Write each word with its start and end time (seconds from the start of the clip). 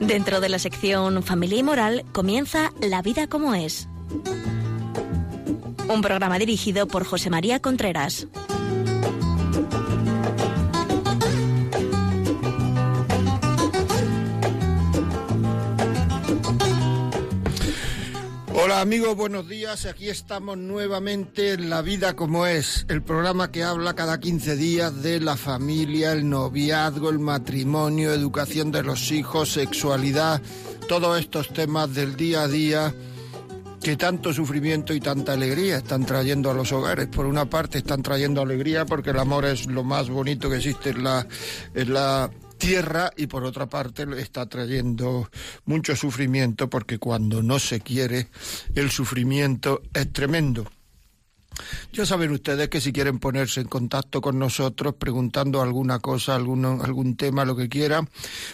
Dentro 0.00 0.40
de 0.40 0.48
la 0.48 0.58
sección 0.58 1.22
Familia 1.22 1.58
y 1.58 1.62
Moral 1.62 2.04
comienza 2.12 2.72
La 2.80 3.00
vida 3.00 3.28
como 3.28 3.54
es. 3.54 3.88
Un 5.90 6.02
programa 6.02 6.38
dirigido 6.38 6.86
por 6.86 7.04
José 7.04 7.30
María 7.30 7.58
Contreras. 7.58 8.28
Hola 18.54 18.80
amigos, 18.82 19.16
buenos 19.16 19.48
días. 19.48 19.84
Aquí 19.86 20.08
estamos 20.08 20.56
nuevamente 20.56 21.54
en 21.54 21.68
La 21.68 21.82
vida 21.82 22.14
como 22.14 22.46
es, 22.46 22.86
el 22.88 23.02
programa 23.02 23.50
que 23.50 23.64
habla 23.64 23.94
cada 23.94 24.20
15 24.20 24.54
días 24.54 25.02
de 25.02 25.18
la 25.18 25.36
familia, 25.36 26.12
el 26.12 26.28
noviazgo, 26.28 27.10
el 27.10 27.18
matrimonio, 27.18 28.14
educación 28.14 28.70
de 28.70 28.84
los 28.84 29.10
hijos, 29.10 29.54
sexualidad, 29.54 30.40
todos 30.86 31.18
estos 31.18 31.52
temas 31.52 31.92
del 31.92 32.14
día 32.14 32.42
a 32.42 32.48
día 32.48 32.94
que 33.82 33.96
tanto 33.96 34.32
sufrimiento 34.32 34.92
y 34.92 35.00
tanta 35.00 35.32
alegría 35.32 35.78
están 35.78 36.04
trayendo 36.04 36.50
a 36.50 36.54
los 36.54 36.70
hogares. 36.72 37.08
Por 37.08 37.26
una 37.26 37.46
parte 37.46 37.78
están 37.78 38.02
trayendo 38.02 38.42
alegría 38.42 38.84
porque 38.84 39.10
el 39.10 39.18
amor 39.18 39.46
es 39.46 39.66
lo 39.66 39.84
más 39.84 40.10
bonito 40.10 40.50
que 40.50 40.56
existe 40.56 40.90
en 40.90 41.04
la, 41.04 41.26
en 41.74 41.94
la 41.94 42.30
tierra 42.58 43.10
y 43.16 43.26
por 43.26 43.44
otra 43.44 43.66
parte 43.66 44.06
está 44.18 44.46
trayendo 44.46 45.30
mucho 45.64 45.96
sufrimiento 45.96 46.68
porque 46.68 46.98
cuando 46.98 47.42
no 47.42 47.58
se 47.58 47.80
quiere 47.80 48.28
el 48.74 48.90
sufrimiento 48.90 49.82
es 49.94 50.12
tremendo. 50.12 50.70
Ya 51.92 52.06
saben 52.06 52.30
ustedes 52.30 52.68
que 52.68 52.80
si 52.80 52.92
quieren 52.92 53.18
ponerse 53.18 53.60
en 53.60 53.68
contacto 53.68 54.20
con 54.20 54.38
nosotros 54.38 54.94
preguntando 54.94 55.62
alguna 55.62 55.98
cosa, 55.98 56.36
algún, 56.36 56.64
algún 56.64 57.16
tema, 57.16 57.44
lo 57.44 57.56
que 57.56 57.68
quieran, 57.68 58.08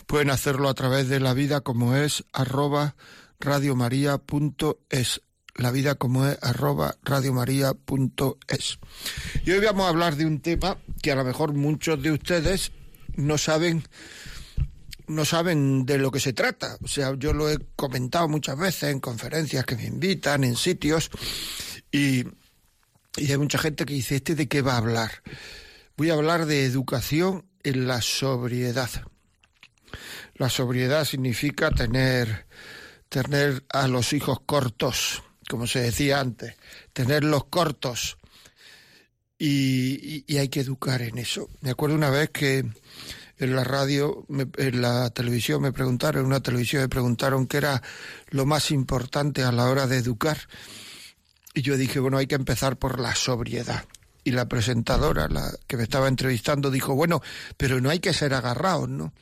pueden 0.07 0.31
hacerlo 0.31 0.69
a 0.69 0.75
través 0.75 1.09
de 1.09 1.21
la 1.21 1.35
vida 1.35 1.61
como 1.61 1.95
es 1.95 2.25
arroba 2.33 2.95
radiomaria.es 3.41 5.23
la 5.57 5.71
vida 5.71 5.95
como 5.95 6.27
es 6.27 6.39
arroba 6.43 6.97
radiomaria.es. 7.03 8.79
Y 9.45 9.51
hoy 9.51 9.65
vamos 9.65 9.87
a 9.87 9.89
hablar 9.89 10.17
de 10.17 10.27
un 10.27 10.41
tema 10.41 10.77
que 11.03 11.13
a 11.13 11.17
lo 11.17 11.25
mejor 11.25 11.55
muchos 11.55 12.03
de 12.03 12.13
ustedes 12.13 12.73
no 13.15 13.39
saben 13.39 13.85
no 15.09 15.25
saben 15.25 15.87
de 15.87 15.99
lo 15.99 16.11
que 16.11 16.21
se 16.21 16.33
trata. 16.33 16.77
O 16.83 16.89
sea, 16.89 17.15
yo 17.17 17.33
lo 17.33 17.49
he 17.51 17.59
comentado 17.77 18.29
muchas 18.29 18.59
veces 18.59 18.91
en 18.91 19.01
conferencias 19.01 19.65
que 19.65 19.77
me 19.77 19.85
invitan, 19.85 20.43
en 20.43 20.57
sitios, 20.57 21.11
y, 21.93 22.25
y 23.17 23.31
hay 23.31 23.39
mucha 23.39 23.59
gente 23.59 23.87
que 23.87 23.95
dice, 23.95 24.17
¿este 24.17 24.35
de 24.35 24.49
qué 24.49 24.63
va 24.63 24.75
a 24.75 24.79
hablar? 24.79 25.23
Voy 25.97 26.11
a 26.11 26.15
hablar 26.15 26.47
de 26.47 26.65
educación 26.65 27.47
en 27.63 27.87
la 27.87 28.03
sobriedad. 28.03 28.91
La 30.35 30.51
sobriedad 30.51 31.05
significa 31.05 31.71
tener, 31.71 32.47
tener 33.09 33.65
a 33.71 33.89
los 33.89 34.13
hijos 34.13 34.41
cortos, 34.45 35.23
como 35.49 35.67
se 35.67 35.81
decía 35.81 36.21
antes, 36.21 36.55
tenerlos 36.93 37.45
cortos. 37.45 38.19
Y, 39.39 40.25
hay 40.37 40.49
que 40.49 40.61
educar 40.61 41.03
en 41.03 41.19
eso. 41.19 41.49
Me 41.61 41.71
acuerdo 41.71 41.95
una 41.95 42.11
vez 42.11 42.31
que 42.31 42.65
en 43.39 43.55
la 43.55 43.65
radio, 43.65 44.25
en 44.29 44.81
la 44.81 45.11
televisión 45.11 45.61
me 45.61 45.73
preguntaron, 45.73 46.23
en 46.23 46.27
una 46.27 46.41
televisión 46.41 46.83
me 46.83 46.89
preguntaron 46.89 47.47
qué 47.47 47.59
era 47.59 47.83
lo 48.31 48.47
más 48.47 48.71
importante 48.71 49.43
a 49.43 49.53
la 49.53 49.69
hora 49.69 49.87
de 49.87 49.99
educar. 49.99 50.39
Y 51.53 51.63
yo 51.63 51.77
dije, 51.77 52.01
bueno, 52.01 52.19
hay 52.19 52.27
que 52.27 52.35
empezar 52.35 52.77
por 52.77 52.99
la 52.99 53.15
sobriedad. 53.15 53.85
Y 54.27 54.33
la 54.33 54.49
presentadora, 54.49 55.29
que 55.69 55.77
me 55.77 55.85
estaba 55.85 56.09
entrevistando, 56.09 56.71
dijo, 56.71 56.97
bueno, 56.97 57.23
pero 57.57 57.81
no 57.81 57.91
hay 57.91 58.01
que 58.01 58.13
ser 58.13 58.35
agarrados, 58.35 58.89
¿no? 58.89 59.13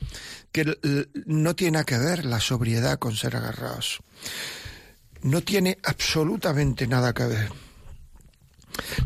Que 0.51 0.79
no 1.27 1.55
tiene 1.55 1.85
que 1.85 1.99
ver 1.99 2.25
la 2.25 2.41
sobriedad 2.41 2.99
con 2.99 3.15
ser 3.15 3.37
agarrados. 3.37 4.01
No 5.21 5.43
tiene 5.43 5.77
absolutamente 5.83 6.87
nada 6.87 7.13
que 7.13 7.27
ver. 7.27 7.53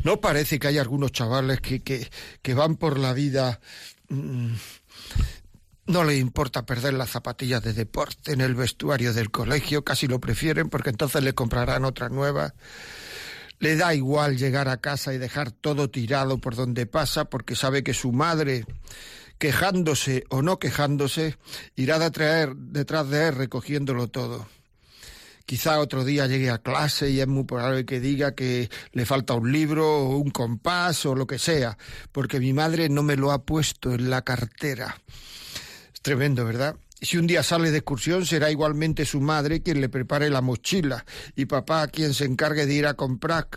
No 0.04 0.20
parece 0.20 0.60
que 0.60 0.68
hay 0.68 0.78
algunos 0.78 1.10
chavales 1.10 1.60
que, 1.60 1.80
que, 1.80 2.08
que 2.42 2.54
van 2.54 2.76
por 2.76 2.96
la 2.98 3.12
vida 3.12 3.58
mmm, 4.08 4.54
no 5.88 6.04
le 6.04 6.16
importa 6.16 6.66
perder 6.66 6.94
las 6.94 7.10
zapatillas 7.10 7.62
de 7.62 7.72
deporte 7.72 8.32
en 8.32 8.42
el 8.42 8.54
vestuario 8.54 9.14
del 9.14 9.30
colegio, 9.30 9.84
casi 9.84 10.06
lo 10.06 10.20
prefieren 10.20 10.68
porque 10.68 10.90
entonces 10.90 11.24
le 11.24 11.34
comprarán 11.34 11.84
otra 11.84 12.08
nueva. 12.08 12.54
Le 13.58 13.76
da 13.76 13.94
igual 13.94 14.36
llegar 14.36 14.68
a 14.68 14.76
casa 14.76 15.12
y 15.14 15.18
dejar 15.18 15.50
todo 15.50 15.90
tirado 15.90 16.38
por 16.38 16.54
donde 16.54 16.86
pasa 16.86 17.24
porque 17.24 17.56
sabe 17.56 17.82
que 17.82 17.94
su 17.94 18.12
madre, 18.12 18.64
quejándose 19.38 20.24
o 20.28 20.42
no 20.42 20.58
quejándose, 20.58 21.36
irá 21.74 22.10
traer, 22.10 22.54
detrás 22.54 23.08
de 23.08 23.28
él 23.28 23.34
recogiéndolo 23.34 24.08
todo. 24.08 24.46
Quizá 25.48 25.80
otro 25.80 26.04
día 26.04 26.26
llegue 26.26 26.50
a 26.50 26.58
clase 26.58 27.08
y 27.08 27.20
es 27.20 27.26
muy 27.26 27.44
probable 27.44 27.86
que 27.86 28.00
diga 28.00 28.34
que 28.34 28.68
le 28.92 29.06
falta 29.06 29.32
un 29.32 29.50
libro 29.50 29.86
o 29.88 30.18
un 30.18 30.30
compás 30.30 31.06
o 31.06 31.14
lo 31.14 31.26
que 31.26 31.38
sea, 31.38 31.78
porque 32.12 32.38
mi 32.38 32.52
madre 32.52 32.90
no 32.90 33.02
me 33.02 33.16
lo 33.16 33.32
ha 33.32 33.44
puesto 33.44 33.94
en 33.94 34.10
la 34.10 34.20
cartera. 34.20 35.00
Es 35.94 36.02
tremendo, 36.02 36.44
¿verdad? 36.44 36.76
Si 37.00 37.16
un 37.16 37.28
día 37.28 37.42
sale 37.42 37.70
de 37.70 37.78
excursión, 37.78 38.26
será 38.26 38.50
igualmente 38.50 39.06
su 39.06 39.20
madre 39.20 39.62
quien 39.62 39.80
le 39.80 39.88
prepare 39.88 40.30
la 40.30 40.40
mochila 40.40 41.04
y 41.36 41.46
papá 41.46 41.86
quien 41.88 42.12
se 42.12 42.24
encargue 42.24 42.66
de 42.66 42.74
ir 42.74 42.86
a 42.86 42.94
comprar 42.94 43.48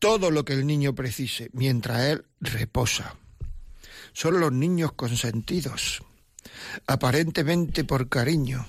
todo 0.00 0.30
lo 0.30 0.44
que 0.44 0.54
el 0.54 0.66
niño 0.66 0.94
precise, 0.94 1.50
mientras 1.52 2.00
él 2.02 2.24
reposa. 2.40 3.16
Son 4.12 4.40
los 4.40 4.52
niños 4.52 4.92
consentidos, 4.92 6.02
aparentemente 6.86 7.84
por 7.84 8.08
cariño, 8.08 8.66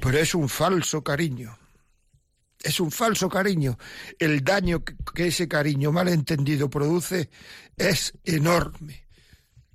pero 0.00 0.18
es 0.18 0.34
un 0.34 0.48
falso 0.48 1.02
cariño. 1.02 1.56
Es 2.60 2.80
un 2.80 2.90
falso 2.90 3.28
cariño. 3.28 3.78
El 4.18 4.42
daño 4.42 4.82
que 4.82 5.28
ese 5.28 5.46
cariño 5.46 5.92
malentendido 5.92 6.68
produce 6.68 7.30
es 7.76 8.12
enorme. 8.24 9.06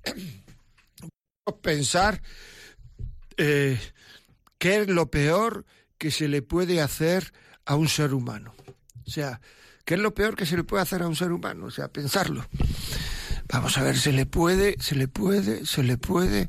Pensar 1.62 2.20
eh, 3.36 3.78
qué 4.58 4.82
es 4.82 4.88
lo 4.88 5.10
peor 5.10 5.64
que 5.98 6.10
se 6.10 6.28
le 6.28 6.42
puede 6.42 6.80
hacer 6.80 7.32
a 7.64 7.76
un 7.76 7.88
ser 7.88 8.14
humano. 8.14 8.54
O 9.06 9.10
sea, 9.10 9.40
¿qué 9.84 9.94
es 9.94 10.00
lo 10.00 10.14
peor 10.14 10.36
que 10.36 10.46
se 10.46 10.56
le 10.56 10.64
puede 10.64 10.82
hacer 10.82 11.02
a 11.02 11.08
un 11.08 11.16
ser 11.16 11.32
humano? 11.32 11.66
O 11.66 11.70
sea, 11.70 11.88
pensarlo. 11.88 12.46
Vamos 13.48 13.76
a 13.78 13.82
ver, 13.82 13.98
¿se 13.98 14.12
le 14.12 14.26
puede, 14.26 14.76
se 14.80 14.94
le 14.94 15.08
puede, 15.08 15.66
se 15.66 15.82
le 15.82 15.98
puede? 15.98 16.48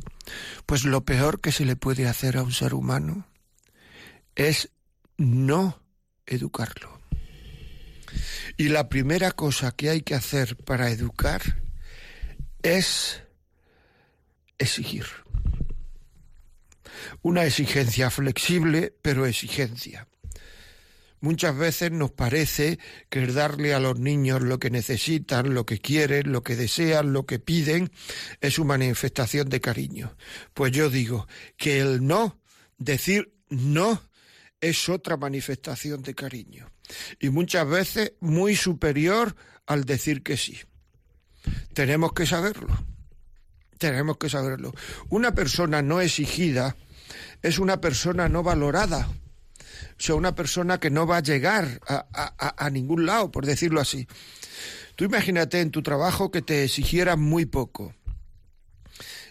Pues 0.65 0.85
lo 0.85 1.03
peor 1.03 1.41
que 1.41 1.51
se 1.51 1.65
le 1.65 1.75
puede 1.75 2.07
hacer 2.07 2.37
a 2.37 2.43
un 2.43 2.53
ser 2.53 2.73
humano 2.73 3.27
es 4.35 4.69
no 5.17 5.81
educarlo. 6.25 6.99
Y 8.57 8.69
la 8.69 8.87
primera 8.87 9.31
cosa 9.31 9.71
que 9.71 9.89
hay 9.89 10.01
que 10.01 10.15
hacer 10.15 10.55
para 10.55 10.89
educar 10.89 11.41
es 12.63 13.21
exigir. 14.57 15.05
Una 17.21 17.45
exigencia 17.45 18.09
flexible, 18.09 18.93
pero 19.01 19.25
exigencia. 19.25 20.07
Muchas 21.21 21.57
veces 21.57 21.91
nos 21.91 22.11
parece 22.11 22.77
que 23.09 23.25
darle 23.25 23.73
a 23.73 23.79
los 23.79 23.99
niños 23.99 24.41
lo 24.41 24.59
que 24.59 24.69
necesitan, 24.69 25.53
lo 25.55 25.65
que 25.65 25.79
quieren, 25.79 26.31
lo 26.31 26.43
que 26.43 26.55
desean, 26.55 27.13
lo 27.13 27.25
que 27.25 27.39
piden, 27.39 27.91
es 28.41 28.53
su 28.53 28.65
manifestación 28.65 29.49
de 29.49 29.59
cariño. 29.59 30.15
Pues 30.53 30.71
yo 30.71 30.89
digo 30.89 31.27
que 31.57 31.79
el 31.79 32.05
no, 32.05 32.39
decir 32.77 33.33
no, 33.49 34.03
es 34.61 34.87
otra 34.89 35.17
manifestación 35.17 36.03
de 36.03 36.13
cariño. 36.13 36.69
Y 37.19 37.29
muchas 37.29 37.67
veces 37.67 38.13
muy 38.19 38.55
superior 38.55 39.35
al 39.65 39.85
decir 39.85 40.21
que 40.21 40.37
sí. 40.37 40.59
Tenemos 41.73 42.13
que 42.13 42.25
saberlo. 42.25 42.85
Tenemos 43.77 44.17
que 44.17 44.29
saberlo. 44.29 44.73
Una 45.09 45.33
persona 45.33 45.81
no 45.81 46.01
exigida 46.01 46.75
es 47.41 47.59
una 47.59 47.81
persona 47.81 48.29
no 48.29 48.43
valorada. 48.43 49.07
O 49.97 50.01
sea, 50.01 50.15
una 50.15 50.35
persona 50.35 50.79
que 50.79 50.89
no 50.89 51.07
va 51.07 51.17
a 51.17 51.23
llegar 51.23 51.79
a, 51.87 52.69
ningún 52.69 53.05
lado, 53.05 53.31
por 53.31 53.45
decirlo 53.45 53.79
así. 53.79 54.07
Tú 54.95 55.05
imagínate 55.05 55.61
en 55.61 55.71
tu 55.71 55.81
trabajo 55.81 56.31
que 56.31 56.41
te 56.41 56.63
exigieran 56.63 57.21
muy 57.21 57.45
poco. 57.45 57.93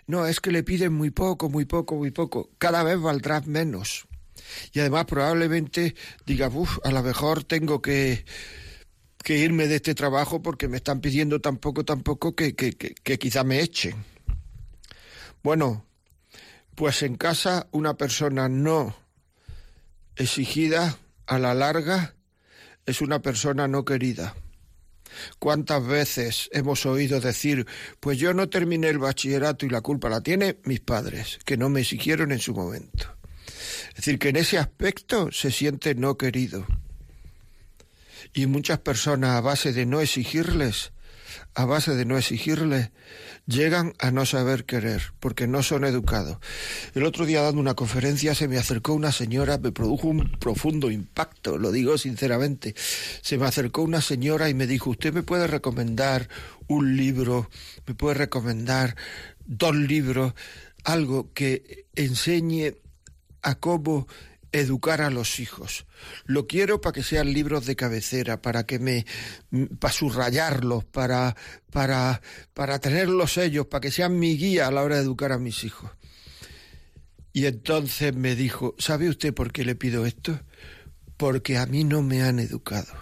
No, 0.06 0.26
es 0.26 0.40
que 0.40 0.50
le 0.50 0.62
piden 0.62 0.92
muy 0.92 1.10
poco, 1.10 1.48
muy 1.48 1.64
poco, 1.64 1.96
muy 1.96 2.10
poco. 2.10 2.50
Cada 2.58 2.82
vez 2.82 3.00
valdrás 3.00 3.46
menos. 3.46 4.06
Y 4.72 4.80
además 4.80 5.06
probablemente 5.06 5.94
diga, 6.26 6.48
uff, 6.48 6.78
a 6.84 6.90
lo 6.90 7.02
mejor 7.02 7.44
tengo 7.44 7.80
que 7.80 8.24
que 9.22 9.38
irme 9.38 9.66
de 9.68 9.76
este 9.76 9.94
trabajo 9.94 10.42
porque 10.42 10.68
me 10.68 10.76
están 10.76 11.00
pidiendo 11.00 11.40
tan 11.40 11.56
poco, 11.56 11.82
tan 11.82 12.02
poco 12.02 12.36
que, 12.36 12.54
que 12.54 13.18
quizá 13.18 13.42
me 13.42 13.60
echen. 13.60 14.04
Bueno, 15.42 15.86
pues 16.74 17.02
en 17.02 17.16
casa 17.16 17.68
una 17.70 17.94
persona 17.94 18.48
no 18.48 18.96
exigida 20.16 20.98
a 21.26 21.38
la 21.38 21.54
larga 21.54 22.14
es 22.86 23.00
una 23.00 23.20
persona 23.20 23.68
no 23.68 23.84
querida. 23.84 24.34
¿Cuántas 25.38 25.86
veces 25.86 26.50
hemos 26.52 26.86
oído 26.86 27.20
decir, 27.20 27.66
pues 28.00 28.18
yo 28.18 28.34
no 28.34 28.48
terminé 28.48 28.88
el 28.88 28.98
bachillerato 28.98 29.64
y 29.64 29.70
la 29.70 29.80
culpa 29.80 30.08
la 30.08 30.20
tiene 30.20 30.58
mis 30.64 30.80
padres, 30.80 31.38
que 31.44 31.56
no 31.56 31.68
me 31.68 31.80
exigieron 31.80 32.32
en 32.32 32.40
su 32.40 32.52
momento? 32.52 33.16
Es 33.90 33.96
decir, 33.96 34.18
que 34.18 34.30
en 34.30 34.36
ese 34.36 34.58
aspecto 34.58 35.30
se 35.30 35.50
siente 35.50 35.94
no 35.94 36.16
querido. 36.16 36.66
Y 38.32 38.46
muchas 38.46 38.80
personas 38.80 39.36
a 39.36 39.40
base 39.40 39.72
de 39.72 39.86
no 39.86 40.00
exigirles, 40.00 40.92
a 41.54 41.64
base 41.64 41.94
de 41.94 42.04
no 42.04 42.18
exigirles, 42.18 42.90
llegan 43.46 43.92
a 43.98 44.10
no 44.10 44.26
saber 44.26 44.64
querer, 44.64 45.12
porque 45.20 45.46
no 45.46 45.62
son 45.62 45.84
educados. 45.84 46.38
El 46.94 47.04
otro 47.04 47.26
día 47.26 47.42
dando 47.42 47.60
una 47.60 47.74
conferencia 47.74 48.34
se 48.34 48.48
me 48.48 48.58
acercó 48.58 48.94
una 48.94 49.12
señora, 49.12 49.58
me 49.58 49.72
produjo 49.72 50.08
un 50.08 50.30
profundo 50.38 50.90
impacto, 50.90 51.58
lo 51.58 51.72
digo 51.72 51.98
sinceramente. 51.98 52.74
Se 53.22 53.38
me 53.38 53.46
acercó 53.46 53.82
una 53.82 54.00
señora 54.00 54.48
y 54.48 54.54
me 54.54 54.66
dijo, 54.66 54.90
¿usted 54.90 55.12
me 55.12 55.22
puede 55.22 55.46
recomendar 55.46 56.28
un 56.66 56.96
libro? 56.96 57.50
¿Me 57.86 57.94
puede 57.94 58.14
recomendar 58.14 58.96
dos 59.44 59.74
libros? 59.74 60.34
Algo 60.84 61.32
que 61.32 61.86
enseñe 61.94 62.74
a 63.42 63.54
cómo 63.54 64.06
educar 64.54 65.02
a 65.02 65.10
los 65.10 65.40
hijos. 65.40 65.84
Lo 66.24 66.46
quiero 66.46 66.80
para 66.80 66.92
que 66.92 67.02
sean 67.02 67.32
libros 67.32 67.66
de 67.66 67.74
cabecera, 67.74 68.40
para 68.40 68.64
que 68.64 68.78
me 68.78 69.04
para 69.80 69.92
subrayarlos, 69.92 70.84
para 70.84 71.36
para 71.70 72.22
para 72.54 72.78
tenerlos 72.78 73.36
ellos, 73.36 73.66
para 73.66 73.80
que 73.80 73.90
sean 73.90 74.18
mi 74.18 74.36
guía 74.36 74.68
a 74.68 74.70
la 74.70 74.82
hora 74.82 74.96
de 74.96 75.02
educar 75.02 75.32
a 75.32 75.38
mis 75.38 75.64
hijos. 75.64 75.90
Y 77.32 77.46
entonces 77.46 78.14
me 78.14 78.36
dijo, 78.36 78.76
¿sabe 78.78 79.08
usted 79.08 79.34
por 79.34 79.50
qué 79.50 79.64
le 79.64 79.74
pido 79.74 80.06
esto? 80.06 80.40
Porque 81.16 81.58
a 81.58 81.66
mí 81.66 81.82
no 81.82 82.00
me 82.02 82.22
han 82.22 82.38
educado. 82.38 82.94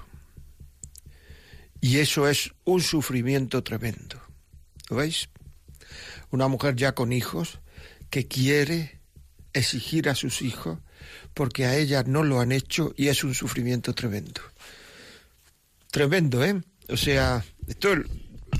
Y 1.83 1.99
eso 1.99 2.29
es 2.29 2.53
un 2.65 2.81
sufrimiento 2.81 3.63
tremendo. 3.63 4.23
¿Lo 4.89 4.97
veis? 4.97 5.29
Una 6.31 6.49
mujer 6.49 6.77
ya 6.77 6.95
con 6.95 7.13
hijos 7.13 7.61
que 8.09 8.27
quiere 8.27 9.01
exigir 9.53 10.09
a 10.09 10.15
sus 10.15 10.41
hijos 10.41 10.79
porque 11.35 11.67
a 11.67 11.77
ella 11.77 12.03
no 12.07 12.23
lo 12.23 12.41
han 12.41 12.53
hecho 12.53 12.93
y 12.97 13.09
es 13.09 13.25
un 13.25 13.35
sufrimiento 13.35 13.95
tremendo. 13.95 14.41
Tremendo, 15.91 16.45
¿eh? 16.45 16.61
O 16.89 16.97
sea, 16.97 17.45
esto 17.67 17.93
el, 17.93 18.07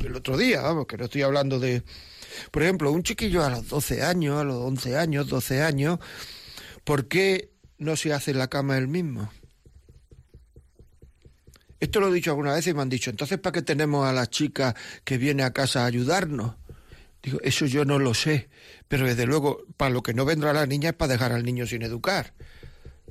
el 0.05 0.17
otro 0.17 0.37
día, 0.37 0.63
vamos, 0.63 0.87
que 0.87 0.97
no 0.97 1.05
estoy 1.05 1.23
hablando 1.23 1.59
de... 1.59 1.83
Por 2.51 2.63
ejemplo, 2.63 2.91
un 2.91 3.03
chiquillo 3.03 3.45
a 3.45 3.51
los 3.51 3.69
12 3.69 4.03
años, 4.03 4.41
a 4.41 4.45
los 4.45 4.57
11 4.57 4.97
años, 4.97 5.29
12 5.29 5.63
años, 5.63 5.99
¿por 6.85 7.09
qué 7.09 7.51
no 7.79 7.97
se 7.97 8.13
hace 8.13 8.33
la 8.33 8.49
cama 8.49 8.79
él 8.79 8.89
mismo? 8.89 9.31
Esto 11.79 12.01
lo 12.01 12.09
he 12.09 12.15
dicho 12.15 12.31
alguna 12.31 12.55
vez 12.55 12.67
y 12.69 12.75
me 12.75 12.81
han 12.81 12.89
dicho, 12.89 13.11
entonces 13.11 13.39
¿para 13.39 13.55
qué 13.55 13.63
tenemos 13.63 14.07
a 14.07 14.13
la 14.13 14.29
chica 14.29 14.75
que 15.05 15.19
viene 15.19 15.43
a 15.43 15.53
casa 15.53 15.83
a 15.83 15.87
ayudarnos? 15.87 16.55
Digo, 17.23 17.41
eso 17.43 17.67
yo 17.67 17.85
no 17.85 17.99
lo 17.99 18.15
sé, 18.15 18.49
pero 18.89 19.07
desde 19.07 19.27
luego, 19.27 19.65
para 19.77 19.91
lo 19.91 20.03
que 20.03 20.15
no 20.15 20.25
vendrá 20.25 20.53
la 20.53 20.67
niña 20.67 20.91
es 20.91 20.95
para 20.95 21.13
dejar 21.13 21.33
al 21.33 21.45
niño 21.45 21.67
sin 21.67 21.83
educar. 21.83 22.35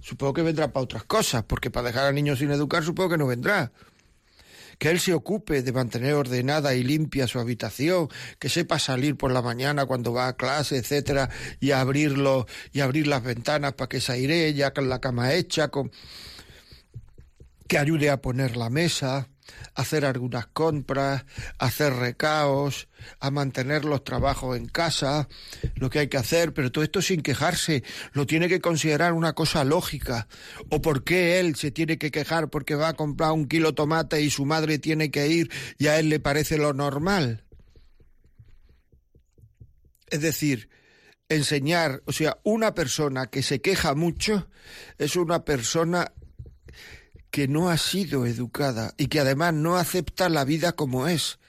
Supongo 0.01 0.33
que 0.33 0.41
vendrá 0.41 0.73
para 0.73 0.83
otras 0.83 1.03
cosas, 1.03 1.43
porque 1.43 1.69
para 1.69 1.87
dejar 1.87 2.05
al 2.07 2.15
niño 2.15 2.35
sin 2.35 2.51
educar 2.51 2.83
supongo 2.83 3.11
que 3.11 3.17
no 3.17 3.27
vendrá. 3.27 3.71
Que 4.79 4.89
él 4.89 4.99
se 4.99 5.13
ocupe 5.13 5.61
de 5.61 5.71
mantener 5.71 6.15
ordenada 6.15 6.73
y 6.73 6.83
limpia 6.83 7.27
su 7.27 7.39
habitación, 7.39 8.09
que 8.39 8.49
sepa 8.49 8.79
salir 8.79 9.15
por 9.15 9.31
la 9.31 9.43
mañana 9.43 9.85
cuando 9.85 10.11
va 10.11 10.27
a 10.27 10.35
clase, 10.35 10.77
etcétera, 10.77 11.29
y 11.59 11.69
abrirlo 11.69 12.47
y 12.73 12.79
abrir 12.79 13.05
las 13.05 13.23
ventanas 13.23 13.73
para 13.73 13.89
que 13.89 14.01
se 14.01 14.13
aire 14.13 14.51
ya 14.55 14.73
con 14.73 14.89
la 14.89 14.99
cama 14.99 15.33
hecha, 15.33 15.67
con 15.67 15.91
que 17.67 17.77
ayude 17.77 18.09
a 18.09 18.21
poner 18.21 18.57
la 18.57 18.69
mesa, 18.69 19.29
hacer 19.75 20.05
algunas 20.05 20.47
compras, 20.47 21.25
hacer 21.57 21.93
recaos, 21.93 22.87
a 23.19 23.31
mantener 23.31 23.85
los 23.85 24.03
trabajos 24.03 24.57
en 24.57 24.67
casa, 24.67 25.27
lo 25.75 25.89
que 25.89 25.99
hay 25.99 26.07
que 26.07 26.17
hacer, 26.17 26.53
pero 26.53 26.71
todo 26.71 26.83
esto 26.83 27.01
sin 27.01 27.21
quejarse, 27.21 27.83
lo 28.13 28.25
tiene 28.25 28.47
que 28.47 28.61
considerar 28.61 29.13
una 29.13 29.33
cosa 29.33 29.63
lógica. 29.63 30.27
¿O 30.69 30.81
por 30.81 31.03
qué 31.03 31.39
él 31.39 31.55
se 31.55 31.71
tiene 31.71 31.97
que 31.97 32.11
quejar 32.11 32.49
porque 32.49 32.75
va 32.75 32.89
a 32.89 32.93
comprar 32.93 33.31
un 33.31 33.47
kilo 33.47 33.69
de 33.69 33.75
tomate 33.75 34.21
y 34.21 34.29
su 34.29 34.45
madre 34.45 34.79
tiene 34.79 35.11
que 35.11 35.27
ir 35.27 35.51
y 35.77 35.87
a 35.87 35.99
él 35.99 36.09
le 36.09 36.19
parece 36.19 36.57
lo 36.57 36.73
normal? 36.73 37.45
Es 40.07 40.21
decir, 40.21 40.69
enseñar, 41.29 42.03
o 42.05 42.11
sea, 42.11 42.37
una 42.43 42.75
persona 42.75 43.27
que 43.27 43.41
se 43.41 43.61
queja 43.61 43.95
mucho 43.95 44.49
es 44.97 45.15
una 45.15 45.45
persona 45.45 46.11
que 47.31 47.47
no 47.47 47.69
ha 47.69 47.77
sido 47.77 48.25
educada 48.25 48.93
y 48.97 49.07
que 49.07 49.19
además 49.19 49.53
no 49.53 49.77
acepta 49.77 50.29
la 50.29 50.43
vida 50.43 50.73
como 50.73 51.07
es. 51.07 51.39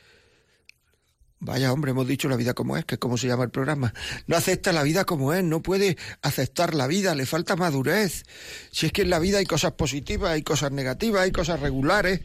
Vaya 1.41 1.73
hombre, 1.73 1.91
hemos 1.91 2.07
dicho 2.07 2.29
la 2.29 2.37
vida 2.37 2.55
como 2.55 2.77
es, 2.77 2.85
que 2.85 2.95
es 2.95 2.99
como 3.01 3.19
se 3.19 3.27
llama 3.27 3.43
el 3.43 3.51
programa. 3.51 3.93
No 4.29 4.37
acepta 4.37 4.73
la 4.73 4.85
vida 4.85 5.05
como 5.05 5.33
es, 5.33 5.43
no 5.43 5.61
puede 5.61 5.99
aceptar 6.23 6.73
la 6.73 6.87
vida, 6.87 7.17
le 7.17 7.27
falta 7.27 7.57
madurez. 7.57 8.23
Si 8.71 8.87
es 8.87 8.93
que 8.93 9.03
en 9.03 9.11
la 9.11 9.19
vida 9.19 9.39
hay 9.39 9.45
cosas 9.45 9.73
positivas, 9.73 10.31
hay 10.31 10.43
cosas 10.43 10.71
negativas, 10.71 11.23
hay 11.23 11.33
cosas 11.33 11.59
regulares. 11.59 12.21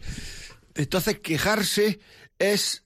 Entonces 0.75 1.19
quejarse 1.19 2.00
es 2.38 2.83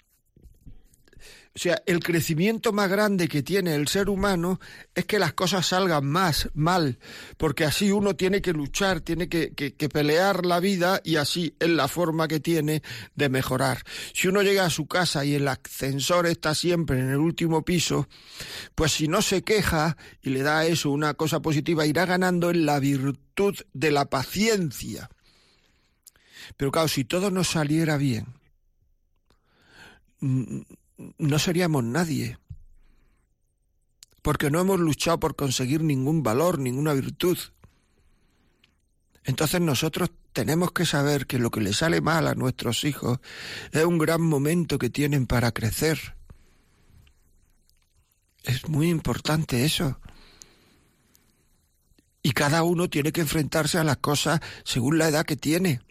o 1.53 1.59
sea, 1.59 1.81
el 1.86 2.00
crecimiento 2.00 2.71
más 2.71 2.89
grande 2.89 3.27
que 3.27 3.44
tiene 3.44 3.75
el 3.75 3.89
ser 3.89 4.09
humano 4.09 4.62
es 4.95 5.03
que 5.06 5.19
las 5.19 5.33
cosas 5.33 5.68
salgan 5.68 6.06
más 6.06 6.50
mal, 6.53 6.98
porque 7.38 7.65
así 7.65 7.92
uno 7.92 8.15
tiene 8.15 8.42
que 8.42 8.53
luchar, 8.53 9.01
tiene 9.01 9.27
que, 9.27 9.53
que, 9.53 9.89
pelear 9.89 10.45
la 10.45 10.62
vida 10.62 11.01
y 11.03 11.18
así 11.18 11.53
es 11.59 11.68
la 11.69 11.89
forma 11.89 12.30
que 12.30 12.39
tiene 12.39 12.81
de 13.15 13.27
mejorar. 13.27 13.83
Si 14.13 14.30
uno 14.30 14.44
llega 14.44 14.65
a 14.65 14.69
su 14.69 14.88
casa 14.88 15.25
y 15.25 15.33
el 15.36 15.45
ascensor 15.45 16.25
está 16.25 16.56
siempre 16.56 17.00
en 17.00 17.09
el 17.09 17.18
último 17.18 17.65
piso, 17.65 18.07
pues 18.74 18.94
si 18.94 19.09
no 19.09 19.21
se 19.21 19.44
queja 19.44 19.98
y 20.21 20.30
le 20.30 20.44
da 20.44 20.59
a 20.59 20.65
eso 20.65 20.89
una 20.89 21.15
cosa 21.15 21.42
positiva, 21.42 21.86
irá 21.86 22.06
ganando 22.06 22.50
en 22.50 22.65
la 22.65 22.80
virtud 22.80 23.56
de 23.74 23.92
la 23.92 24.06
paciencia. 24.06 25.09
Pero 26.56 26.71
claro, 26.71 26.88
si 26.88 27.03
todo 27.03 27.30
nos 27.30 27.50
saliera 27.50 27.98
bien, 27.98 28.27
no 31.18 31.39
seríamos 31.39 31.83
nadie, 31.83 32.38
porque 34.22 34.51
no 34.51 34.62
hemos 34.62 34.79
luchado 34.79 35.20
por 35.20 35.36
conseguir 35.36 35.84
ningún 35.84 36.24
valor, 36.24 36.60
ninguna 36.60 36.93
virtud. 36.93 37.38
Entonces 39.24 39.62
nosotros 39.62 40.12
tenemos 40.34 40.72
que 40.72 40.86
saber 40.86 41.27
que 41.27 41.39
lo 41.39 41.51
que 41.51 41.62
le 41.62 41.74
sale 41.74 42.01
mal 42.01 42.27
a 42.27 42.36
nuestros 42.36 42.84
hijos 42.84 43.20
es 43.72 43.84
un 43.84 43.98
gran 43.98 44.22
momento 44.22 44.77
que 44.77 44.89
tienen 44.89 45.27
para 45.27 45.51
crecer. 45.51 46.15
Es 48.43 48.67
muy 48.67 48.89
importante 48.89 49.65
eso. 49.65 50.00
Y 52.24 52.31
cada 52.31 52.63
uno 52.63 52.89
tiene 52.89 53.12
que 53.12 53.22
enfrentarse 53.22 53.77
a 53.77 53.84
las 53.84 53.98
cosas 53.98 54.39
según 54.63 54.98
la 54.98 55.08
edad 55.08 55.25
que 55.25 55.36
tiene. 55.36 55.81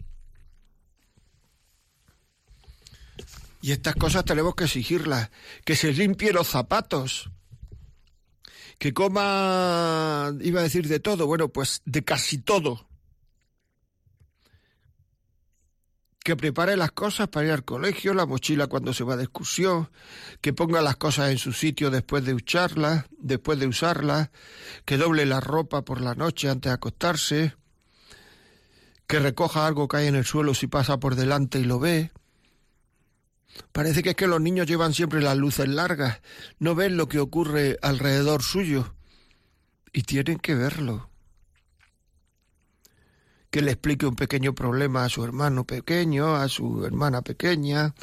Y 3.61 3.71
estas 3.71 3.95
cosas 3.95 4.25
tenemos 4.25 4.55
que 4.55 4.63
exigirlas. 4.65 5.29
Que 5.63 5.75
se 5.75 5.93
limpie 5.93 6.33
los 6.33 6.47
zapatos. 6.47 7.29
Que 8.79 8.93
coma, 8.93 10.33
iba 10.41 10.59
a 10.59 10.63
decir 10.63 10.87
de 10.87 10.99
todo, 10.99 11.27
bueno, 11.27 11.49
pues 11.49 11.83
de 11.85 12.03
casi 12.03 12.39
todo. 12.39 12.89
Que 16.23 16.35
prepare 16.35 16.75
las 16.77 16.91
cosas 16.91 17.27
para 17.27 17.45
ir 17.45 17.51
al 17.51 17.63
colegio, 17.63 18.15
la 18.15 18.25
mochila 18.25 18.65
cuando 18.65 18.93
se 18.93 19.03
va 19.03 19.17
de 19.17 19.25
excursión, 19.25 19.91
que 20.41 20.53
ponga 20.53 20.81
las 20.81 20.95
cosas 20.95 21.29
en 21.29 21.37
su 21.37 21.53
sitio 21.53 21.91
después 21.91 22.25
de 22.25 22.33
usarlas, 22.33 23.05
después 23.19 23.59
de 23.59 23.67
usarlas, 23.67 24.31
que 24.85 24.97
doble 24.97 25.27
la 25.27 25.39
ropa 25.39 25.83
por 25.83 26.01
la 26.01 26.15
noche 26.15 26.49
antes 26.49 26.71
de 26.71 26.73
acostarse, 26.73 27.55
que 29.05 29.19
recoja 29.19 29.67
algo 29.67 29.87
que 29.87 29.97
hay 29.97 30.07
en 30.07 30.15
el 30.15 30.25
suelo 30.25 30.55
si 30.55 30.65
pasa 30.65 30.99
por 30.99 31.13
delante 31.15 31.59
y 31.59 31.65
lo 31.65 31.79
ve, 31.79 32.11
Parece 33.71 34.03
que 34.03 34.11
es 34.11 34.15
que 34.15 34.27
los 34.27 34.41
niños 34.41 34.67
llevan 34.67 34.93
siempre 34.93 35.21
las 35.21 35.37
luces 35.37 35.67
largas, 35.67 36.21
no 36.59 36.75
ven 36.75 36.97
lo 36.97 37.07
que 37.07 37.19
ocurre 37.19 37.77
alrededor 37.81 38.43
suyo 38.43 38.95
y 39.93 40.03
tienen 40.03 40.39
que 40.39 40.55
verlo. 40.55 41.09
Que 43.49 43.61
le 43.61 43.71
explique 43.71 44.05
un 44.05 44.15
pequeño 44.15 44.55
problema 44.55 45.03
a 45.03 45.09
su 45.09 45.23
hermano 45.23 45.65
pequeño, 45.65 46.35
a 46.35 46.47
su 46.47 46.85
hermana 46.85 47.21
pequeña. 47.21 47.93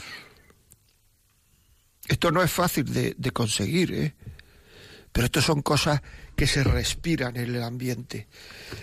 Esto 2.06 2.30
no 2.30 2.42
es 2.42 2.50
fácil 2.50 2.92
de, 2.92 3.30
conseguir, 3.32 3.94
¿eh? 3.94 4.14
pero 5.12 5.26
esto 5.26 5.40
son 5.40 5.62
cosas 5.62 6.02
que 6.38 6.46
se 6.46 6.62
respiran 6.62 7.36
en 7.36 7.56
el 7.56 7.64
ambiente. 7.64 8.28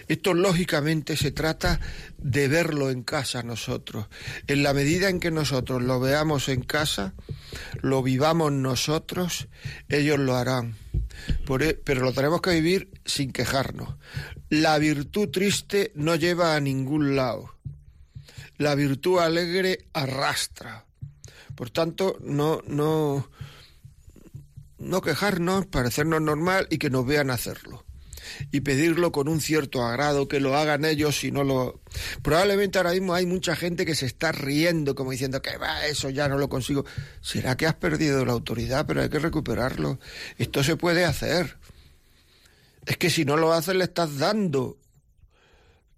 Esto 0.10 0.34
lógicamente 0.34 1.16
se 1.16 1.32
trata 1.32 1.80
de 2.18 2.50
verlo 2.50 2.90
en 2.90 3.02
casa 3.02 3.44
nosotros. 3.44 4.08
En 4.48 4.62
la 4.62 4.74
medida 4.74 5.08
en 5.08 5.22
que 5.22 5.32
nosotros 5.32 5.82
lo 5.82 6.02
veamos 6.02 6.50
en 6.50 6.64
casa, 6.64 7.14
lo 7.82 8.04
vivamos 8.04 8.52
nosotros, 8.52 9.48
ellos 9.88 10.20
lo 10.20 10.36
harán. 10.36 10.76
E, 11.62 11.74
pero 11.82 12.02
lo 12.02 12.12
tenemos 12.12 12.42
que 12.42 12.52
vivir 12.52 12.92
sin 13.06 13.32
quejarnos. 13.32 13.96
La 14.50 14.78
virtud 14.78 15.30
triste 15.30 15.94
no 15.96 16.18
lleva 16.18 16.58
a 16.58 16.60
ningún 16.60 17.16
lado. 17.16 17.56
La 18.58 18.76
virtud 18.76 19.20
alegre 19.20 19.88
arrastra. 19.94 20.86
Por 21.56 21.70
tanto, 21.70 22.18
no, 22.20 22.62
no, 22.68 23.30
no 24.86 25.02
quejarnos, 25.02 25.66
parecernos 25.66 26.22
normal 26.22 26.68
y 26.70 26.78
que 26.78 26.90
nos 26.90 27.06
vean 27.06 27.30
hacerlo. 27.30 27.84
Y 28.52 28.62
pedirlo 28.62 29.12
con 29.12 29.28
un 29.28 29.40
cierto 29.40 29.84
agrado, 29.84 30.28
que 30.28 30.40
lo 30.40 30.56
hagan 30.56 30.86
ellos 30.86 31.18
si 31.20 31.32
no 31.32 31.44
lo... 31.44 31.82
Probablemente 32.22 32.78
ahora 32.78 32.92
mismo 32.92 33.14
hay 33.14 33.26
mucha 33.26 33.56
gente 33.56 33.86
que 33.86 33.96
se 33.96 34.06
está 34.06 34.32
riendo 34.32 34.96
como 34.96 35.12
diciendo 35.12 35.42
que 35.42 35.58
va, 35.58 35.86
eso 35.86 36.10
ya 36.10 36.28
no 36.28 36.38
lo 36.38 36.50
consigo. 36.50 36.86
¿Será 37.22 37.56
que 37.56 37.68
has 37.68 37.76
perdido 37.76 38.26
la 38.26 38.34
autoridad? 38.34 38.86
Pero 38.86 39.02
hay 39.02 39.10
que 39.10 39.20
recuperarlo. 39.20 40.00
Esto 40.38 40.64
se 40.64 40.76
puede 40.76 41.06
hacer. 41.06 41.58
Es 42.86 42.98
que 42.98 43.10
si 43.10 43.26
no 43.26 43.38
lo 43.38 43.54
haces 43.54 43.76
le 43.76 43.84
estás 43.84 44.18
dando 44.18 44.78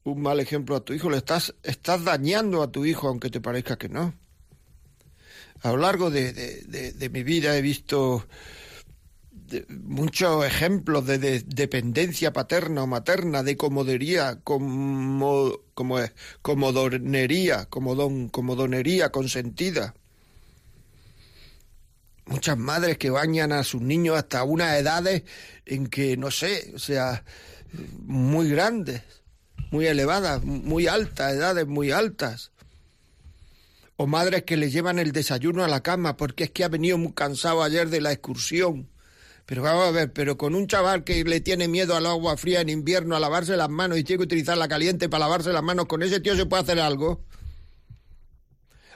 un 0.03 0.21
mal 0.21 0.39
ejemplo 0.39 0.75
a 0.75 0.85
tu 0.85 0.93
hijo, 0.93 1.09
le 1.09 1.17
estás, 1.17 1.53
estás 1.63 2.03
dañando 2.03 2.61
a 2.63 2.71
tu 2.71 2.85
hijo 2.85 3.07
aunque 3.07 3.29
te 3.29 3.41
parezca 3.41 3.77
que 3.77 3.89
no. 3.89 4.13
A 5.61 5.71
lo 5.71 5.77
largo 5.77 6.11
de, 6.11 6.31
de 6.33 7.09
mi 7.09 7.23
vida 7.23 7.57
he 7.57 7.61
visto 7.61 8.27
muchos 9.69 10.45
ejemplos 10.45 11.05
de, 11.05 11.41
dependencia 11.45 12.33
paterna 12.33 12.83
o 12.83 12.87
materna, 12.87 13.43
de 13.43 13.55
comodería, 13.55 14.39
como, 14.43 15.59
como 15.73 15.97
comodonería, 16.41 17.65
comodon, 17.65 18.29
comodonería 18.29 19.11
consentida. 19.11 19.95
Muchas 22.25 22.57
madres 22.57 22.97
que 22.97 23.09
bañan 23.09 23.53
a 23.53 23.63
sus 23.63 23.81
niños 23.81 24.17
hasta 24.17 24.43
unas 24.43 24.77
edades 24.77 25.23
en 25.65 25.87
que, 25.87 26.17
no 26.17 26.29
sé, 26.29 26.73
o 26.75 26.79
sea, 26.79 27.23
muy 27.99 28.49
grandes, 28.49 29.01
muy 29.71 29.87
elevadas, 29.87 30.43
muy 30.43 30.87
altas, 30.87 31.33
edades 31.33 31.67
muy 31.67 31.91
altas. 31.91 32.51
O 33.95 34.07
madres 34.07 34.43
que 34.43 34.57
le 34.57 34.69
llevan 34.69 34.99
el 34.99 35.11
desayuno 35.11 35.63
a 35.63 35.67
la 35.67 35.81
cama 35.81 36.17
porque 36.17 36.43
es 36.45 36.51
que 36.51 36.65
ha 36.65 36.67
venido 36.67 36.97
muy 36.97 37.13
cansado 37.13 37.63
ayer 37.63 37.89
de 37.89 38.01
la 38.01 38.11
excursión 38.11 38.89
pero 39.47 39.61
vamos 39.61 39.87
a 39.87 39.91
ver, 39.91 40.11
pero 40.11 40.37
con 40.37 40.55
un 40.55 40.67
chaval 40.67 41.05
que 41.05 41.23
le 41.23 41.39
tiene 41.39 41.69
miedo 41.69 41.95
al 41.95 42.05
agua 42.05 42.35
fría 42.35 42.59
en 42.59 42.67
invierno 42.67 43.15
a 43.15 43.19
lavarse 43.21 43.55
las 43.55 43.69
manos 43.69 43.97
y 43.97 44.03
tiene 44.03 44.19
que 44.19 44.25
utilizar 44.25 44.57
la 44.57 44.67
caliente 44.67 45.07
para 45.07 45.21
lavarse 45.21 45.53
las 45.53 45.63
manos, 45.63 45.85
¿con 45.85 46.03
ese 46.03 46.19
tío 46.19 46.35
se 46.35 46.45
puede 46.45 46.63
hacer 46.63 46.81
algo? 46.81 47.23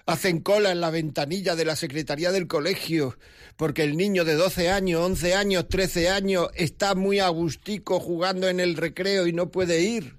Hacen 0.05 0.41
cola 0.41 0.73
en 0.73 0.81
la 0.81 0.89
ventanilla 0.89 1.55
de 1.55 1.63
la 1.63 1.77
secretaría 1.77 2.33
del 2.33 2.47
colegio 2.47 3.17
porque 3.55 3.83
el 3.83 3.95
niño 3.95 4.25
de 4.25 4.33
12 4.33 4.69
años, 4.71 4.99
11 5.01 5.35
años, 5.35 5.69
13 5.69 6.09
años 6.09 6.49
está 6.55 6.95
muy 6.95 7.19
agustico 7.19 8.01
jugando 8.01 8.49
en 8.49 8.59
el 8.59 8.75
recreo 8.75 9.27
y 9.27 9.31
no 9.31 9.51
puede 9.51 9.79
ir. 9.79 10.17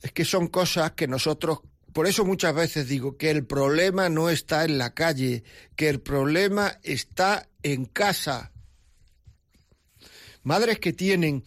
Es 0.00 0.10
que 0.12 0.24
son 0.24 0.48
cosas 0.48 0.92
que 0.92 1.06
nosotros 1.06 1.58
por 1.92 2.06
eso 2.06 2.24
muchas 2.24 2.54
veces 2.54 2.88
digo 2.88 3.16
que 3.16 3.30
el 3.30 3.44
problema 3.44 4.08
no 4.08 4.30
está 4.30 4.64
en 4.64 4.78
la 4.78 4.94
calle, 4.94 5.44
que 5.76 5.88
el 5.88 6.00
problema 6.00 6.78
está 6.82 7.48
en 7.62 7.84
casa. 7.84 8.52
Madres 10.42 10.78
que 10.78 10.92
tienen 10.92 11.44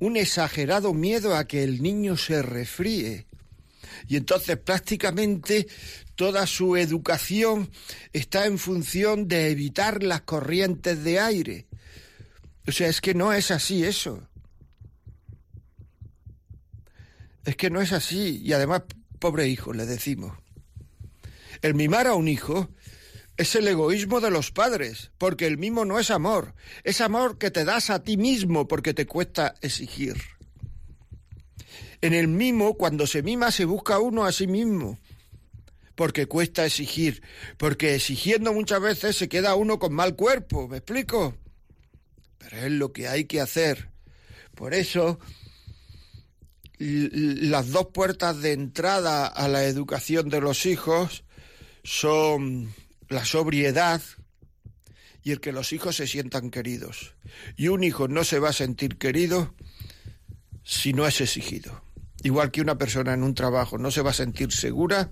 un 0.00 0.16
exagerado 0.16 0.92
miedo 0.94 1.36
a 1.36 1.44
que 1.46 1.62
el 1.62 1.82
niño 1.82 2.16
se 2.16 2.42
refríe. 2.42 3.26
Y 4.08 4.16
entonces 4.16 4.56
prácticamente 4.56 5.66
toda 6.14 6.46
su 6.46 6.76
educación 6.76 7.70
está 8.12 8.46
en 8.46 8.58
función 8.58 9.28
de 9.28 9.50
evitar 9.50 10.02
las 10.02 10.22
corrientes 10.22 11.04
de 11.04 11.20
aire. 11.20 11.66
O 12.66 12.72
sea, 12.72 12.88
es 12.88 13.00
que 13.00 13.14
no 13.14 13.32
es 13.32 13.50
así 13.50 13.84
eso. 13.84 14.26
Es 17.44 17.56
que 17.56 17.68
no 17.68 17.82
es 17.82 17.92
así. 17.92 18.40
Y 18.42 18.52
además 18.54 18.82
pobre 19.24 19.48
hijo, 19.48 19.72
le 19.72 19.86
decimos. 19.86 20.36
El 21.62 21.72
mimar 21.72 22.06
a 22.06 22.12
un 22.12 22.28
hijo 22.28 22.68
es 23.38 23.54
el 23.54 23.66
egoísmo 23.66 24.20
de 24.20 24.30
los 24.30 24.50
padres, 24.50 25.12
porque 25.16 25.46
el 25.46 25.56
mimo 25.56 25.86
no 25.86 25.98
es 25.98 26.10
amor, 26.10 26.54
es 26.82 27.00
amor 27.00 27.38
que 27.38 27.50
te 27.50 27.64
das 27.64 27.88
a 27.88 28.02
ti 28.02 28.18
mismo 28.18 28.68
porque 28.68 28.92
te 28.92 29.06
cuesta 29.06 29.54
exigir. 29.62 30.20
En 32.02 32.12
el 32.12 32.28
mimo, 32.28 32.74
cuando 32.74 33.06
se 33.06 33.22
mima, 33.22 33.50
se 33.50 33.64
busca 33.64 33.98
uno 33.98 34.26
a 34.26 34.32
sí 34.32 34.46
mismo, 34.46 35.00
porque 35.94 36.26
cuesta 36.26 36.66
exigir, 36.66 37.22
porque 37.56 37.94
exigiendo 37.94 38.52
muchas 38.52 38.82
veces 38.82 39.16
se 39.16 39.30
queda 39.30 39.54
uno 39.54 39.78
con 39.78 39.94
mal 39.94 40.16
cuerpo, 40.16 40.68
¿me 40.68 40.76
explico? 40.76 41.34
Pero 42.36 42.58
es 42.58 42.72
lo 42.72 42.92
que 42.92 43.08
hay 43.08 43.24
que 43.24 43.40
hacer. 43.40 43.88
Por 44.54 44.74
eso 44.74 45.18
las 46.78 47.70
dos 47.70 47.88
puertas 47.92 48.40
de 48.40 48.52
entrada 48.52 49.26
a 49.26 49.48
la 49.48 49.64
educación 49.64 50.28
de 50.28 50.40
los 50.40 50.66
hijos 50.66 51.24
son 51.84 52.74
la 53.08 53.24
sobriedad 53.24 54.02
y 55.22 55.32
el 55.32 55.40
que 55.40 55.52
los 55.52 55.72
hijos 55.72 55.96
se 55.96 56.06
sientan 56.06 56.50
queridos. 56.50 57.14
Y 57.56 57.68
un 57.68 57.84
hijo 57.84 58.08
no 58.08 58.24
se 58.24 58.38
va 58.38 58.50
a 58.50 58.52
sentir 58.52 58.98
querido 58.98 59.54
si 60.64 60.92
no 60.92 61.06
es 61.06 61.20
exigido. 61.20 61.82
Igual 62.22 62.50
que 62.50 62.60
una 62.60 62.76
persona 62.78 63.14
en 63.14 63.22
un 63.22 63.34
trabajo 63.34 63.78
no 63.78 63.90
se 63.90 64.02
va 64.02 64.10
a 64.10 64.14
sentir 64.14 64.52
segura 64.52 65.10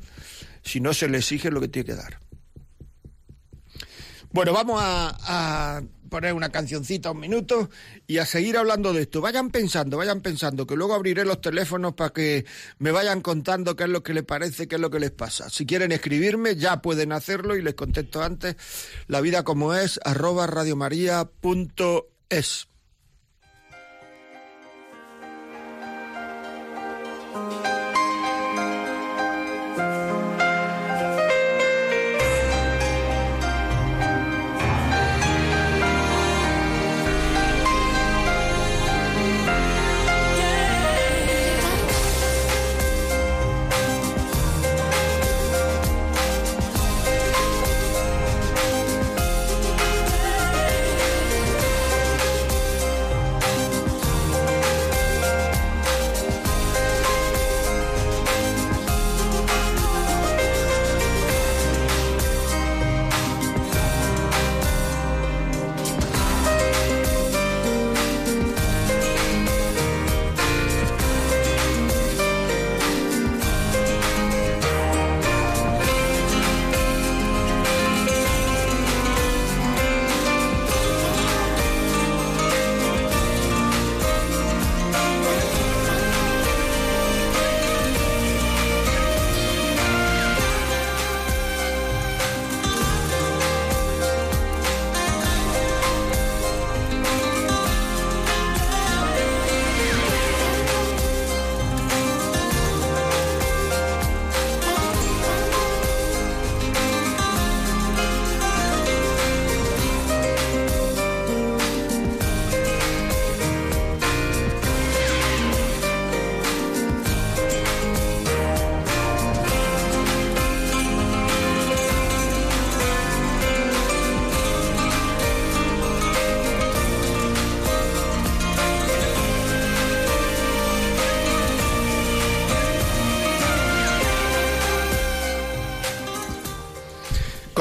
si 0.63 0.81
no 0.81 0.95
se 0.95 1.09
le 1.09 1.19
exige 1.19 1.51
lo 1.51 1.61
que 1.61 1.69
tiene 1.69 1.87
que 1.87 1.95
dar. 1.95 2.19
Bueno, 4.33 4.53
vamos 4.53 4.81
a, 4.83 5.83
poner 6.13 6.35
una 6.35 6.51
cancioncita 6.51 7.11
un 7.11 7.21
minuto 7.21 7.71
y 8.07 8.19
a 8.19 8.27
seguir 8.27 8.59
hablando 8.59 8.93
de 8.93 9.01
esto. 9.01 9.23
Vayan 9.23 9.51
pensando, 9.51 9.97
vayan 9.97 10.21
pensando, 10.21 10.67
que 10.67 10.77
luego 10.77 10.93
abriré 10.93 11.25
los 11.25 11.41
teléfonos 11.41 11.95
para 11.95 12.11
que 12.11 12.45
me 12.79 12.91
vayan 12.91 13.23
contando 13.23 13.77
qué 13.77 13.85
es 13.85 13.89
lo 13.89 14.03
que 14.03 14.13
les 14.13 14.23
parece, 14.23 14.69
qué 14.69 14.75
es 14.75 14.81
lo 14.81 14.91
que 14.91 15.01
les 15.01 15.11
pasa. 15.11 15.49
Si 15.49 15.65
quieren 15.65 15.91
escribirme, 15.91 16.57
ya 16.57 16.83
pueden 16.83 17.13
hacerlo 17.13 17.57
y 17.57 17.63
les 17.63 17.73
contesto 17.73 18.23
antes. 18.23 18.57
La 19.07 19.23
vida 19.23 19.43
como 19.43 19.73
es, 19.73 19.99
arroba 20.05 20.47
radiomaria.es. 20.47 22.72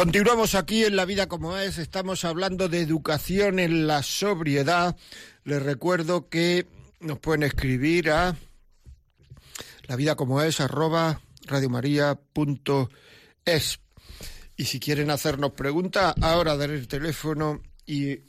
Continuamos 0.01 0.55
aquí 0.55 0.84
en 0.84 0.96
La 0.96 1.05
Vida 1.05 1.27
como 1.27 1.55
es, 1.60 1.77
estamos 1.77 2.25
hablando 2.25 2.67
de 2.67 2.81
educación 2.81 3.60
en 3.60 3.86
la 3.86 4.01
sobriedad. 4.01 4.98
Les 5.43 5.62
recuerdo 5.62 6.27
que 6.27 6.65
nos 7.01 7.20
pueden 7.20 7.43
escribir 7.43 8.10
a 8.10 8.36
la 9.84 9.96
vida 9.96 10.15
como 10.15 10.41
es 10.41 10.60
arroba 10.60 11.22
radiomaria.es. 11.46 12.89
Y 14.58 14.65
si 14.65 14.79
quieren 14.79 15.12
hacernos 15.12 15.51
preguntas, 15.51 16.15
ahora 16.20 16.58
daré 16.58 16.74
el 16.77 16.88
teléfono 16.88 17.62
y 17.86 18.22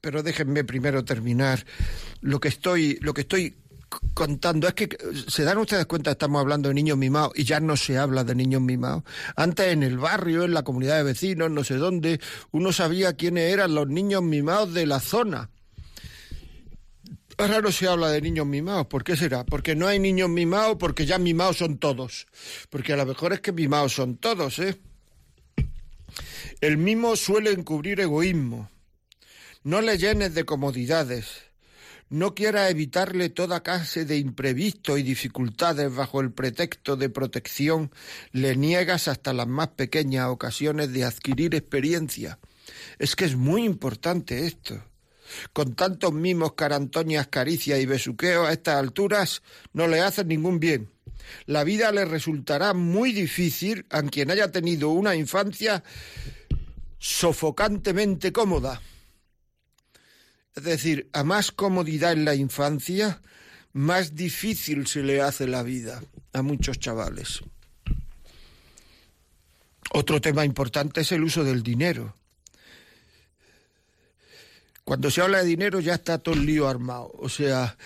pero 0.00 0.22
déjenme 0.22 0.62
primero 0.62 1.04
terminar 1.04 1.66
lo 2.20 2.38
que 2.38 2.46
estoy 2.46 3.00
lo 3.00 3.12
que 3.14 3.22
estoy 3.22 3.56
contando 4.14 4.66
es 4.68 4.74
que 4.74 4.96
se 5.28 5.44
dan 5.44 5.58
ustedes 5.58 5.86
cuenta 5.86 6.12
estamos 6.12 6.40
hablando 6.40 6.68
de 6.68 6.74
niños 6.74 6.98
mimados 6.98 7.32
y 7.34 7.44
ya 7.44 7.60
no 7.60 7.76
se 7.76 7.98
habla 7.98 8.24
de 8.24 8.34
niños 8.34 8.62
mimados. 8.62 9.04
Antes 9.36 9.72
en 9.72 9.82
el 9.82 9.98
barrio, 9.98 10.44
en 10.44 10.54
la 10.54 10.62
comunidad 10.62 10.96
de 10.96 11.04
vecinos, 11.04 11.50
no 11.50 11.64
sé 11.64 11.76
dónde, 11.76 12.20
uno 12.52 12.72
sabía 12.72 13.14
quiénes 13.14 13.52
eran 13.52 13.74
los 13.74 13.88
niños 13.88 14.22
mimados 14.22 14.74
de 14.74 14.86
la 14.86 15.00
zona. 15.00 15.50
Ahora 17.38 17.60
no 17.60 17.70
se 17.70 17.86
habla 17.86 18.10
de 18.10 18.22
niños 18.22 18.46
mimados. 18.46 18.86
¿Por 18.86 19.04
qué 19.04 19.14
será? 19.14 19.44
Porque 19.44 19.74
no 19.74 19.86
hay 19.86 19.98
niños 19.98 20.30
mimados, 20.30 20.76
porque 20.78 21.04
ya 21.04 21.18
mimados 21.18 21.58
son 21.58 21.76
todos. 21.78 22.26
Porque 22.70 22.94
a 22.94 22.96
lo 22.96 23.04
mejor 23.04 23.34
es 23.34 23.40
que 23.40 23.52
mimados 23.52 23.92
son 23.92 24.16
todos, 24.16 24.58
¿eh? 24.58 24.78
El 26.62 26.78
mimo 26.78 27.16
suele 27.16 27.52
encubrir 27.52 28.00
egoísmo. 28.00 28.70
No 29.64 29.82
le 29.82 29.98
llenes 29.98 30.34
de 30.34 30.44
comodidades. 30.44 31.45
No 32.08 32.36
quiera 32.36 32.70
evitarle 32.70 33.30
toda 33.30 33.64
clase 33.64 34.04
de 34.04 34.16
imprevistos 34.18 34.98
y 34.98 35.02
dificultades 35.02 35.92
bajo 35.92 36.20
el 36.20 36.30
pretexto 36.30 36.96
de 36.96 37.08
protección. 37.08 37.90
Le 38.30 38.54
niegas 38.54 39.08
hasta 39.08 39.32
las 39.32 39.48
más 39.48 39.68
pequeñas 39.68 40.28
ocasiones 40.28 40.92
de 40.92 41.02
adquirir 41.02 41.56
experiencia. 41.56 42.38
Es 43.00 43.16
que 43.16 43.24
es 43.24 43.34
muy 43.34 43.64
importante 43.64 44.46
esto. 44.46 44.80
Con 45.52 45.74
tantos 45.74 46.12
mimos, 46.12 46.52
carantoñas, 46.52 47.26
caricias 47.26 47.80
y 47.80 47.86
besuqueos 47.86 48.46
a 48.48 48.52
estas 48.52 48.76
alturas 48.76 49.42
no 49.72 49.88
le 49.88 50.00
hacen 50.00 50.28
ningún 50.28 50.60
bien. 50.60 50.88
La 51.46 51.64
vida 51.64 51.90
le 51.90 52.04
resultará 52.04 52.72
muy 52.72 53.12
difícil 53.12 53.84
a 53.90 54.00
quien 54.02 54.30
haya 54.30 54.52
tenido 54.52 54.90
una 54.90 55.16
infancia 55.16 55.82
sofocantemente 56.98 58.32
cómoda. 58.32 58.80
Es 60.56 60.64
decir, 60.64 61.08
a 61.12 61.22
más 61.22 61.52
comodidad 61.52 62.12
en 62.12 62.24
la 62.24 62.34
infancia, 62.34 63.20
más 63.74 64.14
difícil 64.14 64.86
se 64.86 65.02
le 65.02 65.20
hace 65.20 65.46
la 65.46 65.62
vida 65.62 66.02
a 66.32 66.40
muchos 66.40 66.78
chavales. 66.78 67.42
Otro 69.92 70.20
tema 70.20 70.46
importante 70.46 71.02
es 71.02 71.12
el 71.12 71.22
uso 71.22 71.44
del 71.44 71.62
dinero. 71.62 72.14
Cuando 74.82 75.10
se 75.10 75.20
habla 75.20 75.38
de 75.38 75.46
dinero 75.46 75.80
ya 75.80 75.94
está 75.94 76.18
todo 76.18 76.34
el 76.34 76.46
lío 76.46 76.68
armado. 76.68 77.12
O 77.18 77.28
sea, 77.28 77.76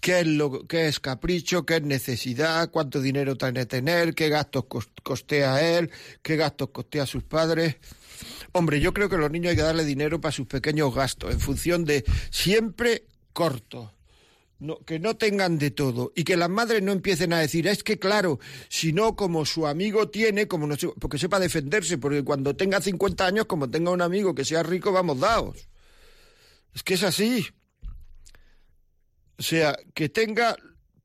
qué 0.00 0.20
es, 0.20 0.26
lo, 0.26 0.66
qué 0.66 0.88
es 0.88 1.00
capricho, 1.00 1.64
qué 1.64 1.76
es 1.76 1.82
necesidad, 1.82 2.70
cuánto 2.70 3.00
dinero 3.00 3.36
tiene 3.36 3.64
tener, 3.64 4.14
qué 4.14 4.28
gastos 4.28 4.66
costea 5.02 5.78
él, 5.78 5.90
qué 6.22 6.36
gastos 6.36 6.68
costea 6.70 7.06
sus 7.06 7.22
padres. 7.22 7.76
Hombre, 8.52 8.80
yo 8.80 8.92
creo 8.92 9.08
que 9.08 9.16
a 9.16 9.18
los 9.18 9.30
niños 9.30 9.50
hay 9.50 9.56
que 9.56 9.62
darle 9.62 9.84
dinero 9.84 10.20
para 10.20 10.32
sus 10.32 10.46
pequeños 10.46 10.94
gastos, 10.94 11.32
en 11.32 11.40
función 11.40 11.84
de 11.84 12.04
siempre 12.30 13.04
corto. 13.32 13.94
Que 14.86 14.98
no 14.98 15.16
tengan 15.16 15.56
de 15.56 15.70
todo 15.70 16.12
y 16.16 16.24
que 16.24 16.36
las 16.36 16.50
madres 16.50 16.82
no 16.82 16.90
empiecen 16.90 17.32
a 17.32 17.38
decir, 17.38 17.68
es 17.68 17.84
que 17.84 18.00
claro, 18.00 18.40
si 18.68 18.92
no 18.92 19.14
como 19.14 19.46
su 19.46 19.68
amigo 19.68 20.08
tiene, 20.08 20.48
como 20.48 20.66
no 20.66 20.74
porque 20.98 21.16
sepa 21.16 21.38
defenderse, 21.38 21.96
porque 21.96 22.24
cuando 22.24 22.56
tenga 22.56 22.80
50 22.80 23.24
años, 23.24 23.46
como 23.46 23.70
tenga 23.70 23.92
un 23.92 24.02
amigo 24.02 24.34
que 24.34 24.44
sea 24.44 24.64
rico, 24.64 24.90
vamos 24.90 25.20
dados. 25.20 25.68
Es 26.74 26.82
que 26.82 26.94
es 26.94 27.04
así. 27.04 27.46
O 29.38 29.42
sea, 29.44 29.76
que 29.94 30.08
tenga, 30.08 30.56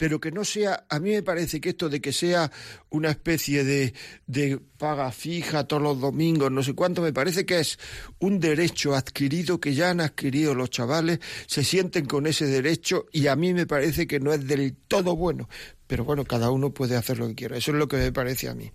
pero 0.03 0.19
que 0.19 0.33
no 0.33 0.43
sea, 0.43 0.85
a 0.89 0.99
mí 0.99 1.11
me 1.11 1.23
parece 1.23 1.61
que 1.61 1.69
esto 1.69 1.87
de 1.87 2.01
que 2.01 2.11
sea 2.11 2.51
una 2.89 3.11
especie 3.11 3.63
de, 3.63 3.93
de 4.27 4.59
paga 4.77 5.09
fija 5.13 5.63
todos 5.63 5.81
los 5.81 6.01
domingos, 6.01 6.51
no 6.51 6.61
sé 6.61 6.73
cuánto, 6.73 7.01
me 7.01 7.13
parece 7.13 7.45
que 7.45 7.61
es 7.61 7.79
un 8.19 8.41
derecho 8.41 8.95
adquirido 8.95 9.61
que 9.61 9.73
ya 9.73 9.91
han 9.91 10.01
adquirido 10.01 10.55
los 10.55 10.71
chavales, 10.71 11.19
se 11.47 11.63
sienten 11.63 12.05
con 12.05 12.27
ese 12.27 12.47
derecho 12.47 13.05
y 13.13 13.27
a 13.27 13.37
mí 13.37 13.53
me 13.53 13.65
parece 13.65 14.05
que 14.05 14.19
no 14.19 14.33
es 14.33 14.45
del 14.45 14.75
todo 14.75 15.15
bueno. 15.15 15.47
Pero 15.87 16.03
bueno, 16.03 16.25
cada 16.25 16.51
uno 16.51 16.73
puede 16.73 16.97
hacer 16.97 17.17
lo 17.17 17.29
que 17.29 17.35
quiera, 17.35 17.55
eso 17.55 17.71
es 17.71 17.77
lo 17.77 17.87
que 17.87 17.95
me 17.95 18.11
parece 18.11 18.49
a 18.49 18.55
mí. 18.55 18.73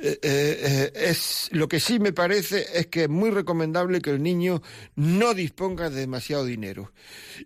Eh, 0.00 0.18
eh, 0.22 0.92
es 0.94 1.48
lo 1.50 1.66
que 1.66 1.80
sí 1.80 1.98
me 1.98 2.12
parece 2.12 2.66
es 2.72 2.86
que 2.86 3.04
es 3.04 3.08
muy 3.08 3.30
recomendable 3.30 4.00
que 4.00 4.10
el 4.10 4.22
niño 4.22 4.62
no 4.94 5.34
disponga 5.34 5.90
de 5.90 6.00
demasiado 6.00 6.44
dinero 6.44 6.92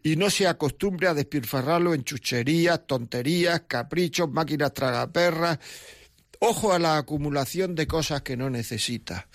y 0.02 0.16
no 0.16 0.28
se 0.28 0.46
acostumbre 0.46 1.08
a 1.08 1.14
despilfarrarlo 1.14 1.94
en 1.94 2.04
chucherías, 2.04 2.86
tonterías, 2.86 3.62
caprichos, 3.66 4.30
máquinas 4.30 4.74
tragaperras. 4.74 5.58
Ojo 6.40 6.74
a 6.74 6.78
la 6.78 6.98
acumulación 6.98 7.74
de 7.74 7.86
cosas 7.86 8.20
que 8.20 8.36
no 8.36 8.50
necesita. 8.50 9.28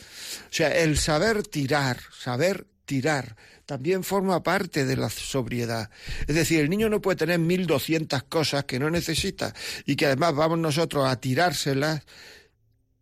O 0.43 0.53
sea, 0.53 0.77
el 0.77 0.97
saber 0.97 1.41
tirar, 1.41 1.97
saber 2.11 2.67
tirar, 2.85 3.35
también 3.65 4.03
forma 4.03 4.43
parte 4.43 4.85
de 4.85 4.95
la 4.95 5.09
sobriedad. 5.09 5.89
Es 6.27 6.35
decir, 6.35 6.59
el 6.59 6.69
niño 6.69 6.89
no 6.89 7.01
puede 7.01 7.17
tener 7.17 7.39
mil 7.39 7.65
doscientas 7.65 8.23
cosas 8.23 8.65
que 8.65 8.77
no 8.77 8.89
necesita 8.89 9.55
y 9.85 9.95
que 9.95 10.05
además 10.05 10.35
vamos 10.35 10.59
nosotros 10.59 11.07
a 11.07 11.19
tirárselas 11.19 12.03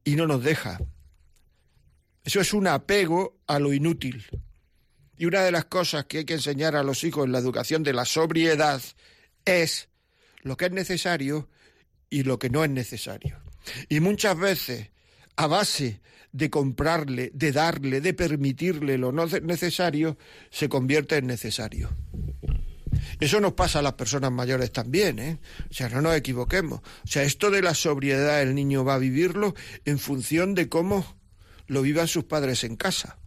y 0.06 0.15
no 0.15 0.28
nos 0.28 0.41
deja. 0.41 0.80
Eso 2.24 2.39
es 2.39 2.54
un 2.54 2.68
apego 2.68 3.38
a 3.48 3.60
lo 3.60 3.74
inútil. 3.74 4.26
Y 5.18 5.26
una 5.26 5.41
de 5.41 5.52
las 5.52 5.65
cosas 5.65 6.06
que 6.06 6.20
hay 6.20 6.26
que 6.26 6.36
enseñar 6.36 6.76
a 6.76 6.84
los 6.84 7.04
hijos 7.04 7.26
en 7.26 7.34
la 7.34 7.39
educación 7.39 7.84
de 7.84 7.94
la 7.94 8.06
sobriedad 8.06 8.82
es 9.44 9.89
lo 10.41 10.56
que 10.56 10.65
es 10.65 10.72
necesario 10.72 11.50
y 12.10 12.24
lo 12.24 12.39
que 12.39 12.50
no 12.50 12.63
es 12.63 12.70
necesario. 12.70 13.41
Y 13.89 14.00
muchas 14.00 14.38
veces, 14.38 14.91
a 15.36 15.48
base 15.48 16.02
de 16.32 16.50
comprarle, 16.50 17.32
de 17.34 17.52
darle, 17.52 18.02
de 18.02 18.13
permitirle 18.13 18.98
lo 18.98 19.12
no 19.12 19.26
necesario, 19.26 20.18
se 20.52 20.70
convierte 20.70 21.18
en 21.18 21.28
necesario. 21.28 21.89
Eso 23.19 23.39
nos 23.39 23.54
pasa 23.54 23.80
a 23.80 23.82
las 23.82 23.93
personas 23.93 24.32
mayores 24.32 24.71
también, 24.71 25.19
¿eh? 25.19 25.39
O 25.69 25.73
sea, 25.73 25.89
no 25.89 26.01
nos 26.01 26.15
equivoquemos. 26.15 26.80
O 26.80 27.08
sea, 27.08 27.23
esto 27.23 27.51
de 27.51 27.62
la 27.62 27.73
sobriedad 27.73 28.41
el 28.41 28.56
niño 28.56 28.84
va 28.84 28.95
a 28.95 28.99
vivirlo 28.99 29.56
en 29.86 29.99
función 29.99 30.54
de 30.56 30.69
cómo 30.69 31.06
lo 31.67 31.82
vivan 31.82 32.08
sus 32.08 32.25
padres 32.25 32.63
en 32.63 32.75
casa. 32.75 33.17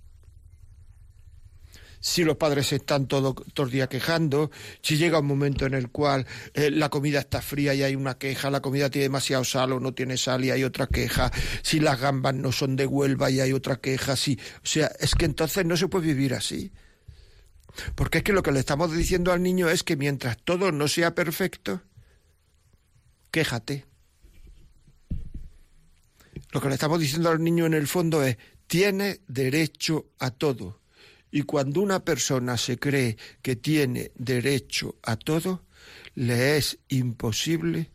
Si 2.00 2.22
los 2.22 2.36
padres 2.36 2.72
están 2.72 3.08
todo, 3.08 3.34
todo 3.34 3.88
quejando, 3.88 4.52
si 4.82 4.96
llega 4.96 5.18
un 5.18 5.26
momento 5.26 5.66
en 5.66 5.74
el 5.74 5.90
cual 5.90 6.26
eh, 6.54 6.70
la 6.70 6.90
comida 6.90 7.18
está 7.18 7.42
fría 7.42 7.74
y 7.74 7.82
hay 7.82 7.96
una 7.96 8.16
queja, 8.16 8.50
la 8.50 8.60
comida 8.60 8.88
tiene 8.88 9.04
demasiado 9.04 9.42
sal 9.42 9.72
o 9.72 9.80
no 9.80 9.92
tiene 9.94 10.16
sal 10.16 10.44
y 10.44 10.52
hay 10.52 10.62
otra 10.62 10.86
queja, 10.86 11.32
si 11.62 11.80
las 11.80 12.00
gambas 12.00 12.34
no 12.34 12.52
son 12.52 12.76
de 12.76 12.86
Huelva 12.86 13.30
y 13.30 13.40
hay 13.40 13.52
otra 13.52 13.80
queja, 13.80 14.14
si, 14.14 14.38
o 14.62 14.66
sea, 14.66 14.92
es 15.00 15.16
que 15.16 15.24
entonces 15.24 15.64
no 15.66 15.76
se 15.76 15.88
puede 15.88 16.06
vivir 16.06 16.34
así. 16.34 16.70
Porque 17.94 18.18
es 18.18 18.24
que 18.24 18.32
lo 18.32 18.42
que 18.42 18.52
le 18.52 18.60
estamos 18.60 18.92
diciendo 18.92 19.32
al 19.32 19.42
niño 19.42 19.68
es 19.68 19.82
que 19.82 19.96
mientras 19.96 20.38
todo 20.38 20.72
no 20.72 20.88
sea 20.88 21.14
perfecto, 21.14 21.82
quéjate. 23.30 23.86
Lo 26.52 26.60
que 26.60 26.68
le 26.68 26.74
estamos 26.74 26.98
diciendo 27.00 27.30
al 27.30 27.42
niño 27.42 27.66
en 27.66 27.74
el 27.74 27.86
fondo 27.86 28.22
es, 28.22 28.38
tiene 28.66 29.20
derecho 29.28 30.06
a 30.18 30.30
todo. 30.30 30.80
Y 31.30 31.42
cuando 31.42 31.80
una 31.80 32.04
persona 32.04 32.56
se 32.56 32.78
cree 32.78 33.18
que 33.42 33.54
tiene 33.56 34.12
derecho 34.14 34.96
a 35.02 35.16
todo, 35.16 35.64
le 36.14 36.56
es 36.56 36.78
imposible 36.88 37.90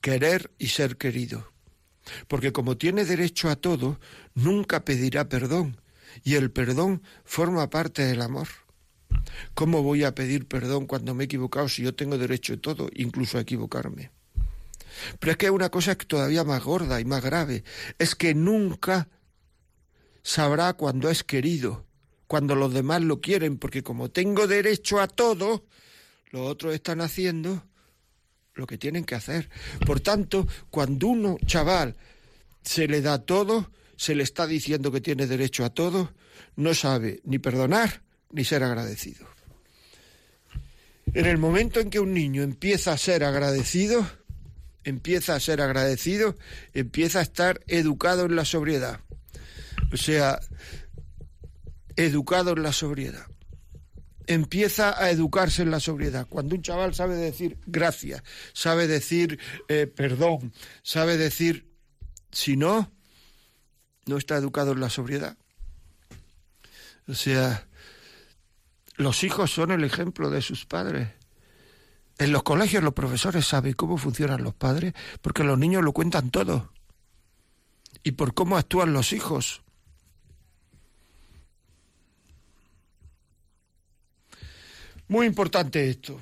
querer 0.00 0.50
y 0.58 0.68
ser 0.68 0.96
querido. 0.96 1.52
Porque 2.28 2.52
como 2.52 2.76
tiene 2.76 3.04
derecho 3.04 3.48
a 3.50 3.56
todo, 3.56 4.00
nunca 4.34 4.84
pedirá 4.84 5.28
perdón. 5.28 5.80
Y 6.22 6.34
el 6.34 6.50
perdón 6.50 7.02
forma 7.24 7.68
parte 7.70 8.04
del 8.04 8.22
amor. 8.22 8.48
¿Cómo 9.54 9.82
voy 9.82 10.04
a 10.04 10.14
pedir 10.14 10.46
perdón 10.46 10.86
cuando 10.86 11.14
me 11.14 11.24
he 11.24 11.26
equivocado 11.26 11.68
si 11.68 11.82
yo 11.82 11.94
tengo 11.94 12.18
derecho 12.18 12.54
a 12.54 12.56
todo, 12.56 12.88
incluso 12.94 13.38
a 13.38 13.42
equivocarme? 13.42 14.10
Pero 15.18 15.32
es 15.32 15.38
que 15.38 15.46
hay 15.46 15.52
una 15.52 15.70
cosa 15.70 15.94
todavía 15.96 16.44
más 16.44 16.62
gorda 16.62 17.00
y 17.00 17.04
más 17.04 17.22
grave, 17.22 17.64
es 17.98 18.14
que 18.14 18.34
nunca 18.34 19.08
sabrá 20.22 20.72
cuando 20.74 21.10
es 21.10 21.24
querido, 21.24 21.86
cuando 22.26 22.54
los 22.54 22.72
demás 22.72 23.02
lo 23.02 23.20
quieren, 23.20 23.58
porque 23.58 23.82
como 23.82 24.10
tengo 24.10 24.46
derecho 24.46 25.00
a 25.00 25.08
todo, 25.08 25.66
los 26.30 26.48
otros 26.48 26.74
están 26.74 27.00
haciendo 27.00 27.64
lo 28.54 28.66
que 28.66 28.78
tienen 28.78 29.04
que 29.04 29.14
hacer. 29.14 29.50
Por 29.84 30.00
tanto, 30.00 30.46
cuando 30.70 31.08
uno, 31.08 31.36
chaval, 31.44 31.96
se 32.62 32.88
le 32.88 33.02
da 33.02 33.24
todo, 33.24 33.70
se 33.96 34.14
le 34.14 34.22
está 34.22 34.46
diciendo 34.46 34.90
que 34.90 35.00
tiene 35.00 35.26
derecho 35.26 35.64
a 35.64 35.70
todo, 35.70 36.12
no 36.56 36.74
sabe 36.74 37.20
ni 37.24 37.38
perdonar, 37.38 38.02
ni 38.30 38.44
ser 38.44 38.62
agradecido. 38.62 39.26
En 41.12 41.26
el 41.26 41.38
momento 41.38 41.80
en 41.80 41.90
que 41.90 42.00
un 42.00 42.12
niño 42.12 42.42
empieza 42.42 42.92
a 42.92 42.98
ser 42.98 43.24
agradecido, 43.24 44.06
empieza 44.84 45.34
a 45.34 45.40
ser 45.40 45.60
agradecido, 45.60 46.36
empieza 46.72 47.20
a 47.20 47.22
estar 47.22 47.60
educado 47.66 48.26
en 48.26 48.36
la 48.36 48.44
sobriedad. 48.44 49.00
O 49.92 49.96
sea, 49.96 50.40
educado 51.96 52.52
en 52.52 52.62
la 52.62 52.72
sobriedad. 52.72 53.26
Empieza 54.26 55.02
a 55.02 55.10
educarse 55.10 55.62
en 55.62 55.70
la 55.70 55.80
sobriedad. 55.80 56.26
Cuando 56.28 56.54
un 56.56 56.62
chaval 56.62 56.94
sabe 56.94 57.14
decir 57.14 57.58
gracias, 57.66 58.22
sabe 58.52 58.86
decir 58.86 59.38
eh, 59.68 59.86
perdón, 59.86 60.52
sabe 60.82 61.18
decir, 61.18 61.70
si 62.32 62.56
no, 62.56 62.90
no 64.06 64.16
está 64.16 64.36
educado 64.36 64.72
en 64.72 64.80
la 64.80 64.90
sobriedad. 64.90 65.36
O 67.06 67.14
sea, 67.14 67.66
los 68.94 69.24
hijos 69.24 69.52
son 69.52 69.70
el 69.70 69.84
ejemplo 69.84 70.30
de 70.30 70.42
sus 70.42 70.66
padres. 70.66 71.08
En 72.18 72.32
los 72.32 72.44
colegios 72.44 72.82
los 72.82 72.94
profesores 72.94 73.46
saben 73.46 73.72
cómo 73.72 73.98
funcionan 73.98 74.44
los 74.44 74.54
padres 74.54 74.94
porque 75.20 75.42
los 75.42 75.58
niños 75.58 75.82
lo 75.82 75.92
cuentan 75.92 76.30
todo. 76.30 76.72
Y 78.02 78.12
por 78.12 78.34
cómo 78.34 78.56
actúan 78.56 78.92
los 78.92 79.12
hijos. 79.12 79.62
Muy 85.08 85.26
importante 85.26 85.88
esto. 85.88 86.20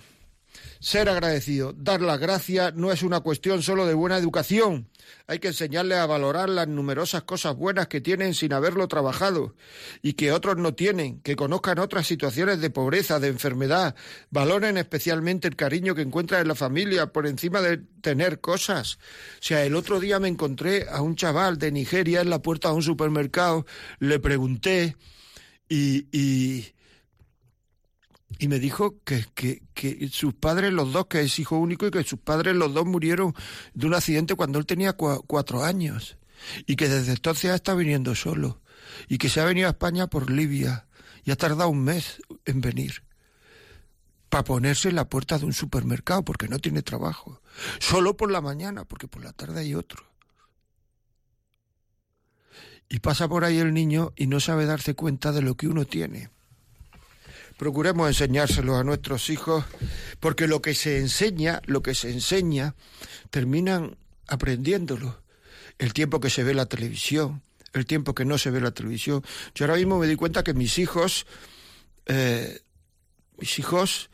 Ser 0.82 1.08
agradecido, 1.08 1.72
dar 1.74 2.00
las 2.00 2.18
gracias 2.18 2.74
no 2.74 2.90
es 2.90 3.04
una 3.04 3.20
cuestión 3.20 3.62
solo 3.62 3.86
de 3.86 3.94
buena 3.94 4.16
educación. 4.16 4.88
Hay 5.28 5.38
que 5.38 5.46
enseñarles 5.46 5.98
a 5.98 6.06
valorar 6.06 6.48
las 6.48 6.66
numerosas 6.66 7.22
cosas 7.22 7.54
buenas 7.54 7.86
que 7.86 8.00
tienen 8.00 8.34
sin 8.34 8.52
haberlo 8.52 8.88
trabajado 8.88 9.54
y 10.02 10.14
que 10.14 10.32
otros 10.32 10.56
no 10.56 10.74
tienen, 10.74 11.20
que 11.20 11.36
conozcan 11.36 11.78
otras 11.78 12.08
situaciones 12.08 12.60
de 12.60 12.70
pobreza, 12.70 13.20
de 13.20 13.28
enfermedad, 13.28 13.94
valoren 14.30 14.76
especialmente 14.76 15.46
el 15.46 15.54
cariño 15.54 15.94
que 15.94 16.02
encuentran 16.02 16.40
en 16.42 16.48
la 16.48 16.56
familia 16.56 17.12
por 17.12 17.28
encima 17.28 17.60
de 17.60 17.76
tener 18.00 18.40
cosas. 18.40 18.98
O 19.38 19.42
sea, 19.42 19.64
el 19.64 19.76
otro 19.76 20.00
día 20.00 20.18
me 20.18 20.26
encontré 20.26 20.88
a 20.90 21.00
un 21.00 21.14
chaval 21.14 21.58
de 21.58 21.70
Nigeria 21.70 22.22
en 22.22 22.28
la 22.28 22.42
puerta 22.42 22.70
de 22.70 22.74
un 22.74 22.82
supermercado, 22.82 23.66
le 24.00 24.18
pregunté 24.18 24.96
y, 25.68 26.08
y 26.10 26.72
y 28.38 28.48
me 28.48 28.58
dijo 28.58 28.96
que, 29.04 29.26
que, 29.34 29.62
que, 29.74 30.08
sus 30.08 30.34
padres, 30.34 30.72
los 30.72 30.92
dos, 30.92 31.06
que 31.06 31.20
es 31.20 31.38
hijo 31.38 31.58
único, 31.58 31.86
y 31.86 31.90
que 31.90 32.04
sus 32.04 32.18
padres, 32.18 32.54
los 32.54 32.72
dos, 32.72 32.86
murieron 32.86 33.34
de 33.74 33.86
un 33.86 33.94
accidente 33.94 34.34
cuando 34.34 34.58
él 34.58 34.66
tenía 34.66 34.94
cuatro 34.94 35.64
años. 35.64 36.18
Y 36.66 36.76
que 36.76 36.88
desde 36.88 37.12
entonces 37.12 37.50
ha 37.50 37.54
estado 37.54 37.78
viniendo 37.78 38.14
solo. 38.14 38.60
Y 39.08 39.18
que 39.18 39.28
se 39.28 39.40
ha 39.40 39.44
venido 39.44 39.68
a 39.68 39.72
España 39.72 40.06
por 40.06 40.30
Libia. 40.30 40.86
Y 41.24 41.30
ha 41.30 41.36
tardado 41.36 41.68
un 41.68 41.84
mes 41.84 42.20
en 42.44 42.60
venir. 42.60 43.04
Para 44.28 44.44
ponerse 44.44 44.88
en 44.88 44.96
la 44.96 45.08
puerta 45.08 45.38
de 45.38 45.44
un 45.44 45.52
supermercado, 45.52 46.24
porque 46.24 46.48
no 46.48 46.58
tiene 46.58 46.82
trabajo. 46.82 47.42
Solo 47.78 48.16
por 48.16 48.30
la 48.30 48.40
mañana, 48.40 48.84
porque 48.84 49.08
por 49.08 49.22
la 49.22 49.32
tarde 49.32 49.60
hay 49.60 49.74
otro. 49.74 50.04
Y 52.88 53.00
pasa 53.00 53.28
por 53.28 53.44
ahí 53.44 53.58
el 53.58 53.72
niño 53.72 54.12
y 54.16 54.26
no 54.26 54.40
sabe 54.40 54.66
darse 54.66 54.94
cuenta 54.94 55.32
de 55.32 55.42
lo 55.42 55.56
que 55.56 55.68
uno 55.68 55.84
tiene 55.84 56.30
procuremos 57.62 58.08
enseñárselo 58.08 58.76
a 58.76 58.82
nuestros 58.82 59.30
hijos, 59.30 59.64
porque 60.18 60.48
lo 60.48 60.60
que 60.60 60.74
se 60.74 60.98
enseña, 60.98 61.62
lo 61.66 61.80
que 61.80 61.94
se 61.94 62.10
enseña, 62.10 62.74
terminan 63.30 63.96
aprendiéndolo. 64.26 65.22
El 65.78 65.92
tiempo 65.92 66.18
que 66.18 66.28
se 66.28 66.42
ve 66.42 66.54
la 66.54 66.66
televisión, 66.66 67.40
el 67.72 67.86
tiempo 67.86 68.16
que 68.16 68.24
no 68.24 68.36
se 68.36 68.50
ve 68.50 68.60
la 68.60 68.72
televisión. 68.72 69.22
Yo 69.54 69.64
ahora 69.64 69.76
mismo 69.76 70.00
me 70.00 70.08
di 70.08 70.16
cuenta 70.16 70.42
que 70.42 70.54
mis 70.54 70.76
hijos, 70.76 71.24
eh, 72.06 72.62
mis 73.38 73.56
hijos, 73.60 74.10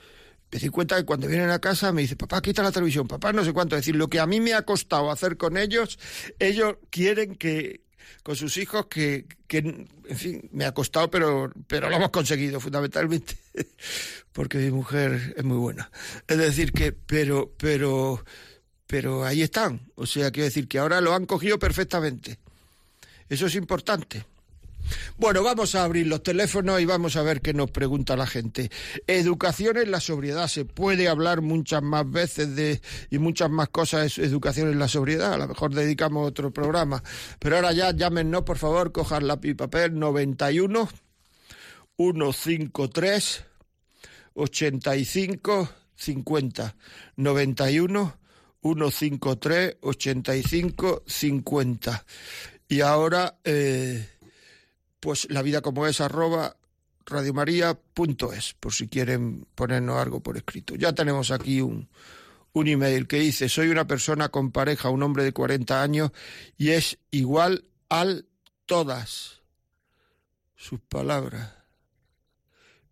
me 0.53 0.59
di 0.59 0.69
cuenta 0.69 0.99
que 0.99 1.07
cuando 1.07 1.27
vienen 1.27 1.49
a 1.49 1.59
casa 1.59 1.91
me 1.91 2.03
dicen, 2.03 2.19
papá, 2.19 2.43
quita 2.43 2.63
la 2.63 2.71
televisión, 2.71 3.09
papá, 3.09 3.33
no 3.33 3.47
sé 3.47 3.55
cuánto. 3.55 3.77
Es 3.77 3.81
decir, 3.81 3.97
lo 3.97 4.09
que 4.09 4.21
a 4.21 4.27
mí 4.27 4.41
me 4.41 4.53
ha 4.53 4.61
costado 4.61 5.11
hacer 5.11 5.39
con 5.39 5.57
ellos, 5.57 5.99
ellos 6.39 6.77
quieren 6.91 7.35
que, 7.35 7.81
con 8.23 8.37
sus 8.37 8.57
hijos 8.57 8.87
que, 8.87 9.27
que, 9.47 9.59
en 9.59 10.17
fin, 10.17 10.49
me 10.53 10.65
ha 10.65 10.73
costado, 10.73 11.11
pero, 11.11 11.51
pero 11.67 11.89
lo 11.89 11.97
hemos 11.97 12.11
conseguido 12.11 12.61
fundamentalmente, 12.61 13.37
porque 14.33 14.59
mi 14.59 14.71
mujer 14.71 15.35
es 15.37 15.45
muy 15.45 15.57
buena. 15.57 15.91
Es 16.27 16.39
decir, 16.39 16.73
que, 16.73 16.93
pero, 16.93 17.53
pero, 17.57 18.25
pero 18.87 19.25
ahí 19.25 19.43
están. 19.43 19.91
O 19.95 20.07
sea, 20.07 20.31
quiero 20.31 20.45
decir 20.45 20.69
que 20.69 20.79
ahora 20.79 21.01
lo 21.01 21.15
han 21.15 21.27
cogido 21.27 21.59
perfectamente. 21.59 22.39
Eso 23.29 23.47
es 23.47 23.55
importante. 23.55 24.25
Bueno, 25.17 25.43
vamos 25.43 25.75
a 25.75 25.85
abrir 25.85 26.07
los 26.07 26.23
teléfonos 26.23 26.81
y 26.81 26.85
vamos 26.85 27.17
a 27.17 27.23
ver 27.23 27.41
qué 27.41 27.53
nos 27.55 27.71
pregunta 27.71 28.17
la 28.17 28.27
gente. 28.27 28.71
Educación 29.07 29.77
en 29.77 29.91
la 29.91 30.01
sobriedad. 30.01 30.49
Se 30.49 30.65
puede 30.65 31.09
hablar 31.09 31.41
muchas 31.43 31.83
más 31.83 32.11
veces 32.11 32.55
de 32.57 32.81
y 33.11 33.19
muchas 33.19 33.51
más 33.51 33.69
cosas 33.69 34.19
educación 34.19 34.71
en 34.71 34.79
la 34.79 34.89
sobriedad. 34.89 35.35
A 35.35 35.39
lo 35.39 35.49
mejor 35.49 35.75
dedicamos 35.75 36.27
otro 36.27 36.51
programa. 36.53 37.03
Pero 37.39 37.57
ahora 37.57 37.73
ya 37.73 37.91
llámenos, 37.93 38.43
por 38.43 38.59
favor, 38.59 38.93
cojan 38.93 39.27
lápiz 39.27 39.51
y 39.51 39.55
papel 39.55 39.99
91 39.99 40.89
153 41.97 43.45
85 44.35 45.69
50 45.97 46.77
91 47.17 48.19
153 48.63 49.77
85 49.81 51.03
50 51.07 52.07
y 52.69 52.81
ahora 52.83 53.39
eh, 53.45 54.09
pues 55.01 55.29
la 55.31 55.43
vida 55.43 55.61
como 55.61 55.87
es 55.87 56.01
arroba 56.01 56.57
radiomaria.es, 57.07 58.55
por 58.61 58.73
si 58.73 58.89
quieren 58.89 59.47
ponernos 59.55 59.99
algo 59.99 60.21
por 60.21 60.37
escrito. 60.37 60.75
Ya 60.75 60.93
tenemos 60.93 61.31
aquí 61.31 61.61
un, 61.61 61.89
un 62.53 62.69
email 62.69 63.07
que 63.07 63.19
dice, 63.19 63.49
soy 63.49 63.69
una 63.69 63.87
persona 63.87 64.29
con 64.29 64.53
pareja, 64.53 64.91
un 64.91 65.03
hombre 65.03 65.25
de 65.25 65.33
40 65.33 65.83
años, 65.83 66.11
y 66.57 66.71
es 66.71 66.99
igual 67.11 67.65
al 67.89 68.27
todas 68.67 69.43
sus 70.57 70.81
palabras. 70.81 71.55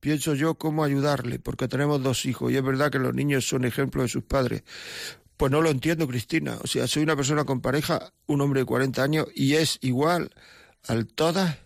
Pienso 0.00 0.34
yo 0.34 0.54
cómo 0.54 0.84
ayudarle, 0.84 1.38
porque 1.38 1.68
tenemos 1.68 2.02
dos 2.02 2.26
hijos, 2.26 2.52
y 2.52 2.56
es 2.56 2.62
verdad 2.62 2.90
que 2.90 2.98
los 2.98 3.14
niños 3.14 3.48
son 3.48 3.64
ejemplos 3.64 4.04
de 4.04 4.08
sus 4.08 4.24
padres. 4.24 4.62
Pues 5.36 5.52
no 5.52 5.60
lo 5.60 5.68
entiendo, 5.68 6.08
Cristina. 6.08 6.58
O 6.62 6.66
sea, 6.66 6.86
soy 6.86 7.02
una 7.02 7.16
persona 7.16 7.44
con 7.44 7.60
pareja, 7.60 8.12
un 8.26 8.40
hombre 8.40 8.60
de 8.60 8.66
40 8.66 9.02
años, 9.02 9.26
y 9.34 9.54
es 9.54 9.78
igual 9.82 10.30
al 10.86 11.06
todas 11.06 11.65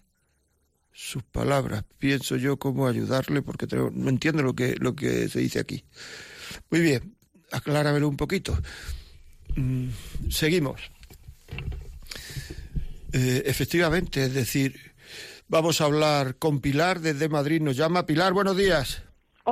sus 1.00 1.22
palabras. 1.22 1.84
Pienso 1.98 2.36
yo 2.36 2.58
cómo 2.58 2.86
ayudarle 2.86 3.40
porque 3.40 3.66
no 3.74 4.10
entiendo 4.10 4.42
lo 4.42 4.54
que, 4.54 4.76
lo 4.78 4.94
que 4.94 5.28
se 5.28 5.40
dice 5.40 5.58
aquí. 5.58 5.82
Muy 6.70 6.80
bien, 6.80 7.16
acláramelo 7.50 8.06
un 8.06 8.16
poquito. 8.16 8.56
Mm, 9.56 9.88
seguimos. 10.30 10.80
Eh, 13.12 13.42
efectivamente, 13.46 14.24
es 14.24 14.34
decir, 14.34 14.92
vamos 15.48 15.80
a 15.80 15.84
hablar 15.84 16.36
con 16.36 16.60
Pilar 16.60 17.00
desde 17.00 17.30
Madrid. 17.30 17.62
Nos 17.62 17.76
llama 17.76 18.04
Pilar, 18.04 18.34
buenos 18.34 18.56
días. 18.56 19.02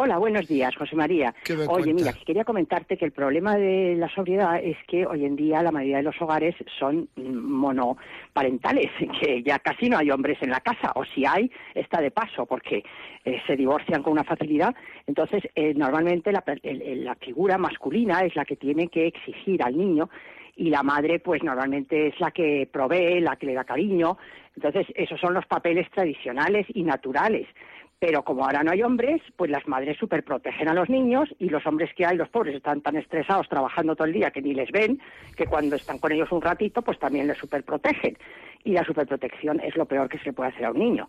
Hola, 0.00 0.16
buenos 0.18 0.46
días, 0.46 0.76
José 0.76 0.94
María. 0.94 1.34
Oye, 1.66 1.92
mira, 1.92 2.12
quería 2.24 2.44
comentarte 2.44 2.96
que 2.96 3.04
el 3.04 3.10
problema 3.10 3.56
de 3.56 3.96
la 3.96 4.08
sobriedad 4.08 4.60
es 4.62 4.76
que 4.86 5.04
hoy 5.04 5.24
en 5.24 5.34
día 5.34 5.60
la 5.60 5.72
mayoría 5.72 5.96
de 5.96 6.04
los 6.04 6.22
hogares 6.22 6.54
son 6.78 7.08
monoparentales, 7.16 8.92
que 9.20 9.42
ya 9.42 9.58
casi 9.58 9.90
no 9.90 9.98
hay 9.98 10.12
hombres 10.12 10.38
en 10.40 10.50
la 10.50 10.60
casa, 10.60 10.92
o 10.94 11.04
si 11.04 11.26
hay, 11.26 11.50
está 11.74 12.00
de 12.00 12.12
paso, 12.12 12.46
porque 12.46 12.84
eh, 13.24 13.40
se 13.44 13.56
divorcian 13.56 14.04
con 14.04 14.12
una 14.12 14.22
facilidad. 14.22 14.72
Entonces, 15.08 15.42
eh, 15.56 15.74
normalmente 15.74 16.30
la, 16.30 16.44
la 16.62 17.16
figura 17.16 17.58
masculina 17.58 18.20
es 18.20 18.36
la 18.36 18.44
que 18.44 18.54
tiene 18.54 18.86
que 18.86 19.08
exigir 19.08 19.64
al 19.64 19.76
niño 19.76 20.08
y 20.54 20.70
la 20.70 20.84
madre 20.84 21.18
pues 21.18 21.42
normalmente 21.42 22.06
es 22.06 22.20
la 22.20 22.30
que 22.30 22.68
provee, 22.70 23.20
la 23.20 23.34
que 23.34 23.46
le 23.46 23.54
da 23.54 23.64
cariño. 23.64 24.16
Entonces, 24.54 24.86
esos 24.94 25.20
son 25.20 25.34
los 25.34 25.46
papeles 25.46 25.90
tradicionales 25.90 26.66
y 26.72 26.84
naturales. 26.84 27.48
Pero 28.00 28.22
como 28.22 28.44
ahora 28.44 28.62
no 28.62 28.70
hay 28.70 28.82
hombres, 28.82 29.20
pues 29.36 29.50
las 29.50 29.66
madres 29.66 29.96
superprotegen 29.98 30.68
a 30.68 30.74
los 30.74 30.88
niños 30.88 31.28
y 31.38 31.48
los 31.48 31.66
hombres 31.66 31.92
que 31.94 32.06
hay, 32.06 32.16
los 32.16 32.28
pobres, 32.28 32.54
están 32.54 32.80
tan 32.80 32.96
estresados 32.96 33.48
trabajando 33.48 33.96
todo 33.96 34.06
el 34.06 34.12
día 34.12 34.30
que 34.30 34.40
ni 34.40 34.54
les 34.54 34.70
ven, 34.70 35.00
que 35.36 35.46
cuando 35.46 35.74
están 35.74 35.98
con 35.98 36.12
ellos 36.12 36.30
un 36.30 36.40
ratito, 36.40 36.82
pues 36.82 36.98
también 36.98 37.26
les 37.26 37.38
superprotegen. 37.38 38.16
Y 38.62 38.72
la 38.72 38.84
superprotección 38.84 39.60
es 39.60 39.76
lo 39.76 39.86
peor 39.86 40.08
que 40.08 40.18
se 40.18 40.32
puede 40.32 40.50
hacer 40.50 40.66
a 40.66 40.70
un 40.70 40.78
niño. 40.78 41.08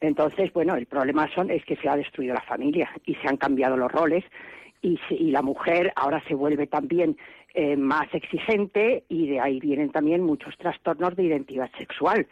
Entonces, 0.00 0.50
bueno, 0.54 0.76
el 0.76 0.86
problema 0.86 1.28
son, 1.34 1.50
es 1.50 1.62
que 1.66 1.76
se 1.76 1.88
ha 1.88 1.96
destruido 1.96 2.32
la 2.32 2.40
familia 2.40 2.90
y 3.04 3.14
se 3.16 3.28
han 3.28 3.36
cambiado 3.36 3.76
los 3.76 3.92
roles 3.92 4.24
y, 4.80 4.98
y 5.10 5.30
la 5.30 5.42
mujer 5.42 5.92
ahora 5.94 6.22
se 6.26 6.34
vuelve 6.34 6.66
también 6.66 7.18
eh, 7.52 7.76
más 7.76 8.06
exigente 8.14 9.04
y 9.08 9.28
de 9.28 9.40
ahí 9.40 9.60
vienen 9.60 9.90
también 9.90 10.22
muchos 10.22 10.56
trastornos 10.56 11.16
de 11.16 11.24
identidad 11.24 11.70
sexual 11.76 12.26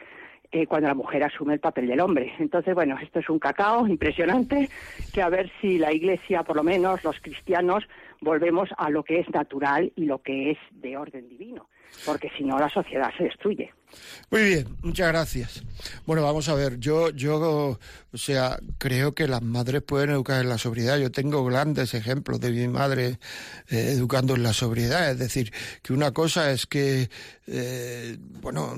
eh, 0.50 0.66
cuando 0.66 0.88
la 0.88 0.94
mujer 0.94 1.22
asume 1.22 1.54
el 1.54 1.60
papel 1.60 1.86
del 1.88 2.00
hombre. 2.00 2.32
Entonces, 2.38 2.74
bueno, 2.74 2.96
esto 3.02 3.18
es 3.18 3.28
un 3.28 3.38
cacao 3.38 3.86
impresionante, 3.86 4.68
que 5.12 5.22
a 5.22 5.28
ver 5.28 5.50
si 5.60 5.78
la 5.78 5.92
Iglesia, 5.92 6.42
por 6.42 6.56
lo 6.56 6.62
menos 6.62 7.04
los 7.04 7.18
cristianos, 7.20 7.84
volvemos 8.20 8.68
a 8.76 8.90
lo 8.90 9.04
que 9.04 9.20
es 9.20 9.28
natural 9.30 9.92
y 9.94 10.04
lo 10.04 10.22
que 10.22 10.52
es 10.52 10.58
de 10.72 10.96
orden 10.96 11.28
divino, 11.28 11.68
porque 12.04 12.30
si 12.36 12.44
no 12.44 12.58
la 12.58 12.68
sociedad 12.68 13.10
se 13.16 13.24
destruye. 13.24 13.72
Muy 14.30 14.42
bien, 14.44 14.76
muchas 14.82 15.08
gracias. 15.08 15.62
Bueno, 16.06 16.22
vamos 16.22 16.48
a 16.48 16.54
ver, 16.54 16.78
yo, 16.78 17.10
yo, 17.10 17.78
o 18.12 18.16
sea, 18.16 18.58
creo 18.78 19.14
que 19.14 19.26
las 19.26 19.42
madres 19.42 19.82
pueden 19.82 20.10
educar 20.10 20.42
en 20.42 20.48
la 20.48 20.58
sobriedad. 20.58 20.98
Yo 20.98 21.10
tengo 21.10 21.44
grandes 21.44 21.94
ejemplos 21.94 22.40
de 22.40 22.50
mi 22.50 22.68
madre 22.68 23.18
eh, 23.68 23.92
educando 23.92 24.34
en 24.34 24.42
la 24.42 24.52
sobriedad. 24.52 25.10
Es 25.10 25.18
decir, 25.18 25.52
que 25.82 25.92
una 25.92 26.12
cosa 26.12 26.50
es 26.50 26.66
que, 26.66 27.08
eh, 27.46 28.16
bueno, 28.18 28.74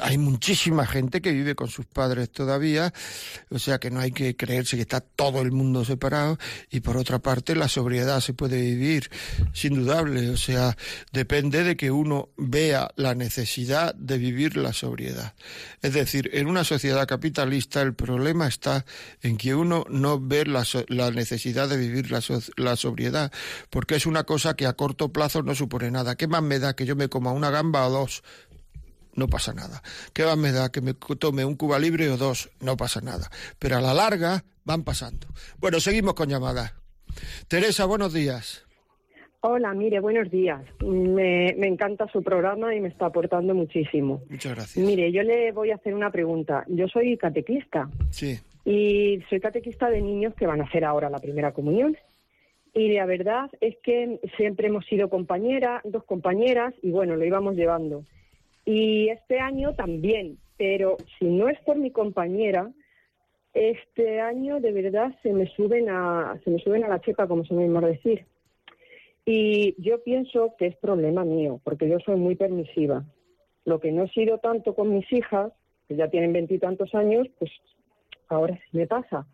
hay 0.00 0.18
muchísima 0.18 0.86
gente 0.86 1.20
que 1.20 1.32
vive 1.32 1.54
con 1.54 1.68
sus 1.68 1.86
padres 1.86 2.30
todavía, 2.30 2.92
o 3.50 3.58
sea 3.58 3.78
que 3.78 3.90
no 3.90 4.00
hay 4.00 4.12
que 4.12 4.36
creerse 4.36 4.76
que 4.76 4.82
está 4.82 5.00
todo 5.00 5.40
el 5.42 5.52
mundo 5.52 5.84
separado 5.84 6.38
y 6.70 6.80
por 6.80 6.96
otra 6.96 7.18
parte 7.18 7.54
la 7.54 7.68
sobriedad 7.68 8.20
se 8.20 8.34
puede 8.34 8.60
vivir, 8.60 9.10
sin 9.52 9.74
dudable, 9.74 10.30
o 10.30 10.36
sea, 10.36 10.76
depende 11.12 11.64
de 11.64 11.76
que 11.76 11.90
uno 11.90 12.30
vea 12.36 12.90
la 12.96 13.14
necesidad 13.14 13.94
de 13.94 14.18
vivir 14.18 14.56
la 14.56 14.72
sobriedad. 14.72 15.34
Es 15.82 15.94
decir, 15.94 16.30
en 16.32 16.46
una 16.46 16.64
sociedad 16.64 17.06
capitalista 17.06 17.82
el 17.82 17.94
problema 17.94 18.46
está 18.46 18.84
en 19.22 19.36
que 19.36 19.54
uno 19.54 19.84
no 19.88 20.20
ve 20.20 20.44
la, 20.46 20.66
la 20.88 21.10
necesidad 21.10 21.68
de 21.68 21.76
vivir 21.76 22.10
la, 22.10 22.22
la 22.56 22.76
sobriedad, 22.76 23.32
porque 23.70 23.96
es 23.96 24.06
una 24.06 24.24
cosa 24.24 24.54
que 24.54 24.66
a 24.66 24.74
corto 24.74 25.12
plazo 25.12 25.42
no 25.42 25.54
supone 25.54 25.90
nada. 25.90 26.16
¿Qué 26.16 26.26
más 26.26 26.42
me 26.42 26.58
da 26.58 26.74
que 26.74 26.86
yo 26.86 26.96
me 26.96 27.08
coma 27.08 27.32
una 27.32 27.50
gamba 27.50 27.86
o 27.86 27.90
dos? 27.90 28.22
No 29.14 29.28
pasa 29.28 29.52
nada. 29.52 29.82
¿Qué 30.12 30.24
más 30.24 30.36
me 30.36 30.52
da 30.52 30.70
que 30.70 30.80
me 30.80 30.94
tome 30.94 31.44
un 31.44 31.56
Cuba 31.56 31.78
libre 31.78 32.08
o 32.10 32.16
dos? 32.16 32.50
No 32.60 32.76
pasa 32.76 33.00
nada. 33.00 33.30
Pero 33.58 33.76
a 33.76 33.80
la 33.80 33.94
larga 33.94 34.44
van 34.64 34.84
pasando. 34.84 35.26
Bueno, 35.58 35.80
seguimos 35.80 36.14
con 36.14 36.28
llamadas. 36.28 36.74
Teresa, 37.48 37.86
buenos 37.86 38.12
días. 38.12 38.64
Hola, 39.42 39.72
mire, 39.72 40.00
buenos 40.00 40.30
días. 40.30 40.60
Me, 40.80 41.54
me, 41.56 41.66
encanta 41.66 42.06
su 42.12 42.22
programa 42.22 42.74
y 42.74 42.80
me 42.80 42.88
está 42.88 43.06
aportando 43.06 43.54
muchísimo. 43.54 44.22
Muchas 44.28 44.54
gracias. 44.54 44.84
Mire, 44.84 45.10
yo 45.12 45.22
le 45.22 45.50
voy 45.52 45.70
a 45.70 45.76
hacer 45.76 45.94
una 45.94 46.10
pregunta. 46.10 46.64
Yo 46.68 46.88
soy 46.88 47.16
catequista. 47.16 47.88
Sí. 48.10 48.38
Y 48.66 49.22
soy 49.30 49.40
catequista 49.40 49.88
de 49.88 50.02
niños 50.02 50.34
que 50.34 50.46
van 50.46 50.60
a 50.60 50.64
hacer 50.64 50.84
ahora 50.84 51.08
la 51.08 51.20
primera 51.20 51.52
comunión. 51.52 51.96
Y 52.74 52.92
la 52.92 53.06
verdad 53.06 53.50
es 53.60 53.76
que 53.82 54.20
siempre 54.36 54.68
hemos 54.68 54.84
sido 54.86 55.08
compañeras, 55.08 55.80
dos 55.84 56.04
compañeras, 56.04 56.74
y 56.82 56.90
bueno, 56.90 57.16
lo 57.16 57.24
íbamos 57.24 57.56
llevando. 57.56 58.04
Y 58.72 59.08
este 59.08 59.40
año 59.40 59.74
también, 59.74 60.38
pero 60.56 60.96
si 61.18 61.24
no 61.24 61.48
es 61.48 61.58
por 61.62 61.76
mi 61.76 61.90
compañera, 61.90 62.70
este 63.52 64.20
año 64.20 64.60
de 64.60 64.70
verdad 64.70 65.12
se 65.24 65.32
me 65.32 65.48
suben 65.48 65.88
a, 65.90 66.38
se 66.44 66.50
me 66.50 66.60
suben 66.60 66.84
a 66.84 66.88
la 66.88 67.00
checa, 67.00 67.26
como 67.26 67.44
se 67.44 67.52
me 67.52 67.76
a 67.76 67.80
decir. 67.80 68.26
Y 69.26 69.74
yo 69.82 70.04
pienso 70.04 70.54
que 70.56 70.66
es 70.66 70.76
problema 70.76 71.24
mío, 71.24 71.60
porque 71.64 71.88
yo 71.88 71.98
soy 71.98 72.14
muy 72.14 72.36
permisiva. 72.36 73.04
Lo 73.64 73.80
que 73.80 73.90
no 73.90 74.04
he 74.04 74.08
sido 74.10 74.38
tanto 74.38 74.76
con 74.76 74.94
mis 74.94 75.12
hijas, 75.12 75.52
que 75.88 75.96
ya 75.96 76.08
tienen 76.08 76.32
veintitantos 76.32 76.94
años, 76.94 77.26
pues 77.40 77.50
ahora 78.28 78.54
sí 78.54 78.78
me 78.78 78.86
pasa. 78.86 79.26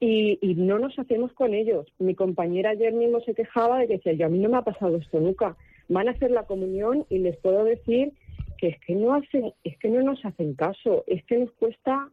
Y, 0.00 0.38
y, 0.42 0.54
no 0.54 0.78
nos 0.78 0.98
hacemos 0.98 1.32
con 1.32 1.54
ellos. 1.54 1.86
Mi 1.98 2.14
compañera 2.14 2.72
ayer 2.72 2.92
mismo 2.92 3.20
se 3.20 3.32
quejaba 3.32 3.78
de 3.78 3.86
que 3.86 3.94
decía, 3.94 4.12
yo 4.12 4.26
a 4.26 4.28
mí 4.28 4.38
no 4.38 4.50
me 4.50 4.58
ha 4.58 4.62
pasado 4.62 4.98
esto 4.98 5.18
nunca. 5.18 5.56
Van 5.88 6.08
a 6.08 6.10
hacer 6.10 6.30
la 6.30 6.44
comunión 6.44 7.06
y 7.08 7.20
les 7.20 7.38
puedo 7.38 7.64
decir 7.64 8.12
que 8.56 8.68
es 8.68 8.80
que 8.80 8.94
no 8.94 9.14
hacen, 9.14 9.52
es 9.64 9.78
que 9.78 9.88
no 9.88 10.02
nos 10.02 10.24
hacen 10.24 10.54
caso, 10.54 11.04
es 11.06 11.24
que 11.24 11.38
nos 11.38 11.52
cuesta 11.52 12.10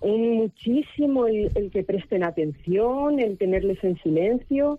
muchísimo 0.00 1.26
el, 1.26 1.70
que 1.72 1.82
presten 1.82 2.24
atención, 2.24 3.18
el 3.18 3.36
tenerles 3.36 3.82
en 3.82 4.00
silencio. 4.02 4.78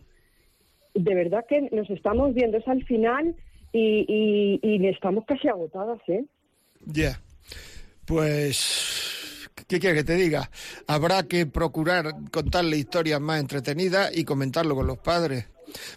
De 0.94 1.16
verdad 1.16 1.46
que 1.48 1.70
nos 1.72 1.90
estamos 1.90 2.34
viendo 2.34 2.58
es 2.58 2.68
al 2.68 2.84
final 2.86 3.36
y, 3.72 4.60
y, 4.62 4.88
estamos 4.88 5.26
casi 5.26 5.48
agotadas, 5.48 6.00
¿eh? 6.08 6.26
Ya, 6.86 7.22
pues, 8.06 9.50
¿qué 9.68 9.80
quiere 9.80 9.98
que 9.98 10.04
te 10.04 10.16
diga? 10.16 10.50
Habrá 10.88 11.24
que 11.24 11.46
procurar 11.46 12.06
contarle 12.32 12.78
historias 12.78 13.22
más 13.22 13.40
entretenidas 13.40 14.18
y 14.18 14.24
comentarlo 14.24 14.76
con 14.76 14.88
los 14.88 14.98
padres 14.98 15.48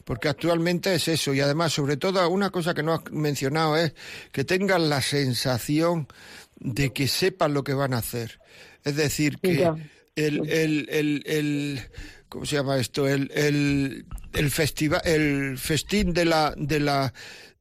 porque 0.04 0.28
actualmente 0.28 0.94
es 0.94 1.08
eso 1.08 1.34
y 1.34 1.40
además 1.40 1.72
sobre 1.72 1.96
todo 1.96 2.28
una 2.28 2.50
cosa 2.50 2.74
que 2.74 2.82
no 2.82 2.94
has 2.94 3.10
mencionado 3.10 3.76
es 3.76 3.94
que 4.32 4.44
tengan 4.44 4.88
la 4.88 5.02
sensación 5.02 6.08
de 6.56 6.92
que 6.92 7.08
sepan 7.08 7.54
lo 7.54 7.64
que 7.64 7.74
van 7.74 7.94
a 7.94 7.98
hacer. 7.98 8.40
Es 8.84 8.96
decir, 8.96 9.38
que 9.38 9.70
el, 10.16 10.48
el, 10.48 10.88
el, 10.90 11.22
el, 11.26 11.80
¿cómo 12.28 12.46
se 12.46 12.56
llama 12.56 12.78
esto? 12.78 13.08
El, 13.08 13.30
el, 13.34 14.06
el 14.32 14.50
festival, 14.50 15.02
el 15.04 15.58
festín 15.58 16.12
de 16.12 16.24
la, 16.24 16.54
de 16.56 16.80
la, 16.80 17.12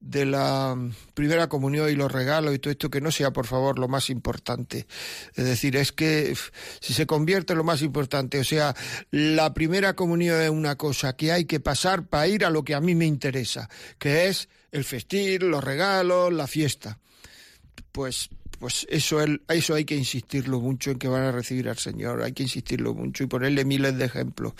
de 0.02 0.26
la 0.26 0.76
primera 1.14 1.48
comunión 1.48 1.88
y 1.88 1.94
los 1.94 2.10
regalos 2.10 2.54
y 2.54 2.58
todo 2.58 2.72
esto 2.72 2.90
que 2.90 3.00
no 3.00 3.12
sea 3.12 3.30
por 3.30 3.46
favor 3.46 3.78
lo 3.78 3.86
más 3.86 4.10
importante. 4.10 4.86
Es 5.34 5.44
decir, 5.44 5.76
es 5.76 5.92
que 5.92 6.36
si 6.80 6.92
se 6.92 7.06
convierte 7.06 7.52
en 7.52 7.58
lo 7.58 7.64
más 7.64 7.82
importante, 7.82 8.40
o 8.40 8.44
sea, 8.44 8.74
la 9.12 9.54
primera 9.54 9.94
comunión 9.94 10.40
es 10.40 10.50
una 10.50 10.76
cosa 10.76 11.16
que 11.16 11.30
hay 11.30 11.44
que 11.44 11.60
pasar 11.60 12.08
para 12.08 12.26
ir 12.26 12.44
a 12.44 12.50
lo 12.50 12.64
que 12.64 12.74
a 12.74 12.80
mí 12.80 12.96
me 12.96 13.06
interesa, 13.06 13.70
que 13.98 14.26
es 14.26 14.48
el 14.72 14.84
festín, 14.84 15.50
los 15.50 15.62
regalos, 15.62 16.32
la 16.32 16.48
fiesta. 16.48 16.98
Pues 17.92 18.28
pues 18.62 18.86
eso, 18.90 19.18
eso 19.48 19.74
hay 19.74 19.84
que 19.84 19.96
insistirlo 19.96 20.60
mucho 20.60 20.92
en 20.92 20.98
que 21.00 21.08
van 21.08 21.24
a 21.24 21.32
recibir 21.32 21.68
al 21.68 21.78
Señor, 21.78 22.22
hay 22.22 22.30
que 22.30 22.44
insistirlo 22.44 22.94
mucho 22.94 23.24
y 23.24 23.26
ponerle 23.26 23.64
miles 23.64 23.98
de 23.98 24.04
ejemplos. 24.04 24.52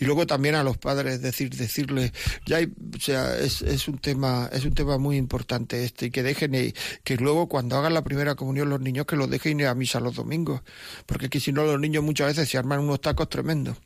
Y 0.00 0.06
luego 0.06 0.26
también 0.26 0.56
a 0.56 0.64
los 0.64 0.76
padres 0.76 1.22
decir, 1.22 1.50
decirle, 1.54 2.10
ya 2.46 2.58
o 2.58 2.98
sea, 2.98 3.38
es, 3.38 3.62
es, 3.62 3.86
un 3.86 3.98
tema, 3.98 4.50
es 4.52 4.64
un 4.64 4.74
tema 4.74 4.98
muy 4.98 5.16
importante 5.16 5.84
este, 5.84 6.06
y 6.06 6.10
que 6.10 6.24
dejen, 6.24 6.74
que 7.04 7.16
luego 7.16 7.48
cuando 7.48 7.76
hagan 7.76 7.94
la 7.94 8.02
primera 8.02 8.34
comunión 8.34 8.70
los 8.70 8.80
niños 8.80 9.06
que 9.06 9.14
los 9.14 9.30
dejen 9.30 9.60
ir 9.60 9.68
a 9.68 9.74
misa 9.76 10.00
los 10.00 10.16
domingos, 10.16 10.62
porque 11.06 11.30
que 11.30 11.38
si 11.38 11.52
no 11.52 11.62
los 11.62 11.78
niños 11.78 12.02
muchas 12.02 12.26
veces 12.26 12.48
se 12.48 12.58
arman 12.58 12.80
unos 12.80 13.00
tacos 13.00 13.28
tremendos. 13.28 13.76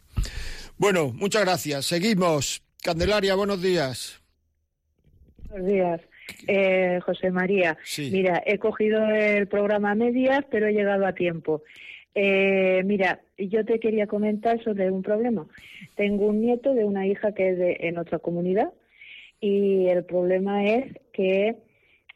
Bueno, 0.78 1.12
muchas 1.12 1.42
gracias. 1.42 1.84
Seguimos. 1.84 2.62
Candelaria, 2.82 3.34
buenos 3.34 3.60
días. 3.60 4.18
Buenos 5.50 5.68
días. 5.68 6.00
Eh, 6.46 7.00
José 7.04 7.30
María, 7.30 7.76
mira, 7.98 8.42
he 8.44 8.58
cogido 8.58 9.04
el 9.06 9.48
programa 9.48 9.92
a 9.92 9.94
medias, 9.94 10.44
pero 10.50 10.66
he 10.66 10.72
llegado 10.72 11.06
a 11.06 11.14
tiempo. 11.14 11.62
Eh, 12.14 12.82
mira, 12.84 13.20
yo 13.36 13.64
te 13.64 13.78
quería 13.78 14.06
comentar 14.06 14.62
sobre 14.62 14.90
un 14.90 15.02
problema. 15.02 15.46
Tengo 15.94 16.26
un 16.26 16.40
nieto 16.40 16.74
de 16.74 16.84
una 16.84 17.06
hija 17.06 17.32
que 17.32 17.50
es 17.50 17.58
de, 17.58 17.76
en 17.80 17.98
otra 17.98 18.18
comunidad 18.18 18.72
y 19.40 19.86
el 19.86 20.04
problema 20.04 20.64
es 20.64 20.92
que 21.12 21.56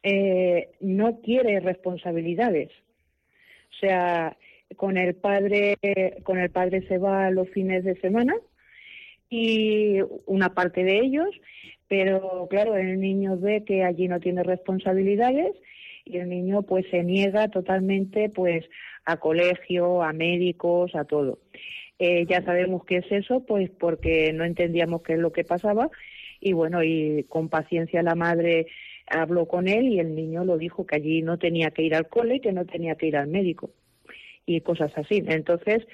eh, 0.03 0.71
no 0.81 1.21
quiere 1.21 1.61
responsabilidades. 1.61 2.71
O 3.71 3.75
sea, 3.81 4.37
con 4.77 4.97
el 4.97 5.15
padre, 5.15 5.77
con 6.23 6.39
el 6.39 6.51
padre 6.51 6.87
se 6.89 6.99
va 6.99 7.31
los 7.31 7.49
fines 7.51 7.85
de 7.85 8.01
semana 8.01 8.35
y 9.29 10.01
una 10.27 10.53
parte 10.53 10.85
de 10.85 10.99
ellos 10.99 11.29
pero 11.93 12.47
claro, 12.49 12.75
el 12.79 12.99
niño 12.99 13.37
ve 13.37 13.65
que 13.67 13.85
allí 13.85 14.09
no 14.09 14.19
tiene 14.19 14.43
responsabilidades 14.43 15.55
y 16.07 16.17
el 16.17 16.31
niño 16.31 16.63
pues 16.63 16.87
se 16.91 17.03
niega 17.03 17.49
totalmente 17.49 18.31
pues 18.31 18.65
a 19.05 19.19
colegio, 19.19 20.03
a 20.03 20.15
médicos, 20.15 20.95
a 20.95 21.05
todo. 21.05 21.41
Eh, 21.99 22.25
ya 22.27 22.43
sabemos 22.45 22.87
qué 22.87 22.97
es 22.97 23.13
eso, 23.13 23.45
pues 23.45 23.69
porque 23.69 24.33
no 24.33 24.45
entendíamos 24.45 25.03
qué 25.03 25.13
es 25.13 25.19
lo 25.19 25.33
que 25.33 25.45
pasaba 25.45 25.91
y 26.41 26.55
bueno, 26.55 26.83
y 26.83 27.27
con 27.29 27.51
paciencia 27.51 28.03
la 28.03 28.15
madre 28.15 28.69
habló 29.07 29.47
con 29.47 29.69
él 29.69 29.89
y 29.89 30.01
el 30.01 30.15
niño 30.15 30.47
lo 30.47 30.57
dijo 30.57 30.87
que 30.87 30.97
allí 30.97 31.21
no 31.21 31.39
tenía 31.39 31.73
que 31.73 31.83
ir 31.83 31.95
al 31.95 32.09
cole 32.09 32.37
y 32.37 32.41
que 32.41 32.53
no 32.53 32.65
tenía 32.65 32.95
que 32.95 33.09
ir 33.09 33.19
al 33.19 33.29
médico 33.29 33.69
y 34.47 34.63
cosas 34.63 34.93
así. 34.97 35.23
Entonces, 35.27 35.87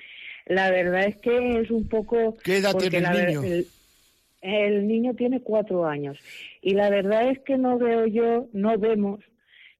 la 0.47 0.71
verdad 0.71 1.07
es 1.07 1.17
que 1.17 1.59
es 1.59 1.73
un 1.73 1.89
poco... 1.89 2.37
¿Qué 2.45 2.59
edad 2.59 2.77
tiene 2.77 2.99
el 2.99 3.27
niño? 3.27 3.43
El 3.43 3.67
niño 4.87 5.15
tiene 5.15 5.41
cuatro 5.41 5.87
años 5.87 6.19
y 6.63 6.75
la 6.75 6.91
verdad 6.91 7.31
es 7.31 7.39
que 7.41 7.57
no 7.59 7.79
veo 7.79 8.07
yo, 8.07 8.49
no 8.53 8.77
vemos 8.79 9.21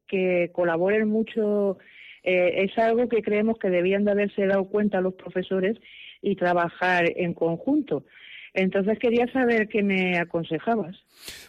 que 0.09 0.51
colaboren 0.53 1.09
mucho. 1.09 1.79
Eh, 2.25 2.65
es 2.65 2.77
algo 2.79 3.09
que 3.09 3.23
creemos 3.23 3.59
que 3.59 3.71
debían 3.71 4.05
de 4.05 4.11
haberse 4.11 4.47
dado 4.47 4.65
cuenta 4.69 5.01
los 5.01 5.15
profesores 5.15 5.77
y 6.21 6.35
trabajar 6.35 7.13
en 7.17 7.35
conjunto. 7.35 8.05
Entonces 8.55 8.99
quería 8.99 9.31
saber 9.33 9.69
qué 9.69 9.83
me 9.83 10.19
aconsejabas. 10.19 10.97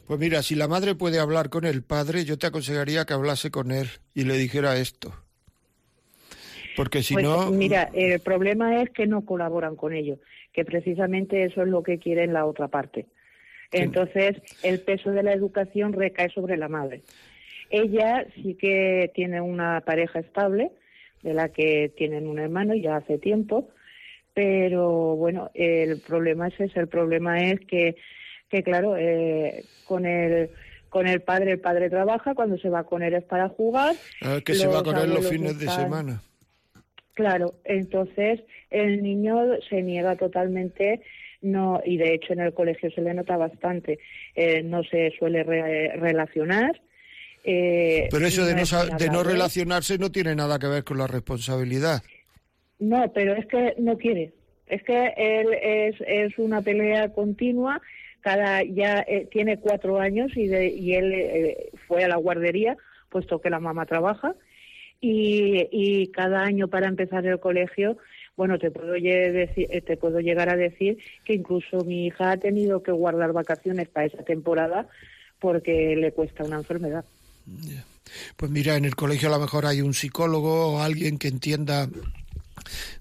Pues 0.06 0.20
mira, 0.20 0.44
si 0.44 0.56
la 0.56 0.68
madre 0.68 0.96
puede 0.96 1.20
hablar 1.20 1.50
con 1.50 1.66
el 1.66 1.84
padre, 1.84 2.26
yo 2.26 2.38
te 2.38 2.48
aconsejaría 2.48 3.06
que 3.06 3.14
hablase 3.14 3.50
con 3.50 3.72
él 3.72 3.88
y 4.14 4.26
le 4.26 4.38
dijera 4.38 4.78
esto. 4.78 5.14
Porque 6.76 7.02
si 7.02 7.16
pues, 7.16 7.26
no. 7.26 7.52
Mira, 7.52 7.90
el 7.94 8.20
problema 8.20 8.82
es 8.82 8.90
que 8.92 9.08
no 9.08 9.26
colaboran 9.26 9.76
con 9.76 9.94
ellos 9.94 10.20
que 10.54 10.66
precisamente 10.66 11.44
eso 11.44 11.62
es 11.62 11.68
lo 11.68 11.84
que 11.84 12.00
quiere 12.00 12.28
la 12.28 12.46
otra 12.46 12.68
parte. 12.68 13.08
Entonces, 13.72 14.38
el 14.64 14.80
peso 14.80 15.12
de 15.12 15.24
la 15.24 15.34
educación 15.34 15.94
recae 15.94 16.30
sobre 16.30 16.58
la 16.58 16.68
madre. 16.68 17.04
Ella 17.70 18.26
sí 18.36 18.56
que 18.56 19.12
tiene 19.14 19.42
una 19.42 19.82
pareja 19.82 20.20
estable, 20.20 20.72
de 21.22 21.34
la 21.34 21.50
que 21.50 21.92
tienen 21.96 22.28
un 22.28 22.40
hermano 22.40 22.74
ya 22.74 22.96
hace 22.96 23.20
tiempo, 23.20 23.70
pero 24.34 25.16
bueno, 25.16 25.52
el 25.54 26.00
problema 26.00 26.48
es 26.48 26.60
ese, 26.60 26.80
el 26.80 26.88
problema 26.88 27.44
es 27.44 27.60
que, 27.62 27.96
que 28.50 28.64
claro, 28.64 28.96
eh, 28.98 29.66
con 29.86 30.06
el 30.06 30.50
con 30.90 31.08
el 31.08 31.22
padre, 31.22 31.52
el 31.52 31.60
padre 31.60 31.90
trabaja, 31.90 32.34
cuando 32.34 32.58
se 32.58 32.70
va 32.70 32.84
con 32.84 33.04
él 33.04 33.14
es 33.14 33.24
para 33.24 33.48
jugar. 33.50 33.96
Ah, 34.22 34.40
que 34.44 34.56
se 34.56 34.66
va 34.66 34.84
con 34.84 34.98
él 34.98 35.14
los 35.14 35.30
fines 35.30 35.60
de 35.60 35.68
semana. 35.68 36.22
Claro, 37.20 37.56
entonces 37.66 38.40
el 38.70 39.04
niño 39.04 39.36
se 39.70 39.82
niega 39.82 40.16
totalmente, 40.16 41.02
no 41.42 41.82
y 41.84 41.98
de 41.98 42.14
hecho 42.14 42.32
en 42.32 42.40
el 42.40 42.54
colegio 42.54 42.90
se 42.92 43.02
le 43.02 43.14
nota 43.14 43.36
bastante, 43.36 44.00
eh, 44.36 44.64
no 44.64 44.84
se 44.86 45.12
suele 45.20 45.44
relacionar 45.44 46.80
Eh, 47.44 48.08
Pero 48.10 48.26
eso 48.26 48.46
de 48.46 48.56
no, 48.56 48.98
de 48.98 49.10
no 49.10 49.24
relacionarse 49.24 49.98
no 49.98 50.12
tiene 50.12 50.34
nada 50.34 50.60
que 50.60 50.68
ver 50.68 50.86
con 50.86 50.98
la 50.98 51.08
responsabilidad. 51.08 52.02
No, 52.80 53.12
pero 53.14 53.34
es 53.34 53.46
que 53.48 53.76
no 53.78 53.98
quiere. 53.98 54.32
Es 54.68 54.82
que 54.84 55.14
él 55.18 55.48
es, 55.62 55.96
es 56.08 56.38
una 56.38 56.62
pelea 56.62 57.10
continua. 57.10 57.82
Cada 58.22 58.64
ya 58.64 59.04
eh, 59.08 59.28
tiene 59.30 59.58
cuatro 59.58 60.00
años 60.00 60.32
y, 60.38 60.48
de, 60.48 60.68
y 60.68 60.94
él 60.96 61.12
eh, 61.14 61.70
fue 61.86 62.06
a 62.06 62.08
la 62.08 62.16
guardería, 62.18 62.78
puesto 63.10 63.42
que 63.42 63.50
la 63.50 63.60
mamá 63.60 63.86
trabaja. 63.86 64.36
Y, 65.02 65.68
y 65.72 66.08
cada 66.08 66.44
año 66.44 66.68
para 66.68 66.88
empezar 66.88 67.26
el 67.26 67.40
colegio 67.40 67.98
bueno, 68.40 68.58
te 68.58 68.72
puedo, 68.72 68.96
eh, 68.96 69.84
te 69.86 69.98
puedo 69.98 70.22
llegar 70.22 70.48
a 70.48 70.56
decir 70.56 70.98
que 71.26 71.34
incluso 71.34 71.84
mi 71.84 72.06
hija 72.06 72.32
ha 72.32 72.38
tenido 72.38 72.82
que 72.82 72.94
guardar 72.94 73.34
vacaciones 73.34 73.90
para 73.90 74.08
esa 74.08 74.24
temporada 74.24 74.88
porque 75.40 75.94
le 75.98 76.14
cuesta 76.14 76.46
una 76.46 76.56
enfermedad. 76.56 77.04
Pues 78.38 78.50
mira, 78.50 78.78
en 78.78 78.86
el 78.86 78.96
colegio 78.96 79.28
a 79.28 79.32
lo 79.34 79.42
mejor 79.42 79.66
hay 79.66 79.82
un 79.82 79.94
psicólogo 79.94 80.68
o 80.68 80.82
alguien 80.82 81.18
que 81.18 81.28
entienda 81.28 81.90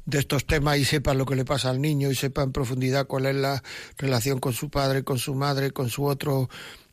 de 0.07 0.19
estos 0.19 0.45
temas 0.45 0.77
y 0.79 0.85
sepa 0.85 1.15
lo 1.15 1.25
que 1.25 1.37
le 1.37 1.45
pasa 1.45 1.71
al 1.71 1.81
niño 1.81 2.11
y 2.11 2.17
sepa 2.17 2.43
en 2.43 2.51
profundidad 2.51 3.07
cuál 3.07 3.27
es 3.27 3.37
la 3.37 3.63
relación 3.97 4.41
con 4.41 4.55
su 4.55 4.71
padre, 4.71 5.05
con 5.05 5.21
su 5.21 5.37
madre, 5.37 5.71
con 5.71 5.89
su 5.89 6.05
otro 6.05 6.49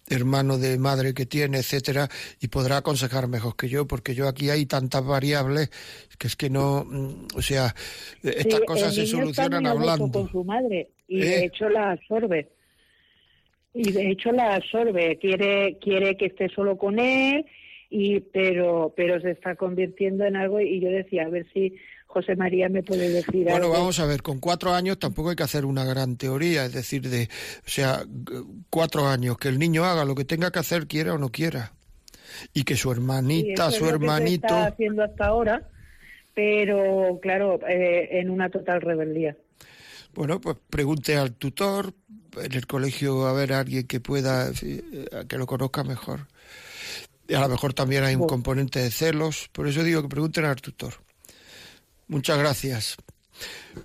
hermano 0.10 0.58
de 0.58 0.78
madre 0.78 1.14
que 1.14 1.26
tiene, 1.26 1.58
etcétera, 1.60 2.10
y 2.40 2.48
podrá 2.48 2.78
aconsejar 2.78 3.28
mejor 3.28 3.56
que 3.56 3.70
yo, 3.70 3.88
porque 3.88 4.14
yo 4.14 4.28
aquí 4.28 4.50
hay 4.50 4.66
tantas 4.66 5.06
variables 5.06 5.70
que 6.18 6.28
es 6.28 6.36
que 6.36 6.50
no, 6.50 6.86
mm, 6.86 7.28
o 7.36 7.42
sea, 7.42 7.74
estas 8.24 8.62
cosas 8.62 8.94
se 8.94 9.06
solucionan 9.06 9.66
hablando. 9.66 10.12
con 10.12 10.30
su 10.30 10.44
madre 10.44 10.90
y 11.08 11.20
de 11.20 11.40
¿Eh? 11.40 11.46
hecho 11.46 11.70
la 11.70 11.92
absorbe. 11.92 12.50
Y 13.74 13.92
de 13.92 14.12
hecho 14.12 14.32
la 14.32 14.56
absorbe, 14.56 15.18
quiere 15.20 15.78
quiere 15.82 16.16
que 16.16 16.28
esté 16.28 16.48
solo 16.48 16.78
con 16.78 16.98
él 16.98 17.46
y 17.90 18.22
pero 18.22 18.94
pero 18.96 19.20
se 19.20 19.32
está 19.32 19.56
convirtiendo 19.56 20.24
en 20.24 20.38
algo 20.38 20.62
y 20.62 20.80
yo 20.80 20.90
decía, 20.90 21.26
a 21.26 21.30
ver 21.30 21.46
si 21.54 21.76
José 22.16 22.38
María 22.38 22.70
me 22.70 22.82
puede 22.82 23.10
decir 23.10 23.44
bueno, 23.44 23.70
vamos 23.70 24.00
a 24.00 24.06
ver, 24.06 24.22
con 24.22 24.40
cuatro 24.40 24.74
años 24.74 24.98
tampoco 24.98 25.32
hay 25.32 25.36
que 25.36 25.44
hacer 25.44 25.66
una 25.66 25.84
gran 25.84 26.16
teoría, 26.16 26.64
es 26.64 26.72
decir, 26.72 27.10
de, 27.10 27.24
o 27.26 27.70
sea, 27.70 28.06
cuatro 28.70 29.06
años, 29.06 29.38
que 29.38 29.50
el 29.50 29.60
niño 29.60 29.84
haga 29.84 30.06
lo 30.06 30.16
que 30.16 30.24
tenga 30.24 30.50
que 30.50 30.60
hacer, 30.60 30.88
quiera 30.88 31.14
o 31.14 31.18
no 31.18 31.28
quiera. 31.28 31.74
Y 32.54 32.64
que 32.64 32.78
su 32.78 32.90
hermanita, 32.90 33.70
su 33.70 33.86
hermanito... 33.86 34.48
está 34.48 34.68
haciendo 34.68 35.04
hasta 35.04 35.26
ahora, 35.26 35.68
pero 36.34 37.20
claro, 37.22 37.60
eh, 37.68 38.08
en 38.22 38.30
una 38.30 38.50
total 38.50 38.80
rebeldía. 38.80 39.36
Bueno, 40.14 40.40
pues 40.40 40.56
pregunte 40.70 41.18
al 41.18 41.34
tutor, 41.34 41.94
en 42.42 42.54
el 42.54 42.66
colegio 42.66 43.28
a 43.28 43.34
ver 43.34 43.52
a 43.52 43.60
alguien 43.60 43.88
que 43.88 44.00
pueda, 44.00 44.54
que 44.54 45.38
lo 45.38 45.46
conozca 45.46 45.84
mejor. 45.84 46.28
Y 47.28 47.34
a 47.34 47.42
lo 47.42 47.50
mejor 47.50 47.74
también 47.74 48.06
hay 48.06 48.16
un 48.16 48.26
componente 48.26 48.80
de 48.80 48.90
celos, 48.90 49.50
por 49.52 49.68
eso 49.68 49.84
digo 49.84 50.02
que 50.02 50.08
pregunten 50.08 50.46
al 50.46 50.62
tutor. 50.62 51.05
Muchas 52.08 52.38
gracias. 52.38 52.98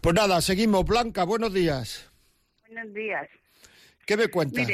Pues 0.01 0.15
nada, 0.15 0.41
seguimos. 0.41 0.85
Blanca, 0.85 1.25
buenos 1.25 1.53
días. 1.53 2.11
Buenos 2.69 2.95
días. 2.95 3.29
¿Qué 4.07 4.17
me 4.17 4.29
cuentas? 4.29 4.69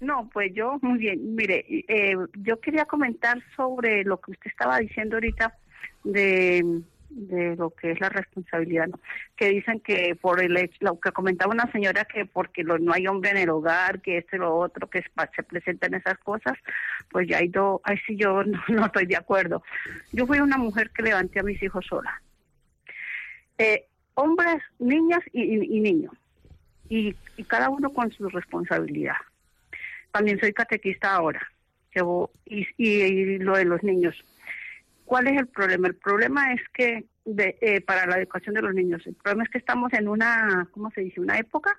no, 0.00 0.28
pues 0.32 0.52
yo, 0.54 0.78
muy 0.82 0.98
bien. 0.98 1.34
Mire, 1.34 1.64
eh, 1.68 2.16
yo 2.38 2.60
quería 2.60 2.84
comentar 2.84 3.42
sobre 3.54 4.04
lo 4.04 4.20
que 4.20 4.32
usted 4.32 4.50
estaba 4.50 4.78
diciendo 4.78 5.16
ahorita 5.16 5.56
de, 6.04 6.82
de 7.10 7.56
lo 7.56 7.70
que 7.70 7.92
es 7.92 8.00
la 8.00 8.08
responsabilidad, 8.08 8.88
¿no? 8.88 9.00
Que 9.36 9.48
dicen 9.50 9.80
que 9.80 10.16
por 10.20 10.40
el 10.42 10.56
hecho, 10.56 10.76
lo 10.80 11.00
que 11.00 11.12
comentaba 11.12 11.52
una 11.52 11.70
señora, 11.72 12.04
que 12.04 12.26
porque 12.26 12.64
no 12.64 12.92
hay 12.92 13.06
hombre 13.06 13.30
en 13.30 13.38
el 13.38 13.50
hogar, 13.50 14.00
que 14.00 14.18
este 14.18 14.38
lo 14.38 14.54
otro, 14.54 14.88
que 14.88 15.02
se 15.34 15.42
presentan 15.42 15.94
esas 15.94 16.18
cosas, 16.18 16.54
pues 17.10 17.28
ya 17.28 17.38
hay 17.38 17.48
dos, 17.48 17.80
ahí 17.84 17.96
sí 18.06 18.16
yo 18.16 18.42
no, 18.44 18.60
no 18.68 18.86
estoy 18.86 19.06
de 19.06 19.16
acuerdo. 19.16 19.62
Yo 20.12 20.26
fui 20.26 20.40
una 20.40 20.58
mujer 20.58 20.90
que 20.90 21.02
levanté 21.02 21.40
a 21.40 21.44
mis 21.44 21.62
hijos 21.62 21.84
sola 21.86 22.22
eh, 23.58 23.86
hombres, 24.14 24.62
niñas 24.78 25.20
y, 25.32 25.56
niños, 25.80 26.12
y, 26.88 27.14
cada 27.46 27.70
uno 27.70 27.92
con 27.92 28.10
su 28.12 28.28
responsabilidad. 28.28 29.16
También 30.10 30.40
soy 30.40 30.52
catequista 30.52 31.14
ahora, 31.14 31.46
llevo, 31.94 32.30
y, 32.44 33.38
lo 33.38 33.56
de 33.56 33.64
los 33.64 33.82
niños. 33.82 34.14
¿Cuál 35.04 35.28
es 35.28 35.38
el 35.38 35.46
problema? 35.46 35.88
El 35.88 35.94
problema 35.94 36.52
es 36.52 36.60
que 36.72 37.04
eh, 37.36 37.80
para 37.82 38.06
la 38.06 38.18
educación 38.18 38.54
de 38.54 38.62
los 38.62 38.74
niños, 38.74 39.06
el 39.06 39.14
problema 39.14 39.44
es 39.44 39.50
que 39.50 39.58
estamos 39.58 39.92
en 39.92 40.08
una, 40.08 40.68
¿cómo 40.72 40.90
se 40.90 41.02
dice? 41.02 41.20
Una 41.20 41.38
época 41.38 41.78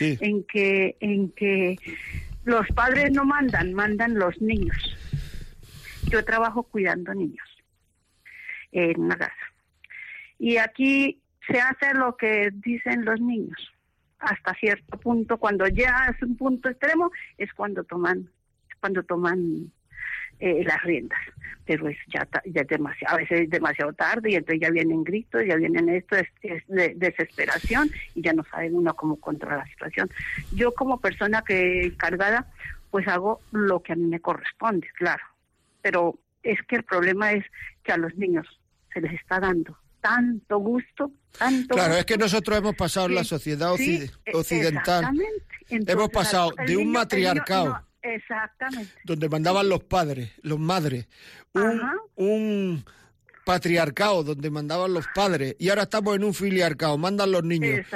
en 0.00 0.42
que 0.44 0.96
en 0.98 1.30
que 1.30 1.78
los 2.44 2.66
padres 2.74 3.12
no 3.12 3.24
mandan, 3.24 3.74
mandan 3.74 4.14
los 4.14 4.40
niños. 4.40 4.96
Yo 6.08 6.24
trabajo 6.24 6.64
cuidando 6.64 7.14
niños 7.14 7.46
en 8.72 9.00
una 9.00 9.16
casa 9.16 9.53
y 10.38 10.56
aquí 10.56 11.20
se 11.46 11.60
hace 11.60 11.94
lo 11.94 12.16
que 12.16 12.50
dicen 12.52 13.04
los 13.04 13.20
niños. 13.20 13.72
Hasta 14.18 14.54
cierto 14.54 14.98
punto, 14.98 15.38
cuando 15.38 15.66
ya 15.68 16.06
es 16.14 16.22
un 16.22 16.36
punto 16.36 16.68
extremo, 16.68 17.10
es 17.36 17.52
cuando 17.52 17.84
toman, 17.84 18.28
cuando 18.80 19.02
toman 19.02 19.70
eh, 20.40 20.64
las 20.64 20.82
riendas. 20.82 21.18
Pero 21.66 21.88
es 21.88 21.98
ya, 22.12 22.26
ya 22.46 22.62
es 22.62 22.68
demasiado, 22.68 23.14
a 23.14 23.18
veces 23.18 23.42
es 23.42 23.50
demasiado 23.50 23.92
tarde 23.92 24.30
y 24.30 24.34
entonces 24.34 24.60
ya 24.60 24.70
vienen 24.70 25.04
gritos, 25.04 25.42
ya 25.46 25.56
vienen 25.56 25.88
esto, 25.88 26.16
es, 26.16 26.28
de 26.68 26.94
desesperación 26.96 27.90
y 28.14 28.22
ya 28.22 28.32
no 28.32 28.44
saben 28.44 28.74
uno 28.74 28.94
cómo 28.94 29.16
controlar 29.16 29.58
la 29.58 29.66
situación. 29.66 30.10
Yo 30.52 30.72
como 30.72 31.00
persona 31.00 31.42
que 31.42 31.92
cargada, 31.96 32.46
pues 32.90 33.06
hago 33.08 33.40
lo 33.52 33.82
que 33.82 33.92
a 33.92 33.96
mí 33.96 34.06
me 34.06 34.20
corresponde, 34.20 34.86
claro. 34.94 35.24
Pero 35.82 36.18
es 36.42 36.60
que 36.62 36.76
el 36.76 36.84
problema 36.84 37.32
es 37.32 37.44
que 37.82 37.92
a 37.92 37.96
los 37.96 38.14
niños 38.16 38.46
se 38.92 39.00
les 39.00 39.12
está 39.12 39.40
dando 39.40 39.76
tanto 40.04 40.58
gusto, 40.58 41.12
tanto 41.38 41.74
Claro, 41.74 41.94
es 41.94 42.04
que 42.04 42.18
nosotros 42.18 42.58
hemos 42.58 42.76
pasado 42.76 43.06
en 43.06 43.14
la 43.14 43.24
sociedad 43.24 43.72
occidental, 44.34 45.10
hemos 45.70 46.10
pasado 46.10 46.52
de 46.66 46.76
un 46.76 46.92
matriarcado, 46.92 47.80
exactamente. 48.02 48.92
donde 49.04 49.30
mandaban 49.30 49.66
los 49.66 49.82
padres, 49.84 50.32
los 50.42 50.58
madres, 50.58 51.08
un 52.16 52.84
patriarcado 53.44 54.24
donde 54.24 54.50
mandaban 54.50 54.92
los 54.92 55.06
padres 55.14 55.56
y 55.58 55.68
ahora 55.68 55.82
estamos 55.82 56.16
en 56.16 56.24
un 56.24 56.34
filiarcado, 56.34 56.98
mandan 56.98 57.32
los 57.32 57.44
niños 57.44 57.86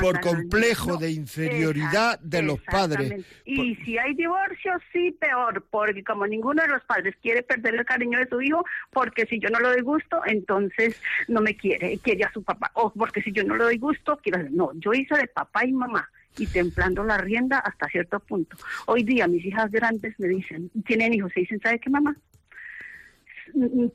por 0.00 0.20
complejo 0.20 0.96
de 0.96 1.10
inferioridad 1.10 2.18
de 2.20 2.42
los 2.42 2.60
padres. 2.60 3.24
Y 3.44 3.76
si 3.76 3.98
hay 3.98 4.14
divorcio, 4.14 4.72
sí, 4.92 5.12
peor, 5.12 5.64
porque 5.70 6.02
como 6.02 6.26
ninguno 6.26 6.62
de 6.62 6.68
los 6.68 6.82
padres 6.84 7.14
quiere 7.22 7.42
perder 7.42 7.74
el 7.74 7.84
cariño 7.84 8.18
de 8.18 8.28
su 8.28 8.40
hijo, 8.40 8.64
porque 8.90 9.26
si 9.26 9.38
yo 9.38 9.50
no 9.50 9.60
le 9.60 9.68
doy 9.68 9.82
gusto, 9.82 10.20
entonces 10.26 11.00
no 11.28 11.40
me 11.40 11.56
quiere, 11.56 11.98
quiere 11.98 12.24
a 12.24 12.32
su 12.32 12.42
papá, 12.42 12.70
o 12.74 12.92
porque 12.92 13.22
si 13.22 13.32
yo 13.32 13.44
no 13.44 13.56
le 13.56 13.64
doy 13.64 13.78
gusto, 13.78 14.18
quiero 14.22 14.42
no, 14.50 14.70
yo 14.74 14.92
hice 14.92 15.16
de 15.16 15.26
papá 15.26 15.64
y 15.64 15.72
mamá 15.72 16.08
y 16.38 16.46
templando 16.46 17.04
la 17.04 17.18
rienda 17.18 17.58
hasta 17.58 17.86
cierto 17.88 18.20
punto. 18.20 18.56
Hoy 18.86 19.04
día 19.04 19.28
mis 19.28 19.44
hijas 19.44 19.70
grandes 19.70 20.18
me 20.18 20.28
dicen, 20.28 20.70
tienen 20.86 21.14
hijos, 21.14 21.32
y 21.36 21.40
dicen, 21.40 21.60
¿sabe 21.60 21.78
qué 21.78 21.90
mamá? 21.90 22.16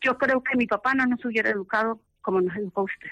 Yo 0.01 0.17
creo 0.17 0.43
que 0.43 0.57
mi 0.57 0.67
papá 0.67 0.93
no 0.93 1.05
nos 1.05 1.23
hubiera 1.25 1.49
educado 1.49 1.99
como 2.21 2.41
nos 2.41 2.55
educó 2.55 2.83
usted. 2.83 3.09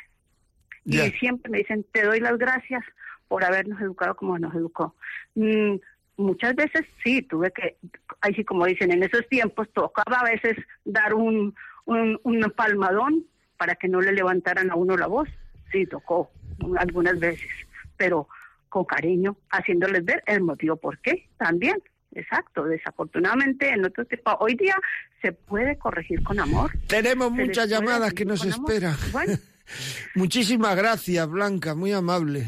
Y 0.86 0.98
siempre 1.20 1.52
me 1.52 1.58
dicen, 1.60 1.86
te 1.92 2.04
doy 2.04 2.20
las 2.20 2.38
gracias 2.38 2.84
por 3.28 3.44
habernos 3.44 3.82
educado 3.82 4.16
como 4.16 4.40
nos 4.40 4.56
educó. 4.56 4.96
Mm, 5.36 5.76
muchas 6.16 6.56
veces 6.56 6.86
sí, 7.04 7.22
tuve 7.22 7.52
que, 7.52 7.78
ahí 8.22 8.34
sí 8.34 8.46
como 8.46 8.66
dicen, 8.66 8.92
en 8.92 9.04
esos 9.04 9.28
tiempos 9.28 9.68
tocaba 9.74 10.20
a 10.20 10.30
veces 10.32 10.58
dar 10.86 11.14
un, 11.14 11.54
un, 11.86 12.20
un 12.24 12.54
palmadón 12.56 13.26
para 13.58 13.76
que 13.76 13.90
no 13.90 14.02
le 14.02 14.14
levantaran 14.14 14.72
a 14.72 14.76
uno 14.76 14.96
la 14.96 15.08
voz. 15.08 15.30
Sí, 15.72 15.86
tocó 15.86 16.32
algunas 16.78 17.20
veces, 17.20 17.50
pero 17.98 18.30
con 18.70 18.86
cariño, 18.86 19.38
haciéndoles 19.50 20.06
ver 20.06 20.24
el 20.26 20.42
motivo 20.42 20.78
por 20.78 21.00
qué 21.00 21.28
también. 21.38 21.82
Exacto, 22.18 22.64
desafortunadamente 22.64 23.70
en 23.70 23.86
otro 23.86 24.04
tipo, 24.06 24.36
hoy 24.40 24.56
día 24.56 24.76
se 25.22 25.34
puede 25.34 25.78
corregir 25.78 26.24
con 26.24 26.40
amor. 26.40 26.72
Tenemos 26.88 27.32
muchas 27.32 27.70
llamadas 27.70 28.12
que 28.14 28.26
nos 28.26 28.44
esperan. 28.44 28.96
Muchísimas 30.16 30.76
gracias, 30.76 31.30
Blanca, 31.30 31.76
muy 31.76 31.92
amable. 31.92 32.48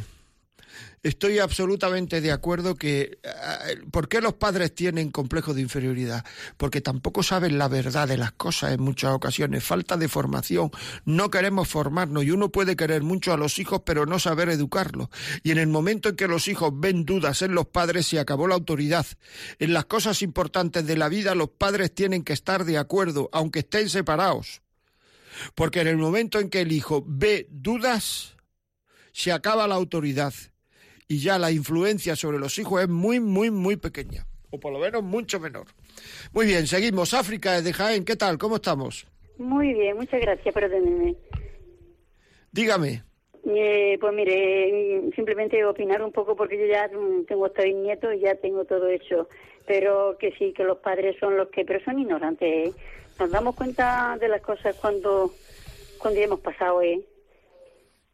Estoy 1.02 1.40
absolutamente 1.40 2.20
de 2.20 2.32
acuerdo 2.32 2.76
que... 2.76 3.20
Eh, 3.24 3.82
¿Por 3.92 4.10
qué 4.10 4.20
los 4.20 4.34
padres 4.34 4.76
tienen 4.76 5.12
complejo 5.12 5.54
de 5.54 5.62
inferioridad? 5.62 6.26
Porque 6.58 6.82
tampoco 6.82 7.24
saben 7.24 7.58
la 7.58 7.70
verdad 7.70 8.08
de 8.08 8.18
las 8.18 8.34
cosas 8.34 8.74
en 8.74 8.82
muchas 8.82 9.12
ocasiones. 9.14 9.64
Falta 9.64 9.96
de 9.96 10.10
formación. 10.10 10.72
No 11.06 11.30
queremos 11.30 11.70
formarnos 11.70 12.24
y 12.26 12.32
uno 12.32 12.50
puede 12.50 12.76
querer 12.76 13.02
mucho 13.02 13.32
a 13.32 13.38
los 13.38 13.60
hijos 13.60 13.82
pero 13.86 14.06
no 14.06 14.20
saber 14.20 14.50
educarlos. 14.50 15.08
Y 15.42 15.52
en 15.52 15.58
el 15.58 15.68
momento 15.68 16.10
en 16.10 16.16
que 16.18 16.28
los 16.28 16.48
hijos 16.48 16.72
ven 16.76 17.06
dudas 17.06 17.42
en 17.42 17.56
los 17.56 17.68
padres 17.68 18.08
se 18.08 18.20
acabó 18.20 18.48
la 18.48 18.56
autoridad. 18.56 19.06
En 19.58 19.74
las 19.74 19.86
cosas 19.86 20.22
importantes 20.22 20.86
de 20.86 20.98
la 20.98 21.08
vida 21.08 21.34
los 21.34 21.50
padres 21.50 21.94
tienen 21.94 22.24
que 22.24 22.34
estar 22.34 22.66
de 22.66 22.78
acuerdo, 22.78 23.30
aunque 23.32 23.60
estén 23.60 23.90
separados. 23.90 24.62
Porque 25.56 25.80
en 25.80 25.88
el 25.88 25.98
momento 25.98 26.40
en 26.40 26.50
que 26.50 26.62
el 26.62 26.74
hijo 26.74 27.04
ve 27.08 27.48
dudas, 27.50 28.36
se 29.14 29.32
acaba 29.32 29.68
la 29.68 29.76
autoridad 29.76 30.34
y 31.12 31.20
ya 31.20 31.40
la 31.40 31.52
influencia 31.52 32.16
sobre 32.16 32.38
los 32.38 32.58
hijos 32.60 32.84
es 32.84 32.88
muy, 32.88 33.20
muy, 33.20 33.50
muy 33.50 33.78
pequeña, 33.78 34.28
o 34.52 34.60
por 34.60 34.72
lo 34.72 34.78
menos 34.78 35.02
mucho 35.02 35.40
menor. 35.40 35.66
Muy 36.32 36.46
bien, 36.46 36.68
seguimos. 36.68 37.16
África 37.16 37.62
de 37.62 37.74
Jaén, 37.74 38.06
¿qué 38.06 38.16
tal? 38.16 38.38
¿Cómo 38.38 38.58
estamos? 38.58 39.08
Muy 39.40 39.74
bien, 39.74 39.98
muchas 39.98 40.22
gracias 40.22 40.54
por 40.54 40.64
atenderme. 40.64 41.16
Dígame. 42.52 43.04
Eh, 43.44 43.98
pues 44.00 44.14
mire, 44.14 45.10
simplemente 45.16 45.66
opinar 45.66 46.04
un 46.04 46.12
poco 46.12 46.36
porque 46.36 46.60
yo 46.60 46.68
ya 46.68 46.88
tengo 47.28 47.48
estoy 47.48 47.74
nieto 47.74 48.14
y 48.14 48.20
ya 48.20 48.36
tengo 48.36 48.66
todo 48.66 48.88
hecho. 48.88 49.28
Pero 49.66 50.16
que 50.20 50.32
sí, 50.38 50.54
que 50.54 50.64
los 50.64 50.78
padres 50.78 51.16
son 51.20 51.38
los 51.38 51.50
que, 51.50 51.66
pero 51.66 51.84
son 51.84 51.98
ignorantes. 51.98 52.70
¿eh? 52.70 52.74
Nos 53.20 53.32
damos 53.32 53.56
cuenta 53.56 54.16
de 54.20 54.28
las 54.28 54.42
cosas 54.42 54.76
cuando, 54.76 55.34
cuando 55.98 56.20
ya 56.20 56.26
hemos 56.26 56.42
pasado. 56.42 56.84
¿eh? 56.84 57.04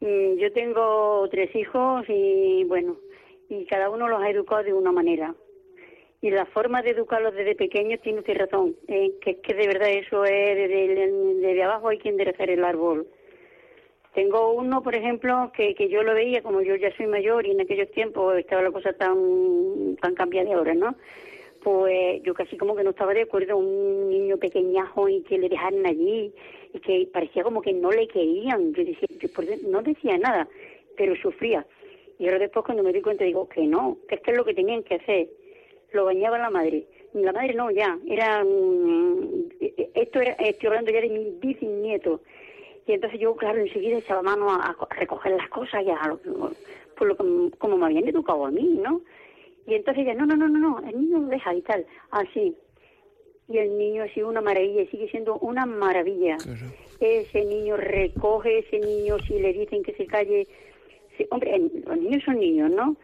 Mm, 0.02 0.38
yo 0.38 0.52
tengo 0.52 1.28
tres 1.30 1.56
hijos 1.56 2.06
y 2.10 2.64
bueno, 2.66 2.98
y 3.50 3.66
cada 3.66 3.90
uno 3.90 4.08
los 4.10 4.22
ha 4.22 4.30
educado 4.30 4.64
de 4.64 4.74
una 4.74 4.92
manera. 4.92 5.34
Y 6.22 6.32
la 6.32 6.46
forma 6.48 6.82
de 6.82 6.92
educarlos 6.92 7.36
desde 7.36 7.56
pequeños 7.56 8.02
tiene 8.02 8.20
usted 8.20 8.38
razón, 8.38 8.76
¿eh? 8.88 9.12
que 9.22 9.32
es 9.32 9.38
que 9.38 9.54
de 9.54 9.68
verdad 9.68 9.90
eso 9.90 10.26
es 10.26 10.56
desde, 10.56 11.12
desde 11.36 11.64
abajo 11.64 11.90
hay 11.90 12.00
que 12.00 12.10
enderezar 12.10 12.50
el 12.50 12.64
árbol. 12.64 13.08
Tengo 14.16 14.54
uno, 14.54 14.82
por 14.82 14.96
ejemplo, 14.96 15.52
que, 15.56 15.76
que 15.76 15.90
yo 15.90 16.02
lo 16.02 16.14
veía, 16.14 16.42
como 16.42 16.62
yo 16.62 16.76
ya 16.78 16.96
soy 16.96 17.06
mayor 17.06 17.46
y 17.46 17.52
en 17.52 17.62
aquellos 17.62 17.92
tiempos 17.92 18.38
estaba 18.38 18.62
la 18.62 18.72
cosa 18.72 18.94
tan, 18.94 19.98
tan 20.02 20.16
cambiada 20.16 20.48
de 20.50 20.56
ahora, 20.56 20.74
¿no? 20.74 20.96
Pues 21.62 22.24
yo 22.24 22.34
casi 22.34 22.58
como 22.58 22.76
que 22.76 22.84
no 22.84 22.92
estaba 22.92 23.14
de 23.14 23.24
acuerdo, 23.24 23.58
un 23.58 24.10
niño 24.10 24.38
pequeñajo 24.38 25.10
y 25.10 25.22
que 25.24 25.38
le 25.38 25.50
dejaran 25.50 25.86
allí 25.86 26.34
y 26.76 26.80
que 26.80 27.10
parecía 27.12 27.44
como 27.44 27.62
que 27.62 27.72
no 27.72 27.90
le 27.90 28.08
querían. 28.08 28.74
Yo 28.74 28.84
decía, 28.84 29.08
no 29.68 29.82
decía 29.82 30.18
nada, 30.18 30.48
pero 30.98 31.16
sufría. 31.16 31.66
Y 32.20 32.26
ahora 32.26 32.40
después 32.40 32.66
cuando 32.66 32.84
me 32.84 32.92
di 32.92 33.02
cuenta 33.02 33.24
digo 33.24 33.48
que 33.48 33.66
no, 33.66 33.98
que 34.08 34.16
es 34.16 34.22
que 34.22 34.32
es 34.32 34.38
lo 34.38 34.46
que 34.46 34.54
tenían 34.54 34.84
que 34.84 34.96
hacer. 34.96 35.30
Lo 35.94 36.06
bañaba 36.06 36.38
la 36.38 36.50
madre. 36.50 36.86
La 37.14 37.32
madre 37.32 37.54
no, 37.54 37.72
ya, 37.72 37.98
era... 38.08 38.46
esto 39.94 40.20
era, 40.20 40.34
estoy 40.34 40.68
hablando 40.68 40.92
ya 40.92 41.00
de 41.00 41.10
mi 41.10 41.32
bisnieto. 41.40 42.22
Y 42.88 42.92
entonces 42.92 43.20
yo, 43.20 43.36
claro, 43.36 43.60
enseguida 43.60 43.98
echaba 43.98 44.22
mano 44.22 44.50
a, 44.50 44.76
recoger 44.90 45.32
las 45.32 45.50
cosas 45.50 45.86
ya, 45.86 45.98
por 46.98 47.08
lo, 47.08 47.18
como 47.58 47.78
me 47.78 47.86
habían 47.86 48.08
educado 48.08 48.46
a 48.46 48.52
mí, 48.52 48.80
¿no? 48.84 49.02
Y 49.66 49.76
entonces 49.76 50.04
ella, 50.04 50.14
no, 50.14 50.26
no, 50.26 50.36
no, 50.36 50.48
no, 50.50 50.60
no, 50.60 50.80
el 50.88 51.00
niño 51.00 51.20
lo 51.20 51.28
deja 51.28 51.56
y 51.56 51.62
tal, 51.62 51.86
así. 52.12 52.56
Y 53.48 53.58
el 53.58 53.78
niño 53.78 54.04
ha 54.04 54.08
sido 54.10 54.28
una 54.28 54.42
maravilla 54.42 54.82
y 54.82 54.88
sigue 54.88 55.10
siendo 55.10 55.38
una 55.38 55.66
maravilla. 55.66 56.38
Ese 57.00 57.46
niño 57.46 57.78
recoge, 57.78 58.60
ese 58.60 58.80
niño 58.80 59.18
si 59.20 59.40
le 59.40 59.54
dicen 59.54 59.84
que 59.84 59.94
se 59.94 60.06
calle, 60.08 60.48
hombre, 61.30 61.62
los 61.86 61.98
niños 61.98 62.24
son 62.24 62.40
niños, 62.40 62.72
¿no? 62.72 62.96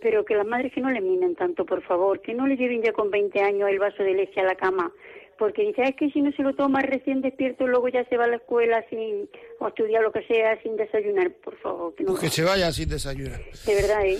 Pero 0.00 0.24
que 0.24 0.34
las 0.34 0.46
madres 0.46 0.72
que 0.72 0.80
no 0.80 0.90
le 0.90 1.00
minen 1.00 1.34
tanto, 1.36 1.64
por 1.64 1.82
favor, 1.82 2.20
que 2.20 2.34
no 2.34 2.46
le 2.46 2.56
lleven 2.56 2.82
ya 2.82 2.92
con 2.92 3.10
20 3.10 3.40
años 3.40 3.70
el 3.70 3.78
vaso 3.78 4.02
de 4.02 4.14
leche 4.14 4.40
a 4.40 4.44
la 4.44 4.54
cama, 4.54 4.92
porque 5.38 5.62
dice, 5.62 5.82
es 5.82 5.96
que 5.96 6.10
si 6.10 6.20
no 6.20 6.32
se 6.32 6.42
lo 6.42 6.54
toma 6.54 6.80
recién 6.82 7.20
despierto, 7.20 7.66
luego 7.66 7.88
ya 7.88 8.04
se 8.08 8.16
va 8.16 8.24
a 8.24 8.28
la 8.28 8.36
escuela 8.36 8.84
sin, 8.88 9.28
o 9.58 9.68
estudiar 9.68 10.02
lo 10.02 10.12
que 10.12 10.22
sea, 10.26 10.60
sin 10.62 10.76
desayunar, 10.76 11.32
por 11.32 11.56
favor. 11.58 11.94
Que, 11.94 12.04
no 12.04 12.10
pues 12.10 12.22
que 12.22 12.28
se 12.30 12.44
vaya 12.44 12.72
sin 12.72 12.88
desayunar. 12.88 13.40
De 13.66 13.74
verdad, 13.74 14.04
¿eh? 14.06 14.18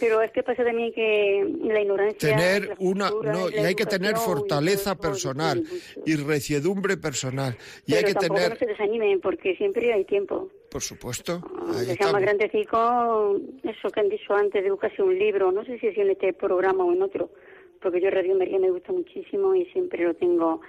Pero 0.00 0.22
es 0.22 0.30
que 0.32 0.42
pasa 0.42 0.64
también 0.64 0.92
que 0.92 1.46
la 1.64 1.80
ignorancia... 1.80 2.36
Tener 2.36 2.74
una, 2.78 3.10
no, 3.10 3.50
y 3.50 3.58
hay 3.58 3.74
que 3.74 3.86
tener 3.86 4.16
fortaleza 4.16 4.96
personal 4.96 5.62
y 6.04 6.16
reciedumbre 6.16 6.96
personal. 6.96 7.56
Y 7.86 7.94
hay 7.94 8.04
que 8.04 8.14
tener... 8.14 8.50
no 8.50 8.56
se 8.56 8.66
desanimen, 8.66 9.20
porque 9.20 9.56
siempre 9.56 9.92
hay 9.92 10.04
tiempo. 10.04 10.50
Por 10.70 10.82
supuesto. 10.82 11.40
Ah, 11.68 11.80
que 11.86 11.94
sea 11.94 12.12
más 12.12 12.20
grandecico, 12.20 13.40
eso 13.62 13.90
que 13.90 14.00
han 14.00 14.08
dicho 14.08 14.34
antes 14.34 14.62
de 14.62 14.70
buscarse 14.70 15.02
un 15.02 15.18
libro, 15.18 15.50
no 15.50 15.64
sé 15.64 15.78
si 15.78 15.86
es 15.86 15.96
en 15.96 16.10
este 16.10 16.34
programa 16.34 16.84
o 16.84 16.92
en 16.92 17.02
otro, 17.02 17.30
porque 17.80 18.00
yo 18.00 18.10
Radio 18.10 18.36
María 18.36 18.58
me 18.58 18.70
gusta 18.70 18.92
muchísimo 18.92 19.54
y 19.54 19.64
siempre 19.66 20.04
lo 20.04 20.14
tengo. 20.14 20.60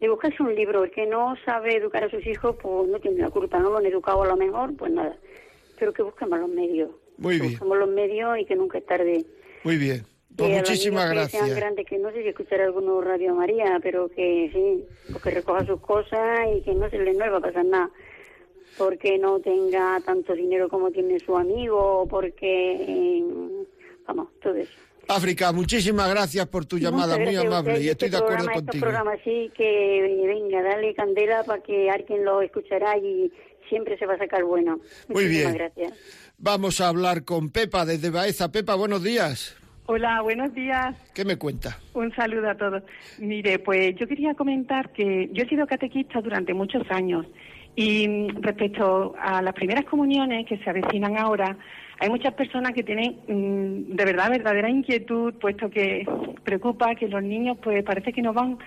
De 0.00 0.08
buscarse 0.08 0.42
un 0.42 0.54
libro, 0.54 0.84
el 0.84 0.90
que 0.90 1.06
no 1.06 1.34
sabe 1.44 1.76
educar 1.76 2.04
a 2.04 2.10
sus 2.10 2.26
hijos, 2.26 2.56
pues 2.60 2.88
no 2.88 2.98
tiene 2.98 3.18
la 3.18 3.30
culpa, 3.30 3.58
no 3.58 3.70
lo 3.70 3.78
han 3.78 3.86
educado 3.86 4.22
a 4.22 4.26
lo 4.26 4.36
mejor, 4.36 4.76
pues 4.76 4.92
nada. 4.92 5.16
Pero 5.78 5.92
que 5.92 6.02
busquemos 6.02 6.38
los 6.38 6.48
medios. 6.48 6.90
Muy 7.16 7.38
bien. 7.38 7.52
Busquemos 7.52 7.78
los 7.78 7.88
medios 7.88 8.38
y 8.38 8.44
que 8.44 8.56
nunca 8.56 8.78
es 8.78 8.86
tarde. 8.86 9.24
Muy 9.62 9.76
bien. 9.76 10.04
Pues 10.36 10.50
muchísimas 10.50 11.10
gracias. 11.10 11.42
Que 11.42 11.48
sean 11.48 11.60
grandes, 11.60 11.86
que 11.86 11.98
no 11.98 12.10
sé 12.10 12.22
si 12.22 12.28
escuchar 12.28 12.60
alguno 12.60 13.00
Radio 13.00 13.34
María, 13.36 13.78
pero 13.80 14.08
que 14.08 14.50
sí, 14.52 14.84
pues 15.10 15.22
que 15.22 15.30
recoja 15.30 15.64
sus 15.64 15.80
cosas 15.80 16.48
y 16.56 16.62
que 16.62 16.74
no 16.74 16.90
se 16.90 16.98
le 16.98 17.12
no 17.12 17.30
va 17.30 17.38
a 17.38 17.40
pasar 17.40 17.64
nada 17.64 17.90
porque 18.76 19.18
no 19.18 19.40
tenga 19.40 20.00
tanto 20.04 20.34
dinero 20.34 20.68
como 20.68 20.90
tiene 20.90 21.20
su 21.20 21.36
amigo, 21.36 22.06
porque, 22.08 22.76
eh, 22.80 23.24
vamos, 24.06 24.28
todo 24.40 24.54
eso. 24.54 24.72
África, 25.08 25.52
muchísimas 25.52 26.08
gracias 26.10 26.46
por 26.46 26.64
tu 26.64 26.78
llamada, 26.78 27.18
muy 27.18 27.36
amable, 27.36 27.80
y 27.80 27.88
estoy 27.88 28.10
de 28.10 28.16
acuerdo 28.16 28.44
este 28.44 28.54
contigo. 28.54 28.82
programa 28.82 29.12
sí, 29.24 29.50
que 29.56 30.24
venga, 30.26 30.62
dale 30.62 30.94
candela 30.94 31.44
para 31.44 31.62
que 31.62 31.90
alguien 31.90 32.24
lo 32.24 32.40
escuchará 32.42 32.96
y 32.98 33.30
siempre 33.68 33.98
se 33.98 34.06
va 34.06 34.14
a 34.14 34.18
sacar 34.18 34.44
bueno. 34.44 34.80
Muy 35.08 35.26
bien. 35.26 35.52
gracias. 35.54 35.92
Vamos 36.38 36.80
a 36.80 36.88
hablar 36.88 37.24
con 37.24 37.50
Pepa 37.50 37.84
desde 37.84 38.10
Baeza. 38.10 38.50
Pepa, 38.50 38.74
buenos 38.74 39.02
días. 39.02 39.56
Hola, 39.86 40.22
buenos 40.22 40.54
días. 40.54 40.96
¿Qué 41.14 41.26
me 41.26 41.36
cuenta? 41.36 41.78
Un 41.92 42.14
saludo 42.14 42.48
a 42.48 42.56
todos. 42.56 42.82
Mire, 43.18 43.58
pues 43.58 43.94
yo 43.96 44.06
quería 44.08 44.34
comentar 44.34 44.90
que 44.92 45.28
yo 45.32 45.42
he 45.42 45.48
sido 45.48 45.66
catequista 45.66 46.22
durante 46.22 46.54
muchos 46.54 46.82
años 46.90 47.26
y 47.76 48.28
respecto 48.40 49.14
a 49.20 49.42
las 49.42 49.54
primeras 49.54 49.84
comuniones 49.84 50.46
que 50.46 50.58
se 50.58 50.70
avecinan 50.70 51.16
ahora, 51.16 51.56
hay 51.98 52.08
muchas 52.08 52.34
personas 52.34 52.72
que 52.72 52.82
tienen 52.82 53.16
mm, 53.26 53.96
de 53.96 54.04
verdad 54.04 54.30
verdadera 54.30 54.68
inquietud, 54.68 55.34
puesto 55.34 55.70
que 55.70 56.06
preocupa 56.44 56.94
que 56.94 57.08
los 57.08 57.22
niños 57.22 57.58
pues 57.62 57.82
parece 57.84 58.12
que 58.12 58.22
no 58.22 58.32
van 58.32 58.58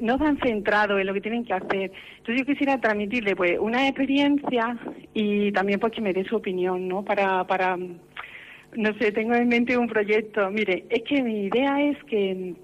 no 0.00 0.16
van 0.16 0.38
centrados 0.38 1.00
en 1.00 1.06
lo 1.08 1.14
que 1.14 1.20
tienen 1.20 1.44
que 1.44 1.52
hacer. 1.52 1.90
Entonces 2.18 2.38
yo 2.38 2.46
quisiera 2.46 2.80
transmitirle 2.80 3.34
pues 3.34 3.58
una 3.58 3.88
experiencia 3.88 4.78
y 5.12 5.50
también 5.50 5.80
pues 5.80 5.92
que 5.92 6.00
me 6.00 6.12
dé 6.12 6.24
su 6.24 6.36
opinión, 6.36 6.86
¿no? 6.86 7.04
Para 7.04 7.44
para 7.44 7.76
no 7.76 8.92
sé, 8.98 9.12
tengo 9.12 9.34
en 9.34 9.48
mente 9.48 9.76
un 9.76 9.88
proyecto. 9.88 10.50
Mire, 10.50 10.84
es 10.88 11.02
que 11.02 11.22
mi 11.22 11.46
idea 11.46 11.82
es 11.82 11.96
que 12.04 12.54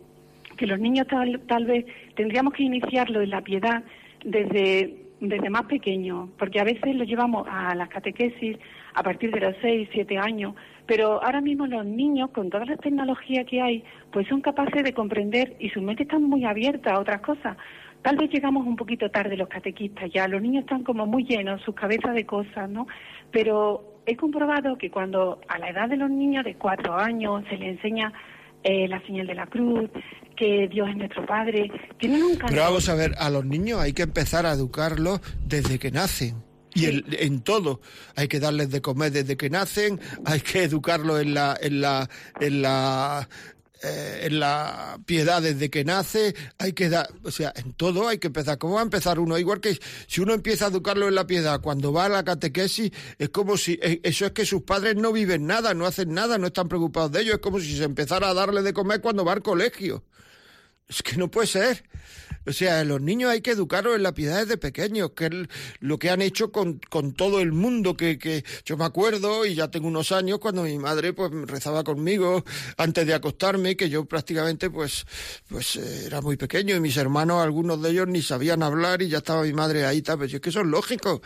que 0.56 0.66
los 0.66 0.78
niños 0.78 1.08
tal, 1.08 1.40
tal 1.48 1.66
vez 1.66 1.84
tendríamos 2.14 2.52
que 2.54 2.62
iniciarlo 2.62 3.20
en 3.20 3.30
la 3.30 3.40
piedad 3.40 3.82
desde 4.24 5.03
desde 5.28 5.50
más 5.50 5.64
pequeño, 5.64 6.30
porque 6.38 6.60
a 6.60 6.64
veces 6.64 6.94
lo 6.94 7.04
llevamos 7.04 7.46
a 7.50 7.74
las 7.74 7.88
catequesis 7.88 8.58
a 8.94 9.02
partir 9.02 9.30
de 9.32 9.40
los 9.40 9.56
6, 9.60 9.88
7 9.92 10.18
años, 10.18 10.54
pero 10.86 11.22
ahora 11.22 11.40
mismo 11.40 11.66
los 11.66 11.84
niños, 11.84 12.30
con 12.30 12.50
toda 12.50 12.64
la 12.64 12.76
tecnología 12.76 13.44
que 13.44 13.60
hay, 13.60 13.84
pues 14.12 14.28
son 14.28 14.40
capaces 14.40 14.82
de 14.84 14.92
comprender 14.92 15.56
y 15.58 15.70
sus 15.70 15.82
mentes 15.82 16.06
están 16.06 16.22
muy 16.22 16.44
abiertas 16.44 16.92
a 16.92 17.00
otras 17.00 17.20
cosas. 17.20 17.56
Tal 18.02 18.16
vez 18.16 18.30
llegamos 18.30 18.66
un 18.66 18.76
poquito 18.76 19.10
tarde 19.10 19.36
los 19.36 19.48
catequistas 19.48 20.10
ya, 20.12 20.28
los 20.28 20.42
niños 20.42 20.64
están 20.64 20.84
como 20.84 21.06
muy 21.06 21.24
llenos, 21.24 21.62
sus 21.62 21.74
cabezas 21.74 22.14
de 22.14 22.26
cosas, 22.26 22.68
¿no? 22.68 22.86
Pero 23.30 24.00
he 24.06 24.16
comprobado 24.16 24.76
que 24.76 24.90
cuando 24.90 25.40
a 25.48 25.58
la 25.58 25.70
edad 25.70 25.88
de 25.88 25.96
los 25.96 26.10
niños 26.10 26.44
de 26.44 26.54
4 26.54 26.94
años 26.94 27.42
se 27.48 27.56
les 27.56 27.76
enseña 27.76 28.12
eh, 28.64 28.88
la 28.88 29.00
señal 29.06 29.26
de 29.26 29.34
la 29.34 29.46
cruz, 29.46 29.90
que 30.36 30.68
Dios 30.68 30.88
es 30.88 30.96
nuestro 30.96 31.24
Padre. 31.26 31.70
Tienen 31.98 32.22
un 32.22 32.38
Pero 32.38 32.62
vamos 32.62 32.88
a 32.88 32.94
ver, 32.94 33.14
a 33.18 33.30
los 33.30 33.44
niños 33.44 33.80
hay 33.80 33.92
que 33.92 34.02
empezar 34.02 34.46
a 34.46 34.52
educarlos 34.52 35.20
desde 35.46 35.78
que 35.78 35.90
nacen. 35.90 36.42
Y 36.76 36.86
en 36.86 37.42
todo, 37.42 37.80
hay 38.16 38.26
que 38.26 38.40
darles 38.40 38.68
de 38.70 38.80
comer 38.80 39.12
desde 39.12 39.36
que 39.36 39.48
nacen, 39.48 40.00
hay 40.24 40.40
que 40.40 40.64
educarlos 40.64 41.22
en 41.22 41.32
la, 41.32 41.56
en 41.60 41.80
la, 41.80 42.10
en 42.40 42.62
la 42.62 43.28
eh, 43.82 44.20
en 44.22 44.40
la 44.40 44.98
piedad 45.04 45.42
desde 45.42 45.68
que 45.68 45.84
nace, 45.84 46.34
hay 46.58 46.72
que 46.72 46.88
dar, 46.88 47.08
o 47.22 47.30
sea, 47.30 47.52
en 47.56 47.74
todo 47.74 48.08
hay 48.08 48.18
que 48.18 48.28
empezar. 48.28 48.56
¿Cómo 48.56 48.74
va 48.74 48.80
a 48.80 48.84
empezar 48.84 49.18
uno? 49.18 49.36
Igual 49.36 49.60
que 49.60 49.78
si 50.06 50.20
uno 50.20 50.32
empieza 50.32 50.66
a 50.66 50.68
educarlo 50.68 51.08
en 51.08 51.14
la 51.14 51.26
piedad, 51.26 51.60
cuando 51.60 51.92
va 51.92 52.06
a 52.06 52.08
la 52.08 52.24
catequesis, 52.24 52.92
es 53.18 53.28
como 53.30 53.56
si, 53.56 53.78
eh, 53.82 54.00
eso 54.02 54.26
es 54.26 54.32
que 54.32 54.46
sus 54.46 54.62
padres 54.62 54.96
no 54.96 55.12
viven 55.12 55.46
nada, 55.46 55.74
no 55.74 55.86
hacen 55.86 56.14
nada, 56.14 56.38
no 56.38 56.46
están 56.46 56.68
preocupados 56.68 57.12
de 57.12 57.22
ellos, 57.22 57.34
es 57.34 57.40
como 57.40 57.60
si 57.60 57.76
se 57.76 57.84
empezara 57.84 58.28
a 58.30 58.34
darle 58.34 58.62
de 58.62 58.72
comer 58.72 59.00
cuando 59.00 59.24
va 59.24 59.32
al 59.32 59.42
colegio. 59.42 60.04
Es 60.88 61.02
que 61.02 61.16
no 61.16 61.30
puede 61.30 61.46
ser. 61.46 61.84
O 62.46 62.52
sea, 62.52 62.84
los 62.84 63.00
niños 63.00 63.30
hay 63.30 63.40
que 63.40 63.52
educarlos 63.52 63.96
en 63.96 64.02
la 64.02 64.12
piedad 64.12 64.40
desde 64.40 64.58
pequeños, 64.58 65.12
que 65.12 65.26
es 65.26 65.32
lo 65.80 65.98
que 65.98 66.10
han 66.10 66.20
hecho 66.20 66.52
con, 66.52 66.78
con 66.90 67.14
todo 67.14 67.40
el 67.40 67.52
mundo, 67.52 67.96
que, 67.96 68.18
que 68.18 68.44
yo 68.64 68.76
me 68.76 68.84
acuerdo, 68.84 69.46
y 69.46 69.54
ya 69.54 69.70
tengo 69.70 69.88
unos 69.88 70.12
años, 70.12 70.38
cuando 70.38 70.64
mi 70.64 70.78
madre 70.78 71.12
pues 71.12 71.30
rezaba 71.46 71.84
conmigo 71.84 72.44
antes 72.76 73.06
de 73.06 73.14
acostarme, 73.14 73.76
que 73.76 73.88
yo 73.88 74.04
prácticamente 74.04 74.68
pues, 74.68 75.06
pues 75.48 75.76
eh, 75.76 76.06
era 76.06 76.20
muy 76.20 76.36
pequeño, 76.36 76.76
y 76.76 76.80
mis 76.80 76.96
hermanos, 76.96 77.42
algunos 77.42 77.80
de 77.80 77.90
ellos 77.90 78.08
ni 78.08 78.20
sabían 78.20 78.62
hablar, 78.62 79.00
y 79.00 79.08
ya 79.08 79.18
estaba 79.18 79.42
mi 79.42 79.52
madre 79.52 79.86
ahí, 79.86 80.02
tal, 80.02 80.20
es 80.22 80.40
que 80.40 80.50
eso 80.50 80.60
es 80.60 80.66
lógico. 80.66 81.22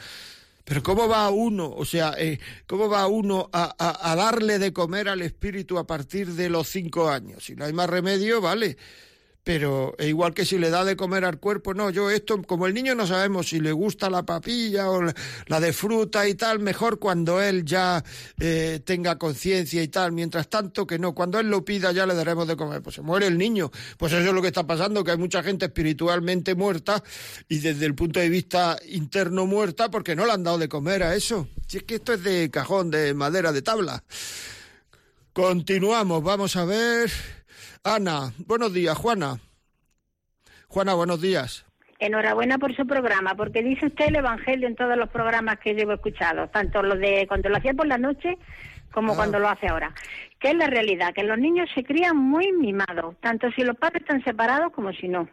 Pero 0.64 0.82
¿cómo 0.82 1.08
va 1.08 1.30
uno, 1.30 1.70
o 1.70 1.84
sea, 1.86 2.14
eh, 2.18 2.38
cómo 2.66 2.90
va 2.90 3.06
uno 3.06 3.48
a, 3.54 3.74
a, 3.78 4.12
a 4.12 4.14
darle 4.14 4.58
de 4.58 4.72
comer 4.74 5.08
al 5.08 5.22
espíritu 5.22 5.78
a 5.78 5.86
partir 5.86 6.28
de 6.34 6.50
los 6.50 6.68
cinco 6.68 7.08
años? 7.08 7.42
Si 7.42 7.54
no 7.54 7.64
hay 7.64 7.72
más 7.72 7.88
remedio, 7.88 8.42
vale 8.42 8.76
pero 9.48 9.94
es 9.96 10.08
igual 10.08 10.34
que 10.34 10.44
si 10.44 10.58
le 10.58 10.68
da 10.68 10.84
de 10.84 10.94
comer 10.94 11.24
al 11.24 11.38
cuerpo, 11.38 11.72
no, 11.72 11.88
yo 11.88 12.10
esto, 12.10 12.42
como 12.42 12.66
el 12.66 12.74
niño 12.74 12.94
no 12.94 13.06
sabemos 13.06 13.48
si 13.48 13.60
le 13.60 13.72
gusta 13.72 14.10
la 14.10 14.22
papilla 14.22 14.90
o 14.90 15.00
la 15.46 15.58
de 15.58 15.72
fruta 15.72 16.28
y 16.28 16.34
tal, 16.34 16.58
mejor 16.58 16.98
cuando 16.98 17.40
él 17.40 17.64
ya 17.64 18.04
eh, 18.38 18.82
tenga 18.84 19.16
conciencia 19.16 19.82
y 19.82 19.88
tal, 19.88 20.12
mientras 20.12 20.50
tanto 20.50 20.86
que 20.86 20.98
no, 20.98 21.14
cuando 21.14 21.40
él 21.40 21.48
lo 21.48 21.64
pida 21.64 21.92
ya 21.92 22.04
le 22.04 22.12
daremos 22.12 22.46
de 22.46 22.58
comer, 22.58 22.82
pues 22.82 22.96
se 22.96 23.00
muere 23.00 23.26
el 23.26 23.38
niño, 23.38 23.70
pues 23.96 24.12
eso 24.12 24.20
es 24.20 24.34
lo 24.34 24.42
que 24.42 24.48
está 24.48 24.66
pasando, 24.66 25.02
que 25.02 25.12
hay 25.12 25.16
mucha 25.16 25.42
gente 25.42 25.64
espiritualmente 25.64 26.54
muerta 26.54 27.02
y 27.48 27.60
desde 27.60 27.86
el 27.86 27.94
punto 27.94 28.20
de 28.20 28.28
vista 28.28 28.76
interno 28.90 29.46
muerta 29.46 29.90
porque 29.90 30.14
no 30.14 30.26
le 30.26 30.32
han 30.32 30.44
dado 30.44 30.58
de 30.58 30.68
comer 30.68 31.02
a 31.04 31.16
eso, 31.16 31.48
si 31.66 31.78
es 31.78 31.84
que 31.84 31.94
esto 31.94 32.12
es 32.12 32.22
de 32.22 32.50
cajón, 32.50 32.90
de 32.90 33.14
madera, 33.14 33.50
de 33.52 33.62
tabla. 33.62 34.04
Continuamos, 35.32 36.22
vamos 36.22 36.54
a 36.56 36.66
ver. 36.66 37.37
Ana, 37.84 38.32
buenos 38.46 38.72
días, 38.72 38.96
Juana. 38.96 39.38
Juana, 40.68 40.94
buenos 40.94 41.20
días. 41.20 41.64
Enhorabuena 42.00 42.58
por 42.58 42.74
su 42.76 42.86
programa, 42.86 43.34
porque 43.34 43.62
dice 43.62 43.86
usted 43.86 44.06
el 44.08 44.16
Evangelio 44.16 44.68
en 44.68 44.76
todos 44.76 44.96
los 44.96 45.08
programas 45.08 45.58
que 45.58 45.74
llevo 45.74 45.92
escuchado, 45.92 46.48
tanto 46.48 46.82
los 46.82 46.98
de 46.98 47.26
cuando 47.26 47.48
lo 47.48 47.56
hacía 47.56 47.74
por 47.74 47.86
la 47.86 47.98
noche 47.98 48.38
como 48.92 49.12
ah. 49.12 49.16
cuando 49.16 49.38
lo 49.38 49.48
hace 49.48 49.68
ahora. 49.68 49.92
Que 50.38 50.50
es 50.50 50.54
la 50.54 50.66
realidad, 50.66 51.12
que 51.14 51.24
los 51.24 51.38
niños 51.38 51.68
se 51.74 51.84
crían 51.84 52.16
muy 52.16 52.52
mimados, 52.52 53.16
tanto 53.20 53.50
si 53.52 53.62
los 53.62 53.76
padres 53.76 54.02
están 54.02 54.22
separados 54.22 54.72
como 54.72 54.92
si 54.92 55.08
no. 55.08 55.28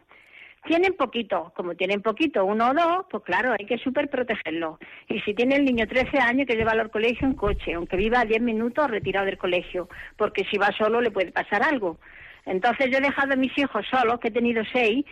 Tienen 0.66 0.94
poquito, 0.94 1.52
como 1.54 1.76
tienen 1.76 2.02
poquito, 2.02 2.44
uno 2.44 2.70
o 2.70 2.74
dos, 2.74 3.06
pues 3.08 3.22
claro, 3.22 3.54
hay 3.56 3.66
que 3.66 3.78
súper 3.78 4.10
protegerlo. 4.10 4.80
Y 5.08 5.20
si 5.20 5.32
tiene 5.32 5.54
el 5.54 5.64
niño 5.64 5.86
13 5.86 6.18
años, 6.18 6.48
que 6.48 6.56
llevarlo 6.56 6.82
al 6.82 6.90
colegio 6.90 7.28
en 7.28 7.34
coche, 7.34 7.74
aunque 7.74 7.96
viva 7.96 8.24
10 8.24 8.42
minutos 8.42 8.90
retirado 8.90 9.26
del 9.26 9.38
colegio, 9.38 9.88
porque 10.16 10.44
si 10.50 10.58
va 10.58 10.72
solo 10.76 11.00
le 11.00 11.12
puede 11.12 11.30
pasar 11.30 11.62
algo. 11.62 11.98
Entonces 12.46 12.90
yo 12.90 12.98
he 12.98 13.02
dejado 13.02 13.34
a 13.34 13.36
mis 13.36 13.56
hijos 13.58 13.84
solos, 13.90 14.18
que 14.20 14.28
he 14.28 14.32
tenido 14.32 14.62
seis, 14.72 15.04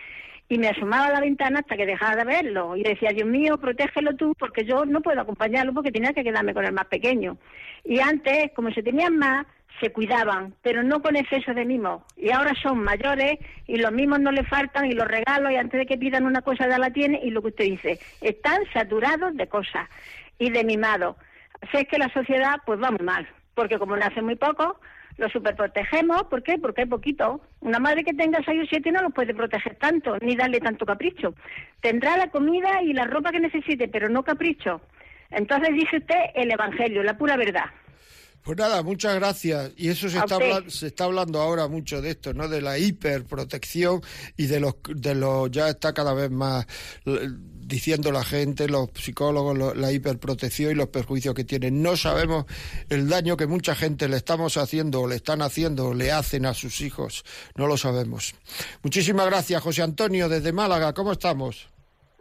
y 0.47 0.57
me 0.57 0.69
asomaba 0.69 1.07
a 1.07 1.11
la 1.11 1.21
ventana 1.21 1.59
hasta 1.59 1.75
que 1.75 1.85
dejaba 1.85 2.15
de 2.15 2.23
verlo. 2.23 2.75
Y 2.75 2.83
decía, 2.83 3.11
Dios 3.11 3.27
mío, 3.27 3.57
protégelo 3.57 4.15
tú, 4.15 4.35
porque 4.39 4.63
yo 4.63 4.85
no 4.85 5.01
puedo 5.01 5.19
acompañarlo 5.21 5.73
porque 5.73 5.91
tenía 5.91 6.13
que 6.13 6.23
quedarme 6.23 6.53
con 6.53 6.65
el 6.65 6.73
más 6.73 6.85
pequeño. 6.85 7.37
Y 7.83 7.99
antes, 7.99 8.51
como 8.55 8.71
se 8.71 8.83
tenían 8.83 9.17
más, 9.17 9.45
se 9.79 9.91
cuidaban, 9.91 10.53
pero 10.61 10.83
no 10.83 11.01
con 11.01 11.15
exceso 11.15 11.53
de 11.53 11.65
mimo. 11.65 12.05
Y 12.15 12.31
ahora 12.31 12.53
son 12.61 12.79
mayores 12.79 13.39
y 13.67 13.77
los 13.77 13.91
mimos 13.91 14.19
no 14.19 14.31
les 14.31 14.47
faltan 14.47 14.85
y 14.85 14.93
los 14.93 15.07
regalos 15.07 15.51
y 15.51 15.57
antes 15.57 15.79
de 15.79 15.85
que 15.85 15.97
pidan 15.97 16.25
una 16.25 16.41
cosa 16.41 16.67
ya 16.69 16.77
la 16.77 16.91
tienen 16.91 17.21
y 17.23 17.31
lo 17.31 17.41
que 17.41 17.49
usted 17.49 17.65
dice, 17.65 17.99
están 18.21 18.61
saturados 18.73 19.35
de 19.35 19.47
cosas 19.47 19.89
y 20.39 20.49
de 20.49 20.63
mimados. 20.63 21.17
Así 21.61 21.77
es 21.77 21.87
que 21.87 21.97
la 21.97 22.09
sociedad 22.09 22.55
pues 22.65 22.81
va 22.81 22.91
muy 22.91 23.05
mal, 23.05 23.27
porque 23.53 23.77
como 23.77 23.97
nace 23.97 24.21
muy 24.21 24.35
poco, 24.35 24.79
lo 25.17 25.29
superprotegemos. 25.29 26.23
¿Por 26.23 26.43
qué? 26.43 26.57
Porque 26.57 26.81
hay 26.81 26.87
poquito. 26.87 27.41
Una 27.61 27.79
madre 27.79 28.03
que 28.03 28.13
tenga 28.13 28.39
seis 28.45 28.63
o 28.63 28.65
siete 28.67 28.91
no 28.91 29.01
los 29.01 29.13
puede 29.13 29.33
proteger 29.33 29.75
tanto, 29.75 30.17
ni 30.19 30.35
darle 30.35 30.59
tanto 30.59 30.85
capricho. 30.85 31.33
Tendrá 31.81 32.17
la 32.17 32.29
comida 32.29 32.81
y 32.81 32.93
la 32.93 33.05
ropa 33.05 33.31
que 33.31 33.39
necesite, 33.39 33.87
pero 33.87 34.09
no 34.09 34.23
capricho. 34.23 34.81
Entonces 35.31 35.73
dice 35.73 35.97
usted 35.97 36.19
el 36.35 36.51
Evangelio, 36.51 37.03
la 37.03 37.17
pura 37.17 37.37
verdad. 37.37 37.65
Pues 38.45 38.59
nada, 38.59 38.83
muchas 38.83 39.15
gracias. 39.15 39.71
Y 39.75 39.89
eso 39.89 40.07
se 40.07 40.19
está, 40.19 40.37
se 40.67 40.87
está 40.87 41.05
hablando 41.05 41.41
ahora 41.41 41.67
mucho 41.67 41.99
de 41.99 42.11
esto, 42.11 42.31
¿no? 42.31 42.47
De 42.47 42.61
la 42.61 42.77
hiperprotección 42.77 44.01
y 44.37 44.45
de 44.45 44.59
los, 44.59 44.75
de 44.87 45.15
los 45.15 45.49
ya 45.49 45.69
está 45.69 45.95
cada 45.95 46.13
vez 46.13 46.29
más 46.29 46.67
diciendo 47.65 48.11
la 48.11 48.23
gente, 48.23 48.67
los 48.67 48.89
psicólogos, 48.93 49.75
la 49.75 49.91
hiperprotección 49.91 50.71
y 50.71 50.75
los 50.75 50.89
perjuicios 50.89 51.33
que 51.33 51.43
tienen. 51.43 51.81
No 51.81 51.97
sabemos 51.97 52.45
el 52.89 53.09
daño 53.09 53.37
que 53.37 53.47
mucha 53.47 53.75
gente 53.75 54.07
le 54.07 54.17
estamos 54.17 54.57
haciendo 54.57 55.01
o 55.01 55.07
le 55.07 55.15
están 55.15 55.41
haciendo 55.41 55.87
o 55.87 55.93
le 55.93 56.11
hacen 56.11 56.45
a 56.45 56.53
sus 56.53 56.81
hijos. 56.81 57.23
No 57.55 57.67
lo 57.67 57.77
sabemos. 57.77 58.35
Muchísimas 58.83 59.25
gracias, 59.25 59.61
José 59.61 59.81
Antonio, 59.81 60.29
desde 60.29 60.53
Málaga. 60.53 60.93
¿Cómo 60.93 61.11
estamos? 61.11 61.69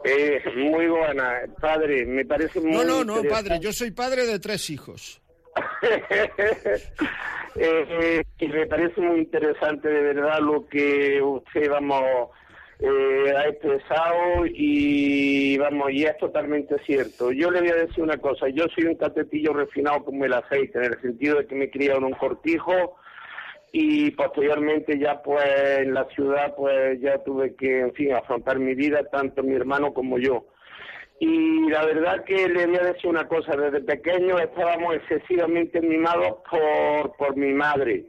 Eh, 0.05 0.43
muy 0.57 0.87
buena, 0.87 1.41
padre. 1.61 2.05
Me 2.07 2.25
parece 2.25 2.61
muy. 2.61 2.73
No, 2.73 2.85
no, 2.85 3.05
no, 3.05 3.23
padre. 3.25 3.59
Yo 3.61 3.73
soy 3.73 3.91
padre 3.91 4.27
de 4.27 4.39
tres 4.39 4.69
hijos. 4.71 5.21
eh, 7.57 8.23
y 8.39 8.49
me 8.49 8.67
parece 8.67 9.01
muy 9.01 9.21
interesante 9.21 9.89
de 9.89 10.03
verdad 10.15 10.41
lo 10.41 10.67
que 10.67 11.23
usted 11.23 11.71
vamos 11.71 12.31
eh, 12.85 13.35
ha 13.37 13.49
expresado 13.49 14.45
y 14.47 15.57
vamos 15.59 15.91
y 15.93 16.05
es 16.05 16.16
totalmente 16.18 16.76
cierto. 16.85 17.32
Yo 17.32 17.51
le 17.51 17.61
voy 17.61 17.70
a 17.70 17.76
decir 17.76 18.05
una 18.05 18.18
cosa, 18.18 18.49
yo 18.49 18.66
soy 18.74 18.85
un 18.85 18.97
catetillo 18.97 19.53
refinado 19.55 20.05
como 20.05 20.24
el 20.24 20.32
aceite, 20.32 20.78
en 20.78 20.93
el 20.93 21.01
sentido 21.01 21.39
de 21.39 21.47
que 21.47 21.55
me 21.55 21.64
he 21.64 21.70
criado 21.70 21.99
en 21.99 22.05
un 22.05 22.12
cortijo 22.12 22.97
y 23.72 24.11
posteriormente 24.12 24.99
ya 24.99 25.22
pues 25.22 25.45
en 25.78 25.95
la 25.95 26.05
ciudad 26.11 26.55
pues 26.57 27.01
ya 27.01 27.18
tuve 27.24 27.55
que 27.57 27.80
en 27.80 27.93
fin 27.95 28.12
afrontar 28.12 28.59
mi 28.59 28.74
vida 28.74 29.03
tanto 29.11 29.43
mi 29.43 29.55
hermano 29.55 29.93
como 29.93 30.18
yo 30.18 30.47
y 31.20 31.70
la 31.70 31.85
verdad 31.87 32.24
que 32.24 32.49
le 32.49 32.66
voy 32.66 32.76
a 32.76 32.93
decir 32.93 33.09
una 33.09 33.26
cosa, 33.26 33.57
desde 33.57 33.80
pequeño 33.80 34.39
estábamos 34.39 34.97
excesivamente 34.97 35.80
mimados 35.80 36.39
por, 36.51 37.16
por 37.16 37.37
mi 37.37 37.53
madre. 37.53 38.05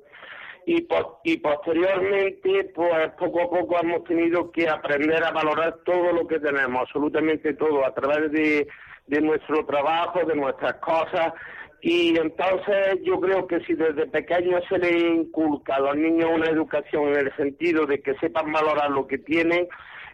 Y, 0.68 0.88
y 1.24 1.38
posteriormente, 1.38 2.72
pues 2.74 3.11
poco 3.20 3.41
a 3.41 3.49
poco 3.49 3.80
hemos 3.80 4.03
tenido 4.05 4.51
que 4.51 4.68
aprender 4.68 5.24
a 5.24 5.32
valorar 5.32 5.78
todo 5.86 6.11
lo 6.11 6.28
que 6.28 6.39
tenemos, 6.39 6.82
absolutamente 6.82 7.53
todo, 7.53 7.86
a 7.86 7.93
través 7.93 8.32
de, 8.32 8.68
de 9.05 9.22
nuestro 9.22 9.66
trabajo, 9.66 10.26
de 10.26 10.36
nuestras 10.36 10.76
cosas. 10.76 11.34
Y 11.82 12.18
entonces 12.18 12.99
yo 13.03 13.20
creo 13.20 13.45
que 13.45 13.59
si 13.59 13.76
desde 13.76 14.07
pequeño 14.07 14.59
se 14.68 14.80
le 14.80 14.97
inculca 14.97 15.76
a 15.76 15.82
los 15.82 15.95
niños 15.95 16.32
una 16.34 16.49
educación 16.49 17.09
en 17.09 17.28
el 17.28 17.36
sentido 17.36 17.86
de 17.86 18.01
que 18.01 18.16
sepan 18.16 18.51
valorar 18.51 18.89
lo 18.89 19.05
que 19.05 19.20
tienen, 19.20 19.68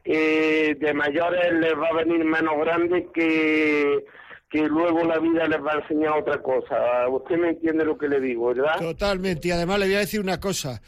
eh, 0.03 0.75
de 0.77 0.93
mayores 0.93 1.53
les 1.53 1.73
va 1.73 1.87
a 1.87 2.03
venir 2.03 2.25
menos 2.25 2.57
grande 2.57 3.07
que, 3.13 4.03
que 4.51 4.67
luego 4.67 5.03
la 5.05 5.17
vida 5.17 5.47
les 5.47 5.63
va 5.63 5.71
a 5.71 5.79
enseñar 5.79 6.19
otra 6.19 6.41
cosa. 6.41 7.07
Usted 7.09 7.37
me 7.37 7.49
entiende 7.49 7.85
lo 7.85 7.97
que 7.97 8.09
le 8.09 8.19
digo, 8.19 8.47
¿verdad? 8.47 8.79
Totalmente. 8.79 9.47
Y 9.47 9.51
además 9.51 9.79
le 9.79 9.85
voy 9.85 9.95
a 9.95 9.99
decir 9.99 10.19
una 10.19 10.41
cosa. 10.41 10.81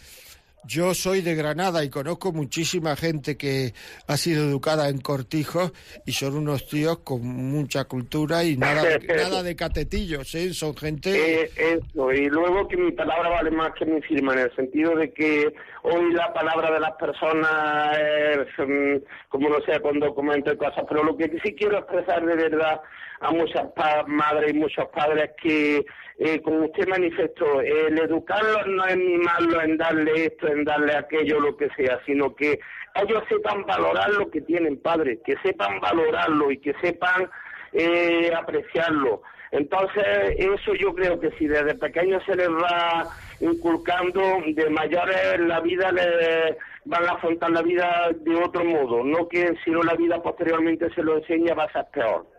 Yo 0.65 0.93
soy 0.93 1.21
de 1.21 1.35
Granada 1.35 1.83
y 1.83 1.89
conozco 1.89 2.31
muchísima 2.31 2.95
gente 2.95 3.35
que 3.35 3.73
ha 4.07 4.15
sido 4.15 4.45
educada 4.45 4.87
en 4.87 5.01
cortijos 5.01 5.73
y 6.05 6.13
son 6.13 6.37
unos 6.37 6.67
tíos 6.67 6.99
con 6.99 7.21
mucha 7.21 7.83
cultura 7.83 8.45
y 8.45 8.55
nada, 8.55 8.83
nada 9.15 9.43
de 9.43 9.55
catetillos, 9.57 10.33
¿eh? 10.35 10.53
Son 10.53 10.75
gente... 10.75 11.41
Eh, 11.43 11.51
eso, 11.57 12.11
y 12.13 12.29
luego 12.29 12.67
que 12.69 12.77
mi 12.77 12.91
palabra 12.91 13.29
vale 13.29 13.51
más 13.51 13.71
que 13.77 13.85
mi 13.85 14.01
firma, 14.01 14.33
en 14.33 14.39
el 14.39 14.55
sentido 14.55 14.95
de 14.95 15.11
que 15.11 15.53
hoy 15.83 16.13
la 16.13 16.31
palabra 16.31 16.71
de 16.71 16.79
las 16.79 16.93
personas 16.93 17.97
es, 17.97 18.47
mm, 18.65 19.03
como 19.27 19.49
no 19.49 19.57
sé, 19.65 19.79
cuando 19.81 20.15
comento 20.15 20.57
cosas, 20.57 20.85
pero 20.87 21.03
lo 21.03 21.17
que 21.17 21.29
sí 21.43 21.55
quiero 21.55 21.79
expresar 21.79 22.25
de 22.25 22.35
verdad 22.35 22.79
a 23.19 23.31
muchas 23.31 23.65
madres 24.07 24.53
y 24.53 24.57
muchos 24.57 24.85
padres 24.89 25.31
que 25.41 25.85
eh, 26.25 26.41
como 26.41 26.63
usted 26.63 26.87
manifestó, 26.87 27.59
el 27.59 27.99
educarlos 27.99 28.65
no 28.67 28.85
es 28.85 28.95
ni 28.95 29.17
malo 29.17 29.61
en 29.61 29.75
darle 29.75 30.27
esto, 30.27 30.47
en 30.47 30.63
darle 30.63 30.95
aquello, 30.95 31.37
lo 31.41 31.57
que 31.57 31.67
sea, 31.75 31.99
sino 32.05 32.33
que 32.33 32.61
ellos 32.95 33.23
sepan 33.27 33.65
valorar 33.65 34.09
lo 34.11 34.31
que 34.31 34.39
tienen 34.39 34.81
padres, 34.81 35.19
que 35.25 35.35
sepan 35.43 35.81
valorarlo 35.81 36.49
y 36.49 36.59
que 36.59 36.73
sepan 36.81 37.29
eh, 37.73 38.31
apreciarlo. 38.33 39.21
Entonces, 39.51 40.05
eso 40.37 40.73
yo 40.75 40.95
creo 40.95 41.19
que 41.19 41.31
si 41.31 41.45
desde 41.45 41.75
pequeños 41.75 42.23
se 42.25 42.37
les 42.37 42.47
va 42.47 43.05
inculcando, 43.41 44.21
de 44.47 44.69
mayores 44.69 45.41
la 45.41 45.59
vida 45.59 45.91
les 45.91 46.55
van 46.85 47.03
a 47.05 47.15
afrontar 47.15 47.51
la 47.51 47.63
vida 47.63 48.11
de 48.15 48.35
otro 48.35 48.63
modo, 48.63 49.03
no 49.03 49.27
que 49.27 49.55
si 49.65 49.71
no 49.71 49.83
la 49.83 49.95
vida 49.95 50.23
posteriormente 50.23 50.89
se 50.95 51.03
lo 51.03 51.17
enseña 51.17 51.53
va 51.53 51.65
a 51.65 51.73
ser 51.73 51.85
peor. 51.91 52.32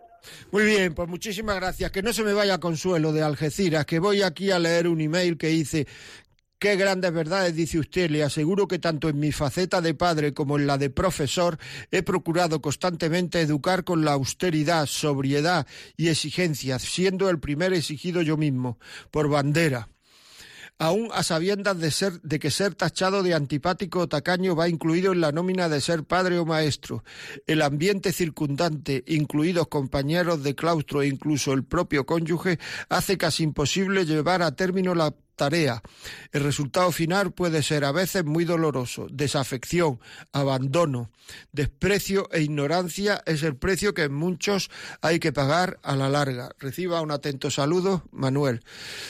Muy 0.50 0.64
bien, 0.64 0.94
pues 0.94 1.08
muchísimas 1.08 1.56
gracias. 1.56 1.90
Que 1.90 2.02
no 2.02 2.12
se 2.12 2.22
me 2.22 2.32
vaya 2.32 2.58
Consuelo 2.58 3.12
de 3.12 3.22
Algeciras, 3.22 3.86
que 3.86 3.98
voy 3.98 4.22
aquí 4.22 4.50
a 4.50 4.58
leer 4.58 4.88
un 4.88 5.00
email 5.00 5.36
que 5.36 5.48
dice 5.48 5.86
Qué 6.64 6.76
grandes 6.76 7.12
verdades 7.12 7.54
dice 7.54 7.78
usted. 7.78 8.10
Le 8.10 8.22
aseguro 8.22 8.66
que 8.66 8.78
tanto 8.78 9.10
en 9.10 9.18
mi 9.18 9.32
faceta 9.32 9.82
de 9.82 9.92
padre 9.92 10.32
como 10.32 10.58
en 10.58 10.66
la 10.66 10.78
de 10.78 10.88
profesor 10.88 11.58
he 11.90 12.02
procurado 12.02 12.62
constantemente 12.62 13.42
educar 13.42 13.84
con 13.84 14.02
la 14.02 14.12
austeridad, 14.12 14.86
sobriedad 14.86 15.66
y 15.98 16.08
exigencia, 16.08 16.78
siendo 16.78 17.28
el 17.28 17.38
primer 17.38 17.74
exigido 17.74 18.22
yo 18.22 18.38
mismo, 18.38 18.78
por 19.10 19.28
bandera 19.28 19.88
aún 20.78 21.08
a 21.12 21.22
sabiendas 21.22 21.78
de, 21.78 21.90
ser, 21.90 22.20
de 22.22 22.38
que 22.38 22.50
ser 22.50 22.74
tachado 22.74 23.22
de 23.22 23.34
antipático 23.34 24.00
o 24.00 24.08
tacaño 24.08 24.56
va 24.56 24.68
incluido 24.68 25.12
en 25.12 25.20
la 25.20 25.32
nómina 25.32 25.68
de 25.68 25.80
ser 25.80 26.04
padre 26.04 26.38
o 26.38 26.44
maestro. 26.44 27.04
El 27.46 27.62
ambiente 27.62 28.12
circundante, 28.12 29.04
incluidos 29.06 29.68
compañeros 29.68 30.42
de 30.42 30.54
claustro 30.54 31.02
e 31.02 31.08
incluso 31.08 31.52
el 31.52 31.64
propio 31.64 32.06
cónyuge, 32.06 32.58
hace 32.88 33.16
casi 33.16 33.44
imposible 33.44 34.04
llevar 34.04 34.42
a 34.42 34.54
término 34.56 34.94
la 34.94 35.14
tarea. 35.36 35.82
El 36.32 36.42
resultado 36.42 36.90
final 36.92 37.32
puede 37.32 37.62
ser 37.62 37.84
a 37.84 37.92
veces 37.92 38.24
muy 38.24 38.44
doloroso. 38.44 39.06
Desafección, 39.10 40.00
abandono, 40.32 41.10
desprecio 41.52 42.28
e 42.32 42.42
ignorancia 42.42 43.22
es 43.26 43.42
el 43.42 43.56
precio 43.56 43.94
que 43.94 44.08
muchos 44.08 44.70
hay 45.00 45.18
que 45.18 45.32
pagar 45.32 45.78
a 45.82 45.96
la 45.96 46.08
larga. 46.08 46.50
Reciba 46.58 47.00
un 47.00 47.10
atento 47.10 47.50
saludo, 47.50 48.04
Manuel. 48.12 48.62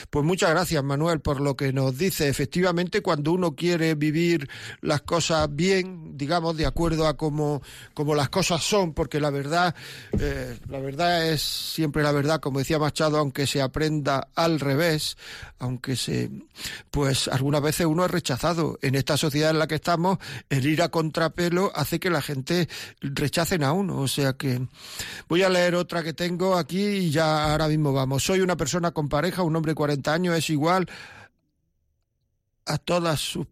Pues 0.09 0.25
muchas 0.25 0.51
gracias, 0.51 0.83
Manuel, 0.83 1.19
por 1.19 1.41
lo 1.41 1.55
que 1.55 1.73
nos 1.73 1.97
dice. 1.97 2.27
Efectivamente, 2.27 3.01
cuando 3.01 3.31
uno 3.31 3.55
quiere 3.55 3.95
vivir 3.95 4.49
las 4.81 5.01
cosas 5.01 5.47
bien, 5.53 6.17
digamos, 6.17 6.57
de 6.57 6.65
acuerdo 6.65 7.07
a 7.07 7.17
como, 7.17 7.61
como 7.93 8.15
las 8.15 8.29
cosas 8.29 8.63
son, 8.63 8.93
porque 8.93 9.19
la 9.19 9.29
verdad, 9.29 9.75
eh, 10.19 10.57
la 10.69 10.79
verdad 10.79 11.29
es 11.29 11.41
siempre 11.41 12.03
la 12.03 12.11
verdad, 12.11 12.39
como 12.39 12.59
decía 12.59 12.79
Machado, 12.79 13.17
aunque 13.17 13.47
se 13.47 13.61
aprenda 13.61 14.29
al 14.35 14.59
revés, 14.59 15.17
aunque 15.59 15.95
se, 15.95 16.14
pues 16.91 17.27
algunas 17.27 17.61
veces 17.61 17.85
uno 17.85 18.05
es 18.05 18.11
rechazado. 18.11 18.77
En 18.81 18.95
esta 18.95 19.17
sociedad 19.17 19.51
en 19.51 19.59
la 19.59 19.67
que 19.67 19.75
estamos, 19.75 20.17
el 20.49 20.65
ir 20.65 20.81
a 20.81 20.89
contrapelo 20.89 21.71
hace 21.75 21.99
que 21.99 22.09
la 22.09 22.21
gente 22.21 22.67
rechacen 23.01 23.63
a 23.63 23.71
uno. 23.71 23.99
O 23.99 24.07
sea 24.07 24.33
que 24.33 24.67
voy 25.27 25.43
a 25.43 25.49
leer 25.49 25.75
otra 25.75 26.03
que 26.03 26.13
tengo 26.13 26.55
aquí 26.55 26.83
y 26.83 27.11
ya 27.11 27.51
ahora 27.51 27.67
mismo 27.67 27.93
vamos. 27.93 28.23
Soy 28.23 28.41
una 28.41 28.57
persona 28.57 28.91
con 28.91 29.09
pareja, 29.09 29.43
un 29.43 29.55
hombre 29.55 29.71
de 29.71 29.75
40 29.75 30.13
años, 30.13 30.37
es 30.37 30.49
igual 30.49 30.87
a 32.65 32.77
todas 32.77 33.19
sus 33.19 33.47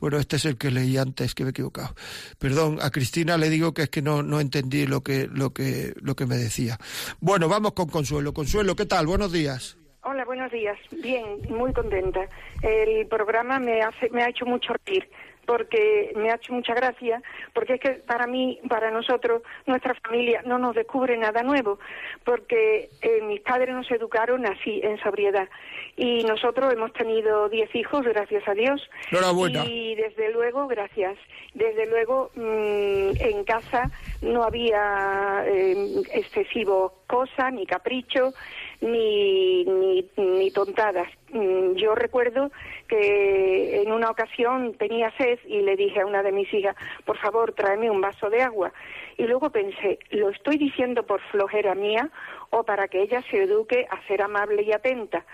bueno, 0.00 0.18
este 0.18 0.36
es 0.36 0.44
el 0.44 0.56
que 0.56 0.70
leí 0.70 0.96
antes, 0.96 1.34
que 1.34 1.44
me 1.44 1.48
he 1.48 1.50
equivocado. 1.50 1.94
Perdón, 2.38 2.78
a 2.80 2.90
Cristina 2.90 3.36
le 3.36 3.50
digo 3.50 3.74
que 3.74 3.82
es 3.82 3.90
que 3.90 4.02
no, 4.02 4.22
no 4.22 4.40
entendí 4.40 4.86
lo 4.86 5.02
que, 5.02 5.28
lo, 5.30 5.52
que, 5.52 5.94
lo 6.00 6.16
que 6.16 6.26
me 6.26 6.36
decía. 6.36 6.78
Bueno, 7.20 7.48
vamos 7.48 7.72
con 7.72 7.88
Consuelo. 7.88 8.32
Consuelo, 8.32 8.76
¿qué 8.76 8.86
tal? 8.86 9.06
Buenos 9.06 9.32
días. 9.32 9.77
Hola, 10.10 10.24
buenos 10.24 10.50
días. 10.50 10.78
Bien, 10.90 11.42
muy 11.50 11.70
contenta. 11.74 12.26
El 12.62 13.06
programa 13.08 13.58
me, 13.58 13.82
hace, 13.82 14.08
me 14.08 14.22
ha 14.22 14.30
hecho 14.30 14.46
mucho 14.46 14.72
reír 14.86 15.06
porque 15.44 16.12
me 16.14 16.30
ha 16.30 16.34
hecho 16.34 16.52
mucha 16.52 16.74
gracia, 16.74 17.22
porque 17.54 17.74
es 17.74 17.80
que 17.80 17.90
para 18.06 18.26
mí, 18.26 18.60
para 18.68 18.90
nosotros, 18.90 19.40
nuestra 19.64 19.94
familia 19.94 20.42
no 20.44 20.58
nos 20.58 20.74
descubre 20.74 21.16
nada 21.16 21.42
nuevo, 21.42 21.78
porque 22.22 22.90
eh, 23.00 23.22
mis 23.22 23.40
padres 23.40 23.74
nos 23.74 23.90
educaron 23.90 24.44
así, 24.44 24.80
en 24.82 24.98
sobriedad. 24.98 25.48
Y 25.96 26.22
nosotros 26.24 26.70
hemos 26.72 26.92
tenido 26.92 27.48
diez 27.48 27.74
hijos, 27.74 28.04
gracias 28.04 28.46
a 28.46 28.52
Dios. 28.52 28.90
Enhorabuena. 29.10 29.64
Y 29.64 29.94
desde 29.94 30.30
luego, 30.32 30.68
gracias. 30.68 31.16
Desde 31.54 31.86
luego, 31.86 32.30
mm, 32.34 33.16
en 33.18 33.44
casa 33.44 33.90
no 34.20 34.42
había 34.44 35.44
eh, 35.46 36.02
excesivo 36.12 36.92
cosa, 37.06 37.50
ni 37.50 37.64
capricho, 37.64 38.34
ni, 38.80 39.64
ni, 39.64 40.10
ni 40.16 40.50
tontadas. 40.50 41.08
Mm, 41.32 41.74
yo 41.74 41.94
recuerdo 41.94 42.50
que 42.88 43.82
en 43.82 43.92
una 43.92 44.10
ocasión 44.10 44.74
tenía 44.74 45.10
sed 45.18 45.38
y 45.46 45.60
le 45.60 45.76
dije 45.76 46.00
a 46.00 46.06
una 46.06 46.22
de 46.22 46.32
mis 46.32 46.52
hijas, 46.54 46.76
por 47.04 47.18
favor, 47.18 47.52
tráeme 47.52 47.90
un 47.90 48.00
vaso 48.00 48.30
de 48.30 48.42
agua. 48.42 48.72
Y 49.16 49.24
luego 49.24 49.50
pensé, 49.50 49.98
¿lo 50.10 50.30
estoy 50.30 50.56
diciendo 50.56 51.04
por 51.04 51.20
flojera 51.30 51.74
mía 51.74 52.08
o 52.50 52.62
para 52.62 52.88
que 52.88 53.02
ella 53.02 53.22
se 53.30 53.42
eduque 53.42 53.86
a 53.90 54.00
ser 54.06 54.22
amable 54.22 54.62
y 54.62 54.72
atenta? 54.72 55.24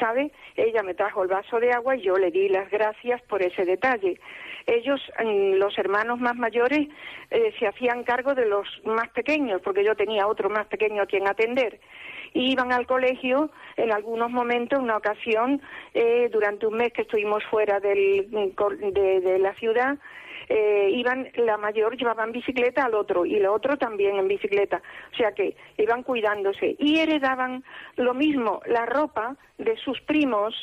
¿Sabe? 0.00 0.32
Ella 0.56 0.82
me 0.82 0.94
trajo 0.94 1.22
el 1.22 1.28
vaso 1.28 1.60
de 1.60 1.72
agua 1.72 1.96
y 1.96 2.02
yo 2.02 2.16
le 2.16 2.30
di 2.30 2.48
las 2.48 2.70
gracias 2.70 3.20
por 3.22 3.42
ese 3.42 3.64
detalle. 3.64 4.18
Ellos, 4.66 5.00
mm, 5.22 5.54
los 5.54 5.76
hermanos 5.78 6.18
más 6.20 6.36
mayores, 6.36 6.88
eh, 7.30 7.52
se 7.58 7.66
hacían 7.66 8.02
cargo 8.02 8.34
de 8.34 8.46
los 8.46 8.66
más 8.84 9.10
pequeños, 9.10 9.60
porque 9.60 9.84
yo 9.84 9.94
tenía 9.94 10.26
otro 10.26 10.48
más 10.48 10.66
pequeño 10.66 11.02
a 11.02 11.06
quien 11.06 11.28
atender 11.28 11.78
iban 12.34 12.72
al 12.72 12.86
colegio 12.86 13.50
en 13.76 13.92
algunos 13.92 14.30
momentos, 14.30 14.80
una 14.80 14.96
ocasión, 14.96 15.62
eh, 15.94 16.28
durante 16.32 16.66
un 16.66 16.76
mes 16.76 16.92
que 16.92 17.02
estuvimos 17.02 17.42
fuera 17.44 17.80
del, 17.80 18.28
de, 18.30 19.38
la 19.38 19.54
ciudad, 19.54 19.96
eh, 20.48 20.90
iban, 20.92 21.28
la 21.36 21.56
mayor 21.56 21.96
llevaban 21.96 22.32
bicicleta 22.32 22.84
al 22.84 22.94
otro 22.94 23.24
y 23.24 23.36
el 23.36 23.46
otro 23.46 23.78
también 23.78 24.16
en 24.16 24.28
bicicleta. 24.28 24.82
O 25.12 25.16
sea 25.16 25.32
que 25.32 25.56
iban 25.78 26.02
cuidándose 26.02 26.76
y 26.78 26.98
heredaban 26.98 27.64
lo 27.96 28.12
mismo, 28.12 28.60
la 28.66 28.84
ropa 28.84 29.36
de 29.56 29.76
sus 29.76 30.00
primos, 30.02 30.54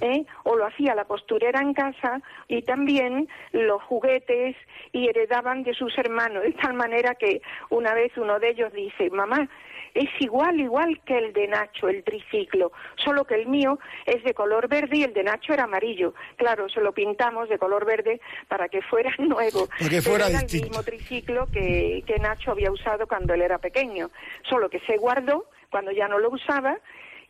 ¿eh? 0.00 0.24
o 0.44 0.56
lo 0.56 0.66
hacía 0.66 0.94
la 0.94 1.04
posturera 1.04 1.60
en 1.60 1.74
casa 1.74 2.20
y 2.46 2.62
también 2.62 3.28
los 3.52 3.82
juguetes 3.82 4.56
y 4.92 5.08
heredaban 5.08 5.62
de 5.62 5.74
sus 5.74 5.96
hermanos, 5.98 6.42
de 6.42 6.52
tal 6.52 6.74
manera 6.74 7.14
que 7.14 7.42
una 7.70 7.94
vez 7.94 8.16
uno 8.16 8.38
de 8.38 8.50
ellos 8.50 8.72
dice, 8.72 9.10
mamá, 9.10 9.48
es 9.94 10.10
igual, 10.20 10.60
igual 10.60 11.00
que 11.04 11.18
el 11.18 11.32
de 11.32 11.48
Nacho, 11.48 11.88
el 11.88 12.04
triciclo, 12.04 12.72
solo 12.96 13.24
que 13.24 13.34
el 13.34 13.46
mío 13.46 13.78
es 14.06 14.22
de 14.22 14.34
color 14.34 14.68
verde 14.68 14.98
y 14.98 15.02
el 15.02 15.12
de 15.12 15.24
Nacho 15.24 15.52
era 15.52 15.64
amarillo. 15.64 16.14
Claro, 16.36 16.68
se 16.68 16.80
lo 16.80 16.92
pintamos 16.92 17.48
de 17.48 17.58
color 17.58 17.84
verde 17.84 18.20
para 18.48 18.68
que 18.68 18.82
fuera 18.82 19.12
nuevo. 19.18 19.68
Para 19.78 19.90
que 19.90 20.02
fuera 20.02 20.28
era 20.28 20.40
el 20.40 20.52
mismo 20.52 20.82
triciclo 20.82 21.46
que, 21.46 22.04
que 22.06 22.18
Nacho 22.18 22.52
había 22.52 22.70
usado 22.70 23.06
cuando 23.06 23.34
él 23.34 23.42
era 23.42 23.58
pequeño, 23.58 24.10
solo 24.48 24.68
que 24.68 24.80
se 24.80 24.96
guardó 24.96 25.46
cuando 25.70 25.90
ya 25.90 26.08
no 26.08 26.18
lo 26.18 26.30
usaba 26.30 26.78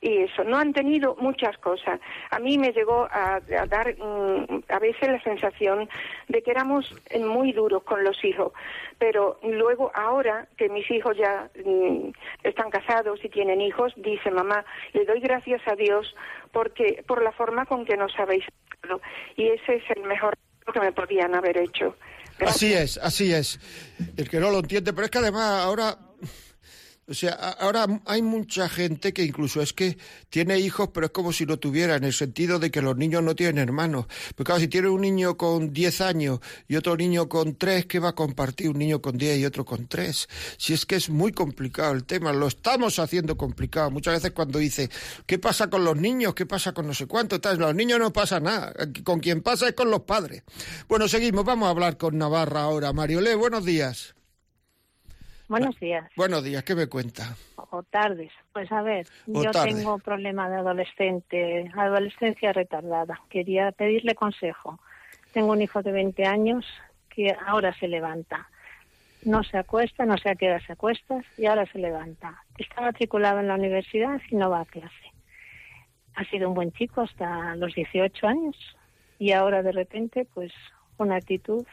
y 0.00 0.22
eso. 0.22 0.44
No 0.44 0.58
han 0.58 0.72
tenido 0.72 1.16
muchas 1.16 1.56
cosas. 1.58 2.00
A 2.30 2.38
mí 2.38 2.58
me 2.58 2.72
llegó 2.72 3.08
a, 3.10 3.40
dar 3.68 3.96
mm, 3.96 4.62
a 4.68 4.78
veces 4.78 5.08
la 5.08 5.22
sensación 5.22 5.88
de 6.28 6.42
que 6.42 6.50
éramos 6.50 6.94
muy 7.20 7.52
duros 7.52 7.82
con 7.82 8.04
los 8.04 8.22
hijos, 8.24 8.52
pero 8.98 9.38
luego 9.42 9.90
ahora 9.94 10.48
que 10.56 10.68
mis 10.68 10.88
hijos 10.90 11.16
ya 11.16 11.50
mm, 11.64 12.10
están 12.44 12.70
casados 12.70 13.20
y 13.24 13.28
tienen 13.28 13.60
hijos, 13.60 13.92
dice 13.96 14.30
mamá, 14.30 14.64
le 14.92 15.04
doy 15.04 15.20
gracias 15.20 15.62
a 15.66 15.74
Dios 15.74 16.14
porque 16.52 17.04
por 17.06 17.22
la 17.22 17.32
forma 17.32 17.66
con 17.66 17.84
que 17.84 17.96
nos 17.96 18.12
habéis 18.18 18.44
dado 18.82 19.00
y 19.36 19.48
ese 19.48 19.76
es 19.76 19.84
el 19.96 20.04
mejor 20.04 20.34
que 20.72 20.80
me 20.80 20.92
podían 20.92 21.34
haber 21.34 21.56
hecho. 21.58 21.96
Así 22.40 22.72
es, 22.72 22.98
así 22.98 23.32
es. 23.32 23.58
El 24.16 24.28
que 24.28 24.38
no 24.38 24.50
lo 24.50 24.58
entiende, 24.58 24.92
pero 24.92 25.06
es 25.06 25.10
que 25.10 25.18
además 25.18 25.64
ahora 25.64 25.96
o 27.08 27.14
sea, 27.14 27.32
ahora 27.32 27.86
hay 28.04 28.20
mucha 28.20 28.68
gente 28.68 29.14
que 29.14 29.24
incluso 29.24 29.62
es 29.62 29.72
que 29.72 29.96
tiene 30.28 30.58
hijos, 30.58 30.90
pero 30.92 31.06
es 31.06 31.12
como 31.12 31.32
si 31.32 31.46
no 31.46 31.58
tuviera, 31.58 31.96
en 31.96 32.04
el 32.04 32.12
sentido 32.12 32.58
de 32.58 32.70
que 32.70 32.82
los 32.82 32.96
niños 32.96 33.22
no 33.22 33.34
tienen 33.34 33.58
hermanos. 33.58 34.06
Pero 34.36 34.44
claro, 34.44 34.60
si 34.60 34.68
tiene 34.68 34.88
un 34.88 35.00
niño 35.00 35.36
con 35.38 35.72
10 35.72 36.00
años 36.02 36.40
y 36.68 36.76
otro 36.76 36.96
niño 36.96 37.28
con 37.28 37.56
3, 37.56 37.86
¿qué 37.86 37.98
va 37.98 38.10
a 38.10 38.14
compartir 38.14 38.68
un 38.68 38.78
niño 38.78 39.00
con 39.00 39.16
10 39.16 39.38
y 39.38 39.46
otro 39.46 39.64
con 39.64 39.88
3? 39.88 40.28
Si 40.58 40.74
es 40.74 40.84
que 40.84 40.96
es 40.96 41.08
muy 41.08 41.32
complicado 41.32 41.94
el 41.94 42.04
tema, 42.04 42.32
lo 42.32 42.46
estamos 42.46 42.98
haciendo 42.98 43.38
complicado. 43.38 43.90
Muchas 43.90 44.14
veces 44.14 44.32
cuando 44.32 44.58
dice, 44.58 44.90
¿qué 45.24 45.38
pasa 45.38 45.70
con 45.70 45.84
los 45.84 45.96
niños? 45.96 46.34
¿Qué 46.34 46.44
pasa 46.44 46.72
con 46.72 46.86
no 46.86 46.92
sé 46.92 47.06
cuánto? 47.06 47.38
Los 47.56 47.74
niños 47.74 47.98
no 47.98 48.12
pasa 48.12 48.38
nada, 48.38 48.74
con 49.02 49.20
quien 49.20 49.40
pasa 49.40 49.66
es 49.68 49.72
con 49.72 49.90
los 49.90 50.02
padres. 50.02 50.42
Bueno, 50.88 51.08
seguimos, 51.08 51.46
vamos 51.46 51.68
a 51.68 51.70
hablar 51.70 51.96
con 51.96 52.18
Navarra 52.18 52.62
ahora. 52.62 52.92
Mario 52.92 53.22
Le, 53.22 53.34
buenos 53.34 53.64
días. 53.64 54.17
Buenos 55.48 55.80
días. 55.80 56.10
Buenos 56.14 56.44
días, 56.44 56.62
¿qué 56.62 56.74
me 56.74 56.88
cuenta? 56.88 57.34
O 57.56 57.82
tardes. 57.82 58.30
Pues 58.52 58.70
a 58.70 58.82
ver, 58.82 59.06
yo 59.26 59.50
tengo 59.50 59.98
problema 59.98 60.50
de 60.50 60.56
adolescente, 60.56 61.70
adolescencia 61.74 62.52
retardada. 62.52 63.20
Quería 63.30 63.72
pedirle 63.72 64.14
consejo. 64.14 64.78
Tengo 65.32 65.52
un 65.52 65.62
hijo 65.62 65.82
de 65.82 65.92
20 65.92 66.24
años 66.26 66.66
que 67.08 67.34
ahora 67.46 67.74
se 67.78 67.88
levanta. 67.88 68.48
No 69.24 69.42
se 69.42 69.56
acuesta, 69.56 70.04
no 70.04 70.18
sé 70.18 70.30
a 70.30 70.34
qué 70.34 70.48
hora 70.48 70.64
se 70.64 70.74
acuesta 70.74 71.22
y 71.38 71.46
ahora 71.46 71.64
se 71.72 71.78
levanta. 71.78 72.44
Está 72.58 72.82
matriculado 72.82 73.40
en 73.40 73.48
la 73.48 73.54
universidad 73.54 74.20
y 74.30 74.36
no 74.36 74.50
va 74.50 74.60
a 74.60 74.66
clase. 74.66 75.12
Ha 76.14 76.24
sido 76.24 76.48
un 76.48 76.54
buen 76.54 76.72
chico 76.72 77.00
hasta 77.00 77.56
los 77.56 77.74
18 77.74 78.26
años 78.26 78.56
y 79.18 79.32
ahora 79.32 79.62
de 79.62 79.72
repente 79.72 80.26
pues 80.34 80.52
una 80.98 81.16
actitud 81.16 81.64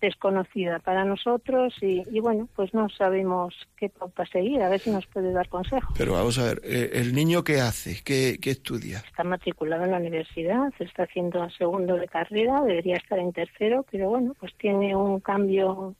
desconocida 0.00 0.78
para 0.78 1.04
nosotros 1.04 1.74
y, 1.80 2.20
bueno, 2.20 2.48
pues 2.54 2.74
no 2.74 2.88
sabemos 2.90 3.54
qué 3.76 3.88
pauta 3.88 4.26
seguir, 4.26 4.62
a 4.62 4.68
ver 4.68 4.80
si 4.80 4.90
nos 4.90 5.06
puede 5.06 5.32
dar 5.32 5.48
consejo. 5.48 5.94
Pero 5.96 6.12
vamos 6.12 6.38
a 6.38 6.44
ver, 6.44 6.60
eh, 6.64 6.90
¿el 6.94 7.14
niño 7.14 7.42
qué 7.42 7.60
hace? 7.60 8.02
¿Qué, 8.04 8.38
¿Qué, 8.40 8.50
estudia? 8.50 8.98
Está 8.98 9.24
matriculado 9.24 9.84
en 9.84 9.92
la 9.92 9.98
universidad, 9.98 10.72
está 10.78 11.04
haciendo 11.04 11.48
segundo 11.50 11.96
de 11.96 12.08
carrera, 12.08 12.62
debería 12.62 12.96
estar 12.96 13.18
en 13.18 13.32
tercero, 13.32 13.84
pero 13.90 14.10
bueno, 14.10 14.34
pues 14.38 14.54
tiene 14.58 14.94
un 14.94 15.20
cambio 15.20 15.94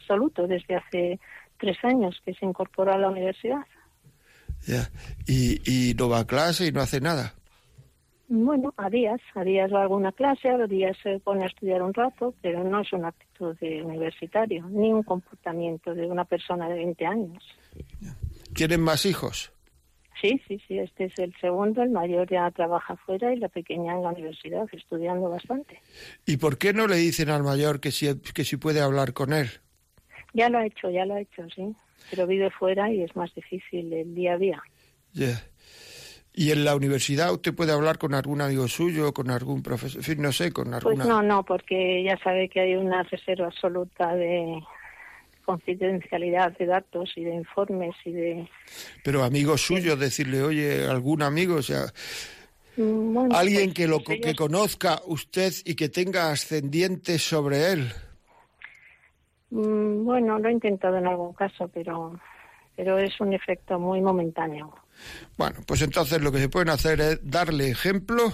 absoluto 0.00 0.46
desde 0.46 0.76
hace 0.76 1.20
tres 1.58 1.76
años 1.84 2.20
que 2.24 2.34
se 2.34 2.46
incorporó 2.46 2.92
a 2.92 2.98
la 2.98 3.10
universidad. 3.10 3.64
Ya, 4.66 4.88
y, 5.26 5.60
y 5.70 5.94
no 5.94 6.08
va 6.08 6.20
a 6.20 6.26
clase 6.26 6.66
y 6.66 6.72
no 6.72 6.80
hace 6.80 7.00
nada. 7.00 7.34
Bueno, 8.28 8.72
a 8.78 8.88
días, 8.88 9.20
a 9.34 9.44
días 9.44 9.72
va 9.72 9.80
a 9.80 9.82
alguna 9.82 10.10
clase, 10.12 10.48
a 10.48 10.66
días 10.66 10.96
se 11.02 11.18
pone 11.20 11.44
a 11.44 11.46
estudiar 11.46 11.82
un 11.82 11.92
rato, 11.92 12.34
pero 12.40 12.64
no 12.64 12.80
es 12.80 12.92
una 12.92 13.12
de 13.60 13.82
universitario, 13.82 14.66
ni 14.68 14.92
un 14.92 15.02
comportamiento 15.02 15.94
de 15.94 16.06
una 16.06 16.24
persona 16.24 16.68
de 16.68 16.76
20 16.76 17.06
años. 17.06 17.44
¿Tienen 18.54 18.80
más 18.80 19.04
hijos? 19.04 19.52
Sí, 20.20 20.40
sí, 20.46 20.60
sí, 20.66 20.78
este 20.78 21.06
es 21.06 21.18
el 21.18 21.34
segundo, 21.40 21.82
el 21.82 21.90
mayor 21.90 22.30
ya 22.30 22.50
trabaja 22.50 22.96
fuera 22.96 23.34
y 23.34 23.36
la 23.36 23.48
pequeña 23.48 23.94
en 23.94 24.02
la 24.02 24.10
universidad, 24.10 24.66
estudiando 24.72 25.28
bastante. 25.28 25.80
¿Y 26.24 26.36
por 26.36 26.56
qué 26.56 26.72
no 26.72 26.86
le 26.86 26.96
dicen 26.96 27.28
al 27.30 27.42
mayor 27.42 27.80
que 27.80 27.90
si, 27.90 28.08
que 28.32 28.44
si 28.44 28.56
puede 28.56 28.80
hablar 28.80 29.12
con 29.12 29.32
él? 29.32 29.50
Ya 30.32 30.48
lo 30.48 30.58
ha 30.58 30.66
hecho, 30.66 30.88
ya 30.90 31.04
lo 31.04 31.14
ha 31.14 31.20
hecho, 31.20 31.42
sí, 31.54 31.74
pero 32.10 32.26
vive 32.26 32.50
fuera 32.50 32.92
y 32.92 33.02
es 33.02 33.14
más 33.16 33.34
difícil 33.34 33.92
el 33.92 34.14
día 34.14 34.34
a 34.34 34.38
día. 34.38 34.62
Ya. 35.12 35.44
¿Y 36.36 36.50
en 36.50 36.64
la 36.64 36.74
universidad 36.74 37.32
usted 37.32 37.54
puede 37.54 37.70
hablar 37.70 37.96
con 37.96 38.12
algún 38.12 38.40
amigo 38.40 38.66
suyo, 38.66 39.14
con 39.14 39.30
algún 39.30 39.62
profesor, 39.62 40.00
en 40.00 40.04
fin, 40.04 40.20
no 40.20 40.32
sé, 40.32 40.52
con 40.52 40.74
alguna... 40.74 40.96
Pues 40.96 41.08
no, 41.08 41.22
no, 41.22 41.44
porque 41.44 42.02
ya 42.02 42.18
sabe 42.18 42.48
que 42.48 42.60
hay 42.60 42.74
una 42.74 43.04
reserva 43.04 43.46
absoluta 43.46 44.14
de 44.16 44.60
confidencialidad 45.44 46.56
de 46.58 46.66
datos 46.66 47.12
y 47.14 47.22
de 47.22 47.34
informes 47.34 47.94
y 48.04 48.12
de... 48.12 48.48
Pero 49.04 49.22
amigos 49.22 49.60
suyos, 49.60 49.98
decirle, 49.98 50.42
oye, 50.42 50.86
algún 50.86 51.22
amigo, 51.22 51.56
o 51.56 51.62
sea... 51.62 51.84
Mm, 52.76 53.32
alguien 53.32 53.66
pues, 53.66 53.74
que 53.74 53.86
lo 53.86 54.00
pues 54.00 54.20
que 54.20 54.34
conozca 54.34 55.00
usted 55.06 55.52
y 55.64 55.76
que 55.76 55.88
tenga 55.88 56.32
ascendiente 56.32 57.20
sobre 57.20 57.70
él. 57.72 57.92
Mm, 59.50 60.04
bueno, 60.04 60.40
lo 60.40 60.48
he 60.48 60.52
intentado 60.52 60.96
en 60.96 61.06
algún 61.06 61.32
caso, 61.34 61.68
pero 61.68 62.18
pero 62.76 62.98
es 62.98 63.20
un 63.20 63.32
efecto 63.32 63.78
muy 63.78 64.00
momentáneo. 64.00 64.74
Bueno, 65.36 65.60
pues 65.66 65.82
entonces 65.82 66.20
lo 66.20 66.32
que 66.32 66.38
se 66.38 66.48
pueden 66.48 66.68
hacer 66.68 67.00
es 67.00 67.18
darle 67.22 67.68
ejemplo, 67.68 68.32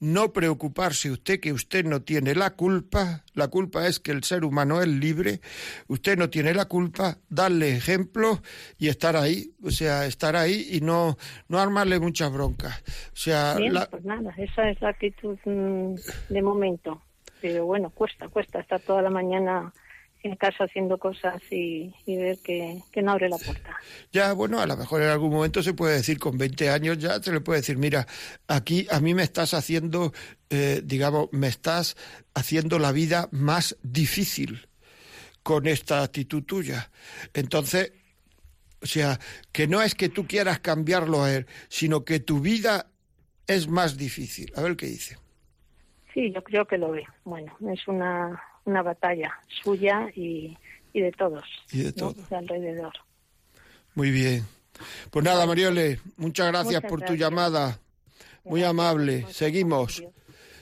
no 0.00 0.32
preocuparse 0.32 1.10
usted 1.10 1.40
que 1.40 1.52
usted 1.52 1.84
no 1.84 2.02
tiene 2.02 2.34
la 2.34 2.50
culpa, 2.50 3.24
la 3.34 3.48
culpa 3.48 3.86
es 3.86 3.98
que 3.98 4.12
el 4.12 4.24
ser 4.24 4.44
humano 4.44 4.80
es 4.80 4.88
libre, 4.88 5.40
usted 5.88 6.18
no 6.18 6.28
tiene 6.28 6.52
la 6.54 6.66
culpa, 6.66 7.18
darle 7.28 7.76
ejemplo 7.76 8.42
y 8.78 8.88
estar 8.88 9.16
ahí, 9.16 9.54
o 9.62 9.70
sea, 9.70 10.06
estar 10.06 10.36
ahí 10.36 10.68
y 10.72 10.80
no, 10.80 11.16
no 11.48 11.58
armarle 11.58 11.98
muchas 11.98 12.32
broncas. 12.32 12.82
O 13.12 13.16
sea, 13.16 13.56
pues 13.90 14.04
nada, 14.04 14.34
esa 14.36 14.68
es 14.68 14.80
la 14.80 14.90
actitud 14.90 15.38
mm, 15.44 15.94
de 16.28 16.42
momento. 16.42 17.02
Pero 17.40 17.66
bueno, 17.66 17.90
cuesta, 17.90 18.28
cuesta 18.28 18.60
estar 18.60 18.80
toda 18.80 19.02
la 19.02 19.10
mañana 19.10 19.72
en 20.26 20.36
casa 20.36 20.64
haciendo 20.64 20.98
cosas 20.98 21.40
y, 21.50 21.92
ver 22.06 22.38
que, 22.44 22.82
no 23.02 23.12
abre 23.12 23.28
la 23.28 23.38
puerta. 23.38 23.76
Ya, 24.12 24.32
bueno, 24.32 24.60
a 24.60 24.66
lo 24.66 24.76
mejor 24.76 25.02
en 25.02 25.08
algún 25.08 25.30
momento 25.30 25.62
se 25.62 25.74
puede 25.74 25.96
decir, 25.96 26.18
con 26.18 26.36
20 26.36 26.70
años 26.70 26.98
ya 26.98 27.22
se 27.22 27.32
le 27.32 27.40
puede 27.40 27.60
decir, 27.60 27.78
mira, 27.78 28.06
aquí 28.48 28.86
a 28.90 29.00
mí 29.00 29.14
me 29.14 29.22
estás 29.22 29.54
haciendo, 29.54 30.12
eh, 30.50 30.82
digamos, 30.84 31.28
me 31.32 31.48
estás 31.48 31.96
haciendo 32.34 32.78
la 32.78 32.92
vida 32.92 33.28
más 33.32 33.76
difícil 33.82 34.68
con 35.42 35.66
esta 35.66 36.02
actitud 36.02 36.42
tuya. 36.42 36.90
Entonces, 37.32 37.92
o 38.82 38.86
sea, 38.86 39.18
que 39.52 39.66
no 39.66 39.82
es 39.82 39.94
que 39.94 40.08
tú 40.08 40.26
quieras 40.26 40.60
cambiarlo 40.60 41.22
a 41.22 41.32
él, 41.32 41.46
sino 41.68 42.04
que 42.04 42.20
tu 42.20 42.40
vida 42.40 42.90
es 43.46 43.68
más 43.68 43.96
difícil. 43.96 44.52
A 44.56 44.62
ver 44.62 44.76
qué 44.76 44.86
dice. 44.86 45.16
Sí, 46.12 46.32
yo 46.32 46.42
creo 46.42 46.66
que 46.66 46.78
lo 46.78 46.90
ve. 46.90 47.04
Bueno, 47.24 47.56
es 47.72 47.86
una 47.86 48.42
una 48.66 48.82
batalla 48.82 49.32
suya 49.62 50.10
y, 50.14 50.56
y 50.92 51.00
de 51.00 51.12
todos. 51.12 51.44
Y 51.72 51.82
de 51.82 51.92
todos. 51.92 52.30
alrededor. 52.30 52.92
Muy 53.94 54.10
bien. 54.10 54.44
Pues 55.10 55.24
nada, 55.24 55.46
Mariole, 55.46 56.00
muchas 56.18 56.48
gracias 56.48 56.82
por 56.82 57.00
tu 57.02 57.14
llamada. 57.14 57.80
Muy 58.44 58.62
amable. 58.62 59.26
Seguimos. 59.30 60.04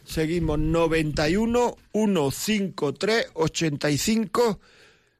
Seguimos 0.04 0.58
91 0.58 1.76
153 1.92 3.26
85 3.34 4.60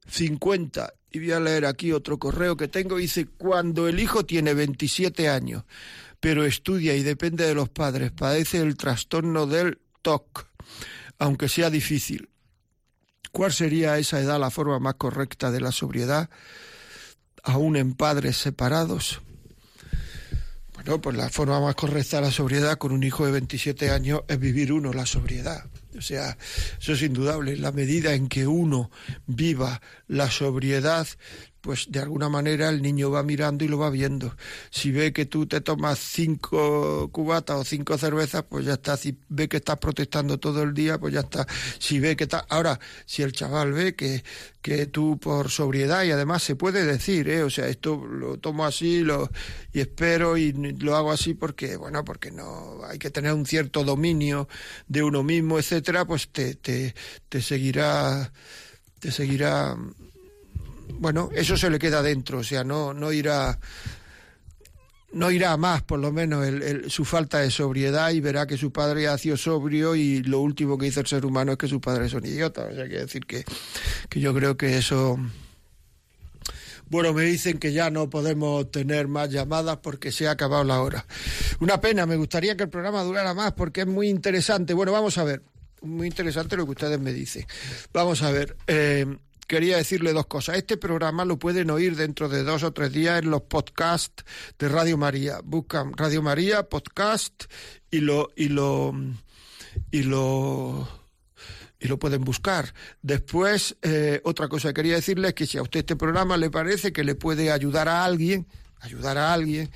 50. 0.07 0.95
Y 1.11 1.19
voy 1.21 1.33
a 1.33 1.41
leer 1.41 1.67
aquí 1.67 1.93
otro 1.93 2.19
correo 2.19 2.57
que 2.57 2.69
tengo. 2.69 2.97
Dice, 2.97 3.27
cuando 3.27 3.89
el 3.89 3.99
hijo 3.99 4.27
tiene 4.27 4.53
27 4.53 5.29
años, 5.29 5.65
pero 6.21 6.45
estudia 6.45 6.95
y 6.95 7.03
depende 7.03 7.47
de 7.47 7.55
los 7.55 7.69
padres, 7.69 8.11
padece 8.13 8.59
el 8.59 8.77
trastorno 8.77 9.47
del 9.47 9.79
TOC, 10.03 10.47
aunque 11.19 11.49
sea 11.49 11.71
difícil. 11.71 12.29
¿Cuál 13.35 13.53
sería 13.53 13.95
a 13.95 13.99
esa 13.99 14.21
edad 14.21 14.39
la 14.39 14.53
forma 14.53 14.79
más 14.79 14.95
correcta 14.95 15.51
de 15.51 15.61
la 15.61 15.73
sobriedad, 15.73 16.31
aún 17.43 17.75
en 17.75 17.95
padres 17.95 18.37
separados? 18.37 19.23
Bueno, 20.73 21.01
pues 21.01 21.17
la 21.17 21.29
forma 21.31 21.61
más 21.61 21.75
correcta 21.75 22.19
de 22.19 22.27
la 22.27 22.31
sobriedad 22.31 22.79
con 22.79 22.93
un 22.93 23.03
hijo 23.03 23.27
de 23.27 23.33
27 23.33 23.91
años 23.91 24.21
es 24.29 24.39
vivir 24.39 24.73
uno 24.73 24.93
la 24.93 25.05
sobriedad. 25.05 25.65
O 25.99 26.01
sea, 26.01 26.39
eso 26.81 26.93
es 26.93 27.03
indudable. 27.03 27.57
La 27.57 27.73
medida 27.73 28.15
en 28.15 28.29
que 28.29 28.47
uno 28.47 28.93
viva 29.27 29.83
la 30.07 30.31
sobriedad, 30.31 31.09
pues 31.65 31.87
de 31.89 31.99
alguna 31.99 32.29
manera 32.29 32.69
el 32.69 32.83
niño 32.83 33.11
va 33.11 33.23
mirando 33.23 33.65
y 33.65 33.69
lo 33.69 33.79
va 33.79 33.89
viendo. 33.89 34.37
Si 34.71 34.91
ve 34.93 35.15
que 35.15 35.25
tú 35.25 35.47
te 35.47 35.63
tomas 35.63 35.99
cinco 35.99 37.09
cubatas 37.11 37.57
o 37.57 37.65
cinco 37.65 37.97
cervezas, 37.97 38.45
pues 38.47 38.67
ya 38.67 38.75
está. 38.75 38.99
Si 38.99 39.19
ve 39.31 39.49
que 39.49 39.57
estás 39.57 39.79
protestando 39.79 40.39
todo 40.39 40.63
el 40.63 40.75
día, 40.75 40.99
pues 40.99 41.15
ya 41.15 41.21
está. 41.21 41.47
Si 41.79 42.01
ve 42.01 42.17
que 42.17 42.25
está... 42.25 42.45
Ahora, 42.51 42.79
si 43.07 43.23
el 43.23 43.33
chaval 43.33 43.73
ve 43.73 43.95
que, 43.95 44.23
que 44.61 44.85
tú 44.85 45.19
por 45.19 45.51
sobriedad, 45.51 46.05
y 46.05 46.11
además 46.11 46.43
se 46.43 46.55
puede 46.55 46.85
decir, 46.85 47.31
¿eh? 47.31 47.43
o 47.43 47.49
sea, 47.49 47.67
esto 47.69 48.05
lo 48.07 48.37
tomo 48.37 48.67
así 48.67 49.01
lo, 49.01 49.31
y 49.73 49.81
espero 49.81 50.37
y 50.37 50.53
lo 50.53 50.97
hago 50.97 51.13
así 51.13 51.33
porque, 51.33 51.79
bueno, 51.79 52.05
porque 52.05 52.31
no 52.31 52.85
hay 52.85 52.99
que 52.99 53.11
tener 53.11 53.33
un 53.33 53.47
cierto 53.47 53.85
dominio 53.85 54.49
de 54.87 55.03
uno 55.03 55.23
mismo, 55.23 55.59
etcétera, 55.59 56.05
pues 56.05 56.29
te, 56.29 56.57
te, 56.57 56.95
te 57.31 57.41
seguirá 57.41 58.31
te 59.01 59.11
seguirá 59.11 59.77
bueno, 60.89 61.31
eso 61.35 61.57
se 61.57 61.71
le 61.71 61.79
queda 61.79 62.03
dentro, 62.03 62.39
o 62.39 62.45
sea, 62.45 62.65
no, 62.65 62.95
no 62.95 63.13
irá 63.13 63.59
no 65.15 65.31
irá 65.31 65.57
más, 65.57 65.83
por 65.83 66.01
lo 66.01 66.13
menos, 66.13 66.45
su 66.89 67.05
falta 67.05 67.39
de 67.39 67.51
sobriedad 67.51 68.11
y 68.11 68.21
verá 68.21 68.47
que 68.47 68.57
su 68.57 68.73
padre 68.73 69.07
ha 69.09 69.17
sido 69.17 69.37
sobrio 69.37 69.95
y 69.95 70.23
lo 70.23 70.41
último 70.41 70.77
que 70.77 70.87
dice 70.87 71.01
el 71.01 71.07
ser 71.07 71.25
humano 71.25 71.53
es 71.53 71.59
que 71.59 71.69
sus 71.69 71.81
padres 71.81 72.11
son 72.11 72.27
idiotas. 72.27 72.73
O 72.73 72.75
sea, 72.75 72.89
que 72.89 72.99
decir 72.99 73.25
que, 73.25 73.45
que 74.09 74.21
yo 74.21 74.35
creo 74.35 74.57
que 74.57 74.77
eso... 74.77 75.17
Bueno, 76.87 77.15
me 77.15 77.23
dicen 77.23 77.59
que 77.59 77.73
ya 77.73 77.91
no 77.91 78.11
podemos 78.11 78.71
tener 78.71 79.09
más 79.09 79.31
llamadas 79.31 79.79
porque 79.79 80.13
se 80.13 80.29
ha 80.29 80.33
acabado 80.33 80.65
la 80.65 80.83
hora. 80.83 81.07
Una 81.61 81.81
pena, 81.81 82.05
me 82.07 82.17
gustaría 82.17 82.57
que 82.57 82.65
el 82.65 82.69
programa 82.69 83.03
durara 83.03 83.33
más 83.35 83.53
porque 83.53 83.83
es 83.83 83.87
muy 83.87 84.09
interesante. 84.09 84.75
Bueno, 84.75 84.93
vamos 84.93 85.17
a 85.17 85.25
ver, 85.25 85.43
muy 85.81 86.07
interesante 86.07 86.57
lo 86.57 86.67
que 86.67 86.73
ustedes 86.73 87.01
me 87.01 87.13
dicen. 87.13 87.47
Vamos 87.93 88.23
a 88.23 88.31
ver. 88.31 88.57
Eh, 88.67 89.07
quería 89.47 89.77
decirle 89.77 90.13
dos 90.13 90.27
cosas. 90.27 90.57
Este 90.57 90.77
programa 90.77 91.25
lo 91.25 91.39
pueden 91.39 91.71
oír 91.71 91.97
dentro 91.97 92.29
de 92.29 92.43
dos 92.43 92.63
o 92.63 92.73
tres 92.73 92.93
días 92.93 93.23
en 93.23 93.31
los 93.31 93.43
podcasts 93.43 94.25
de 94.59 94.69
Radio 94.69 94.97
María. 94.97 95.41
Buscan 95.45 95.93
Radio 95.95 96.23
María, 96.23 96.69
podcast 96.69 97.45
y 97.91 98.01
lo 98.01 98.31
y 98.37 98.49
lo 98.49 98.95
y 99.91 100.03
lo 100.03 100.89
y 101.79 101.89
lo 101.89 101.99
pueden 101.99 102.25
buscar. 102.25 102.73
Después, 103.03 103.77
eh, 103.83 104.21
otra 104.25 104.49
cosa 104.49 104.69
que 104.69 104.75
quería 104.75 104.95
decirle 104.95 105.29
es 105.29 105.35
que 105.35 105.47
si 105.47 105.59
a 105.59 105.63
usted 105.63 105.81
este 105.81 105.97
programa 105.97 106.37
le 106.37 106.51
parece 106.51 106.93
que 106.93 107.05
le 107.05 107.15
puede 107.15 107.51
ayudar 107.53 107.89
a 107.89 108.05
alguien, 108.05 108.47
ayudar 108.81 109.19
a 109.19 109.35
alguien, 109.35 109.71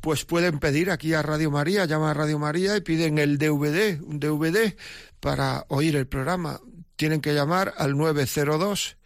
pues 0.00 0.24
pueden 0.24 0.60
pedir 0.60 0.90
aquí 0.90 1.12
a 1.12 1.22
Radio 1.22 1.50
María, 1.50 1.84
llama 1.84 2.12
a 2.12 2.14
Radio 2.14 2.38
María 2.38 2.76
y 2.76 2.80
piden 2.80 3.18
el 3.18 3.38
DVD, 3.38 4.00
un 4.02 4.20
DVD 4.20 4.76
para 5.18 5.66
oír 5.68 5.96
el 5.96 6.06
programa. 6.06 6.60
Tienen 6.96 7.20
que 7.20 7.34
llamar 7.34 7.74
al 7.76 7.96
902 7.96 8.96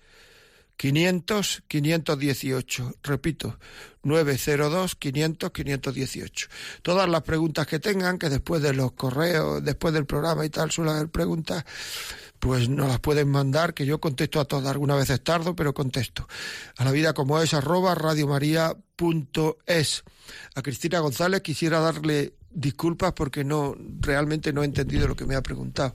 500 0.77 1.63
518. 1.69 2.95
Repito, 3.03 3.59
902 4.03 4.97
500 4.97 5.51
518. 5.51 6.49
Todas 6.83 7.09
las 7.09 7.23
preguntas 7.23 7.67
que 7.67 7.79
tengan, 7.79 8.19
que 8.19 8.29
después 8.29 8.61
de 8.63 8.75
los 8.75 8.93
correos, 8.93 9.65
después 9.65 9.95
del 9.95 10.07
programa 10.07 10.45
y 10.45 10.51
tal, 10.51 10.71
suele 10.71 10.91
haber 10.93 11.09
preguntas, 11.09 11.65
pues 12.39 12.69
no 12.69 12.87
las 12.87 13.01
pueden 13.01 13.31
mandar, 13.31 13.73
que 13.73 13.87
yo 13.87 14.01
contesto 14.01 14.41
a 14.41 14.45
todas. 14.45 14.71
Algunas 14.71 14.99
veces 14.99 15.23
tardo, 15.23 15.57
pero 15.57 15.73
contesto. 15.73 16.29
A 16.77 16.85
la 16.85 16.93
vida 16.93 17.15
como 17.15 17.41
es, 17.41 17.55
arroba 17.55 17.95
radiomaria.es. 17.95 20.05
A 20.55 20.63
Cristina 20.63 20.99
González 20.99 21.41
quisiera 21.41 21.81
darle 21.81 22.35
disculpas 22.51 23.13
porque 23.13 23.45
no, 23.45 23.77
realmente 24.01 24.53
no 24.53 24.63
he 24.63 24.67
entendido 24.67 25.09
lo 25.09 25.17
que 25.17 25.27
me 25.27 25.37
ha 25.37 25.43
preguntado. 25.43 25.95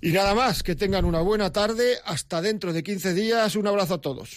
Y 0.00 0.12
nada 0.12 0.34
más, 0.34 0.62
que 0.62 0.76
tengan 0.76 1.04
una 1.04 1.20
buena 1.20 1.52
tarde. 1.52 1.98
Hasta 2.04 2.42
dentro 2.42 2.72
de 2.72 2.82
15 2.82 3.14
días. 3.14 3.56
Un 3.56 3.66
abrazo 3.66 3.94
a 3.94 4.00
todos. 4.00 4.36